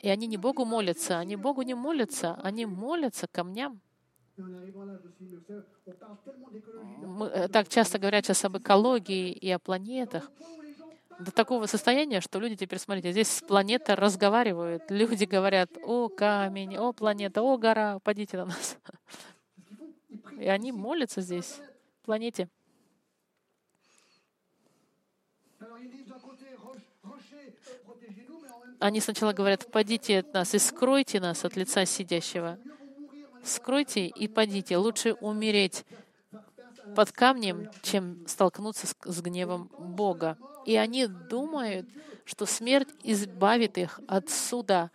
и 0.00 0.08
они 0.08 0.26
не 0.26 0.36
Богу 0.36 0.64
молятся, 0.64 1.18
они 1.18 1.36
Богу 1.36 1.62
не 1.62 1.74
молятся, 1.74 2.34
они 2.42 2.66
молятся 2.66 3.26
камням. 3.26 3.80
Мы 7.02 7.26
э, 7.26 7.48
так 7.48 7.68
часто 7.68 7.98
говорят 7.98 8.24
сейчас 8.24 8.44
об 8.44 8.58
экологии 8.58 9.32
и 9.32 9.50
о 9.50 9.58
планетах. 9.58 10.30
До 11.18 11.30
такого 11.30 11.66
состояния, 11.66 12.20
что 12.20 12.40
люди 12.40 12.56
теперь, 12.56 12.78
смотрите, 12.78 13.12
здесь 13.12 13.42
планета 13.46 13.94
разговаривают. 13.94 14.90
Люди 14.90 15.24
говорят, 15.24 15.70
о 15.84 16.08
камень, 16.08 16.76
о 16.76 16.92
планета, 16.92 17.42
о 17.42 17.56
гора, 17.58 17.96
упадите 17.96 18.36
на 18.38 18.46
нас. 18.46 18.78
И 20.38 20.48
они 20.48 20.72
молятся 20.72 21.20
здесь, 21.20 21.60
планете. 22.04 22.48
Они 28.80 29.00
сначала 29.00 29.32
говорят, 29.32 29.70
падите 29.70 30.18
от 30.18 30.34
нас 30.34 30.54
и 30.54 30.58
скройте 30.58 31.20
нас 31.20 31.44
от 31.44 31.56
лица 31.56 31.84
сидящего 31.84 32.58
скройте 33.42 34.06
и 34.06 34.28
падите. 34.28 34.76
Лучше 34.76 35.14
умереть 35.14 35.84
под 36.94 37.12
камнем, 37.12 37.70
чем 37.82 38.26
столкнуться 38.26 38.86
с, 38.86 39.20
гневом 39.20 39.70
Бога. 39.78 40.36
И 40.66 40.76
они 40.76 41.06
думают, 41.06 41.88
что 42.24 42.46
смерть 42.46 42.88
избавит 43.02 43.78
их 43.78 44.00
от 44.06 44.30
суда. 44.30 44.90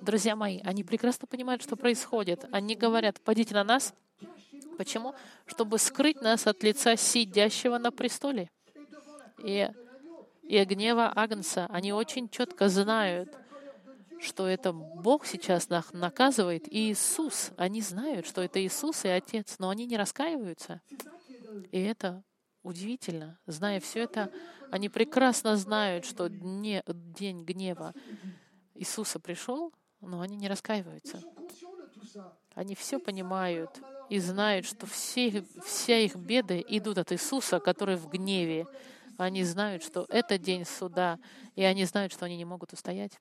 Друзья 0.00 0.36
мои, 0.36 0.60
они 0.64 0.84
прекрасно 0.84 1.26
понимают, 1.26 1.62
что 1.62 1.76
происходит. 1.76 2.44
Они 2.52 2.76
говорят, 2.76 3.20
падите 3.20 3.54
на 3.54 3.64
нас. 3.64 3.94
Почему? 4.76 5.14
Чтобы 5.46 5.78
скрыть 5.78 6.20
нас 6.20 6.46
от 6.46 6.62
лица 6.62 6.96
сидящего 6.96 7.78
на 7.78 7.90
престоле. 7.90 8.50
И, 9.38 9.68
и 10.42 10.64
гнева 10.64 11.12
Агнца. 11.14 11.66
Они 11.70 11.92
очень 11.92 12.28
четко 12.28 12.68
знают, 12.68 13.36
что 14.20 14.46
это 14.46 14.72
Бог 14.72 15.26
сейчас 15.26 15.68
нас 15.68 15.92
наказывает, 15.92 16.66
и 16.72 16.92
Иисус. 16.92 17.50
Они 17.56 17.80
знают, 17.80 18.26
что 18.26 18.42
это 18.42 18.64
Иисус 18.64 19.04
и 19.04 19.08
Отец, 19.08 19.56
но 19.58 19.70
они 19.70 19.86
не 19.86 19.96
раскаиваются. 19.96 20.80
И 21.70 21.80
это 21.80 22.22
удивительно. 22.62 23.38
Зная 23.46 23.80
все 23.80 24.00
это, 24.00 24.30
они 24.70 24.88
прекрасно 24.88 25.56
знают, 25.56 26.04
что 26.04 26.28
дне, 26.28 26.82
день 26.86 27.44
гнева 27.44 27.94
Иисуса 28.74 29.18
пришел, 29.18 29.72
но 30.00 30.20
они 30.20 30.36
не 30.36 30.48
раскаиваются. 30.48 31.22
Они 32.54 32.74
все 32.74 32.98
понимают 32.98 33.80
и 34.08 34.18
знают, 34.18 34.66
что 34.66 34.86
все, 34.86 35.44
все 35.64 36.04
их 36.04 36.16
беды 36.16 36.64
идут 36.68 36.98
от 36.98 37.12
Иисуса, 37.12 37.60
который 37.60 37.96
в 37.96 38.08
гневе. 38.08 38.66
Они 39.16 39.42
знают, 39.44 39.82
что 39.82 40.06
это 40.08 40.38
день 40.38 40.64
суда, 40.64 41.18
и 41.56 41.62
они 41.62 41.84
знают, 41.84 42.12
что 42.12 42.24
они 42.24 42.36
не 42.36 42.44
могут 42.44 42.72
устоять. 42.72 43.18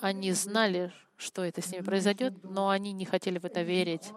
Они 0.00 0.32
знали, 0.32 0.92
что 1.16 1.44
это 1.44 1.62
с 1.62 1.70
ними 1.72 1.82
произойдет, 1.82 2.34
но 2.42 2.68
они 2.68 2.92
не 2.92 3.04
хотели 3.04 3.38
в 3.38 3.44
это 3.44 3.62
верить. 3.62 4.12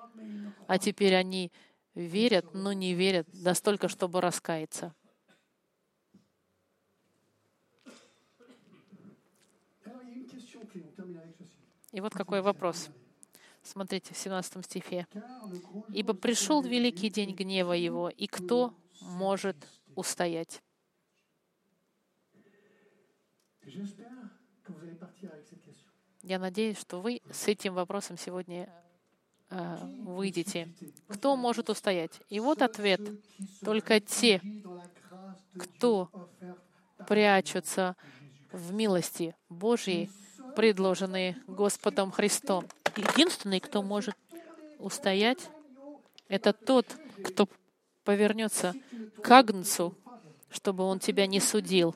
А 0.68 0.78
теперь 0.78 1.16
они 1.16 1.52
верят, 1.96 2.54
но 2.54 2.74
не 2.74 2.94
верят 2.94 3.28
настолько, 3.34 3.88
чтобы 3.88 4.22
раскаяться. 4.22 4.94
И 11.92 12.02
вот 12.02 12.14
какой 12.14 12.42
вопрос. 12.42 12.90
Смотрите, 13.64 14.14
в 14.14 14.18
17 14.18 14.64
стихе. 14.66 15.08
«Ибо 15.94 16.14
пришел 16.14 16.62
великий 16.62 17.10
день 17.10 17.34
гнева 17.34 17.74
его, 17.74 18.10
и 18.10 18.28
кто 18.28 18.74
может 19.02 19.58
устоять?» 19.96 20.62
Я 26.28 26.40
надеюсь, 26.40 26.78
что 26.78 27.00
вы 27.00 27.22
с 27.32 27.48
этим 27.48 27.74
вопросом 27.74 28.18
сегодня 28.18 28.68
э, 29.50 29.78
выйдете. 30.04 30.68
Кто 31.08 31.38
может 31.38 31.70
устоять? 31.70 32.20
И 32.28 32.42
вот 32.42 32.62
ответ. 32.62 33.00
Только 33.64 34.02
те, 34.02 34.42
кто 35.58 36.10
прячутся 37.08 37.96
в 38.52 38.74
милости 38.74 39.38
Божьей, 39.48 40.12
предложенные 40.54 41.42
Господом 41.48 42.12
Христом. 42.12 42.66
Единственный, 42.98 43.62
кто 43.62 43.82
может 43.82 44.18
устоять, 44.80 45.50
это 46.28 46.52
тот, 46.52 46.88
кто 47.24 47.48
повернется 48.04 48.74
к 49.24 49.32
Агнцу, 49.32 49.96
чтобы 50.50 50.84
он 50.84 51.00
тебя 51.00 51.26
не 51.26 51.40
судил. 51.40 51.96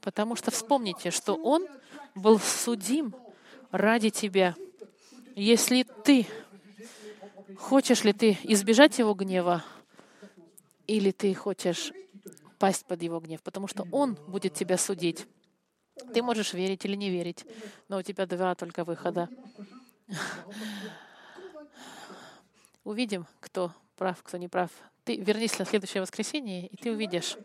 Потому 0.00 0.34
что 0.34 0.50
вспомните, 0.50 1.10
что 1.10 1.34
он 1.34 1.66
был 2.16 2.40
судим 2.40 3.14
ради 3.70 4.10
тебя. 4.10 4.56
Если 5.36 5.84
ты, 6.04 6.26
хочешь 7.56 8.04
ли 8.04 8.12
ты 8.12 8.38
избежать 8.42 8.98
его 8.98 9.14
гнева, 9.14 9.64
или 10.86 11.10
ты 11.10 11.34
хочешь 11.34 11.92
пасть 12.58 12.86
под 12.86 13.02
его 13.02 13.20
гнев, 13.20 13.42
потому 13.42 13.68
что 13.68 13.86
он 13.92 14.14
будет 14.26 14.54
тебя 14.54 14.78
судить. 14.78 15.26
Ты 16.12 16.22
можешь 16.22 16.52
верить 16.54 16.84
или 16.84 16.96
не 16.96 17.10
верить, 17.10 17.44
но 17.88 17.98
у 17.98 18.02
тебя 18.02 18.26
два 18.26 18.54
только 18.54 18.84
выхода. 18.84 19.28
Увидим, 22.84 23.26
кто 23.40 23.72
прав, 23.96 24.22
кто 24.22 24.36
не 24.36 24.48
прав. 24.48 24.70
ты 25.04 25.16
вернись 25.16 25.58
на 25.58 25.64
следующее 25.64 26.02
воскресенье, 26.02 26.66
и 26.66 26.76
ты 26.76 26.92
увидишь. 26.92 27.36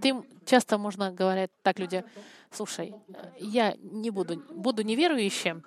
Ты 0.00 0.14
часто 0.44 0.78
можно 0.78 1.10
говорить 1.10 1.50
так 1.62 1.78
люди, 1.78 2.04
слушай, 2.50 2.94
я 3.38 3.74
не 3.80 4.10
буду, 4.10 4.42
буду 4.50 4.82
неверующим, 4.82 5.64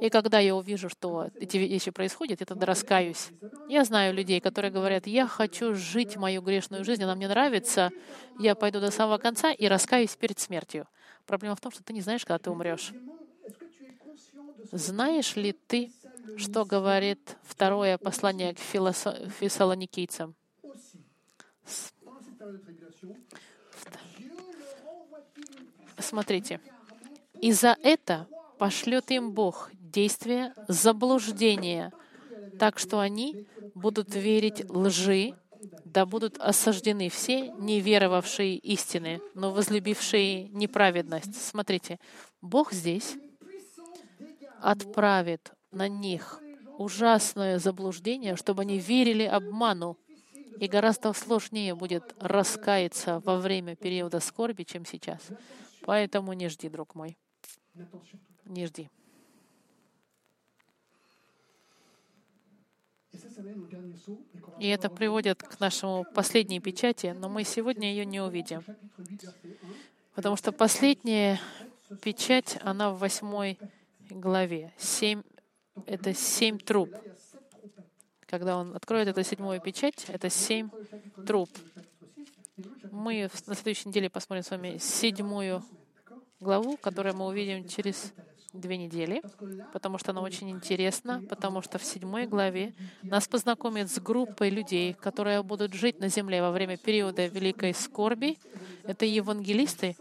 и 0.00 0.10
когда 0.10 0.38
я 0.40 0.54
увижу, 0.54 0.88
что 0.88 1.28
эти 1.40 1.56
вещи 1.56 1.90
происходят, 1.90 2.40
я 2.40 2.46
тогда 2.46 2.66
раскаюсь. 2.66 3.28
Я 3.68 3.84
знаю 3.84 4.14
людей, 4.14 4.40
которые 4.40 4.70
говорят, 4.70 5.06
я 5.06 5.26
хочу 5.26 5.74
жить 5.74 6.16
мою 6.16 6.42
грешную 6.42 6.84
жизнь, 6.84 7.02
она 7.02 7.14
мне 7.14 7.28
нравится, 7.28 7.90
я 8.38 8.54
пойду 8.54 8.80
до 8.80 8.90
самого 8.90 9.18
конца 9.18 9.52
и 9.52 9.66
раскаюсь 9.66 10.14
перед 10.16 10.38
смертью. 10.38 10.86
Проблема 11.24 11.56
в 11.56 11.60
том, 11.60 11.72
что 11.72 11.82
ты 11.82 11.92
не 11.92 12.02
знаешь, 12.02 12.24
когда 12.24 12.38
ты 12.38 12.50
умрешь. 12.50 12.92
Знаешь 14.72 15.36
ли 15.36 15.52
ты, 15.66 15.90
что 16.36 16.64
говорит 16.64 17.36
второе 17.42 17.96
послание 17.98 18.54
к 18.54 18.58
фессалоникийцам? 18.58 20.34
Смотрите. 25.98 26.60
И 27.40 27.52
за 27.52 27.76
это 27.82 28.26
пошлет 28.58 29.10
им 29.10 29.32
Бог 29.32 29.70
действие 29.72 30.54
заблуждения, 30.68 31.92
так 32.58 32.78
что 32.78 33.00
они 33.00 33.46
будут 33.74 34.14
верить 34.14 34.64
лжи, 34.68 35.34
да 35.84 36.06
будут 36.06 36.38
осаждены 36.38 37.08
все 37.08 37.50
неверовавшие 37.52 38.56
истины, 38.56 39.20
но 39.34 39.50
возлюбившие 39.52 40.48
неправедность. 40.48 41.34
Смотрите, 41.34 41.98
Бог 42.40 42.72
здесь 42.72 43.16
отправит 44.60 45.52
на 45.70 45.88
них 45.88 46.40
ужасное 46.78 47.58
заблуждение, 47.58 48.36
чтобы 48.36 48.62
они 48.62 48.78
верили 48.78 49.24
обману. 49.24 49.96
И 50.58 50.68
гораздо 50.68 51.12
сложнее 51.12 51.74
будет 51.74 52.14
раскаяться 52.20 53.20
во 53.20 53.38
время 53.38 53.76
периода 53.76 54.20
скорби, 54.20 54.62
чем 54.62 54.84
сейчас. 54.84 55.20
Поэтому 55.82 56.32
не 56.32 56.48
жди, 56.48 56.68
друг 56.68 56.94
мой. 56.94 57.16
Не 58.44 58.66
жди. 58.66 58.88
И 64.58 64.68
это 64.68 64.88
приводит 64.88 65.42
к 65.42 65.60
нашему 65.60 66.04
последней 66.14 66.60
печати, 66.60 67.14
но 67.18 67.28
мы 67.28 67.44
сегодня 67.44 67.90
ее 67.90 68.06
не 68.06 68.20
увидим. 68.20 68.64
Потому 70.14 70.36
что 70.36 70.52
последняя 70.52 71.40
печать, 72.02 72.58
она 72.62 72.90
в 72.90 72.98
восьмой 72.98 73.58
главе. 74.10 74.72
Семь, 74.78 75.22
это 75.86 76.14
семь 76.14 76.58
труб. 76.58 76.90
Когда 78.26 78.56
он 78.56 78.74
откроет 78.74 79.08
эту 79.08 79.22
седьмую 79.22 79.60
печать, 79.60 80.06
это 80.08 80.30
семь 80.30 80.68
труб. 81.26 81.48
Мы 82.90 83.30
на 83.46 83.54
следующей 83.54 83.88
неделе 83.88 84.10
посмотрим 84.10 84.42
с 84.42 84.50
вами 84.50 84.78
седьмую 84.78 85.62
главу, 86.40 86.76
которую 86.76 87.16
мы 87.16 87.26
увидим 87.26 87.68
через 87.68 88.12
две 88.52 88.78
недели, 88.78 89.22
потому 89.72 89.98
что 89.98 90.10
она 90.10 90.22
очень 90.22 90.50
интересна, 90.50 91.22
потому 91.28 91.62
что 91.62 91.78
в 91.78 91.84
седьмой 91.84 92.26
главе 92.26 92.74
нас 93.02 93.28
познакомит 93.28 93.90
с 93.90 94.00
группой 94.00 94.50
людей, 94.50 94.94
которые 94.94 95.42
будут 95.42 95.74
жить 95.74 96.00
на 96.00 96.08
земле 96.08 96.42
во 96.42 96.50
время 96.50 96.76
периода 96.76 97.26
великой 97.26 97.74
скорби. 97.74 98.38
Это 98.84 99.04
евангелисты, 99.04 99.96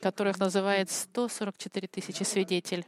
которых 0.00 0.38
называют 0.38 0.90
144 0.90 1.88
тысячи 1.88 2.22
свидетелей. 2.22 2.84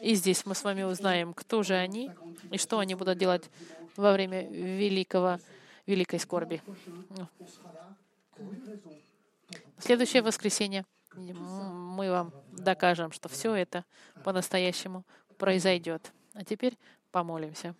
И 0.00 0.14
здесь 0.14 0.44
мы 0.44 0.54
с 0.54 0.64
вами 0.64 0.82
узнаем, 0.82 1.32
кто 1.32 1.62
же 1.62 1.74
они 1.74 2.10
и 2.50 2.58
что 2.58 2.78
они 2.78 2.94
будут 2.94 3.18
делать 3.18 3.50
во 3.96 4.12
время 4.12 4.48
великого, 4.48 5.38
великой 5.86 6.18
скорби. 6.18 6.62
Следующее 9.78 10.22
воскресенье 10.22 10.84
мы 11.16 12.10
вам 12.10 12.32
докажем, 12.52 13.12
что 13.12 13.28
все 13.28 13.54
это 13.54 13.84
по-настоящему 14.24 15.04
произойдет. 15.38 16.12
А 16.34 16.44
теперь 16.44 16.76
помолимся. 17.12 17.74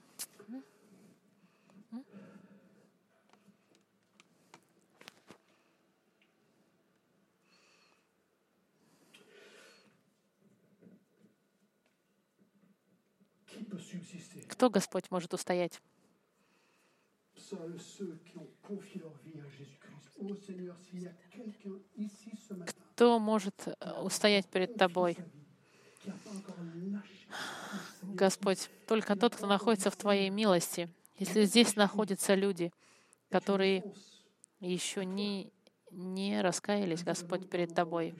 Кто, 14.65 14.71
Господь, 14.71 15.11
может 15.11 15.35
устоять? 15.35 15.79
Кто 22.95 23.19
может 23.19 23.55
э, 23.67 24.01
устоять 24.01 24.47
перед 24.47 24.75
Тобой? 24.77 25.19
Господь, 28.01 28.71
только 28.89 29.17
тот, 29.17 29.37
кто 29.37 29.47
находится 29.47 29.91
в 29.91 29.97
Твоей 29.97 30.31
милости. 30.31 30.89
Если 31.19 31.45
здесь 31.45 31.77
находятся 31.77 32.35
люди, 32.35 32.73
которые 33.29 33.85
еще 34.61 35.05
не, 35.05 35.53
не 35.91 36.41
раскаялись, 36.41 37.05
Господь, 37.05 37.51
перед 37.51 37.75
Тобой, 37.75 38.15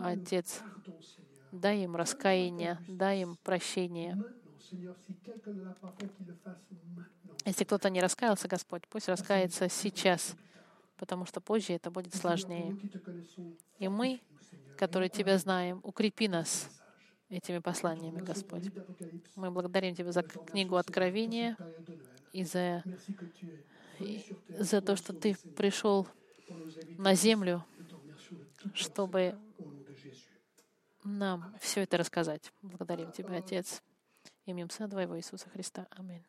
Отец, 0.00 0.60
дай 1.52 1.84
им 1.84 1.94
раскаяние, 1.94 2.80
дай 2.88 3.20
им 3.22 3.36
прощение. 3.44 4.20
Если 7.44 7.64
кто-то 7.64 7.90
не 7.90 8.00
раскаялся, 8.00 8.48
Господь, 8.48 8.86
пусть 8.88 9.08
раскается 9.08 9.68
сейчас, 9.68 10.34
потому 10.96 11.26
что 11.26 11.40
позже 11.40 11.72
это 11.72 11.90
будет 11.90 12.14
сложнее. 12.14 12.76
И 13.78 13.88
мы, 13.88 14.20
которые 14.78 15.08
Тебя 15.08 15.38
знаем, 15.38 15.80
укрепи 15.82 16.28
нас 16.28 16.68
этими 17.28 17.58
посланиями, 17.58 18.20
Господь. 18.20 18.70
Мы 19.34 19.50
благодарим 19.50 19.94
Тебя 19.94 20.12
за 20.12 20.22
книгу 20.22 20.76
Откровения 20.76 21.56
и 22.32 22.44
за, 22.44 22.84
и 23.98 24.24
за 24.48 24.80
то, 24.80 24.96
что 24.96 25.12
Ты 25.12 25.34
пришел 25.56 26.06
на 26.98 27.14
землю, 27.14 27.64
чтобы 28.74 29.34
нам 31.02 31.54
все 31.60 31.82
это 31.82 31.96
рассказать. 31.96 32.52
Благодарим 32.62 33.10
Тебя, 33.10 33.38
Отец, 33.38 33.82
именем 34.44 34.68
Сына 34.68 34.88
Твоего 34.90 35.16
Иисуса 35.16 35.48
Христа. 35.48 35.86
Аминь. 35.90 36.20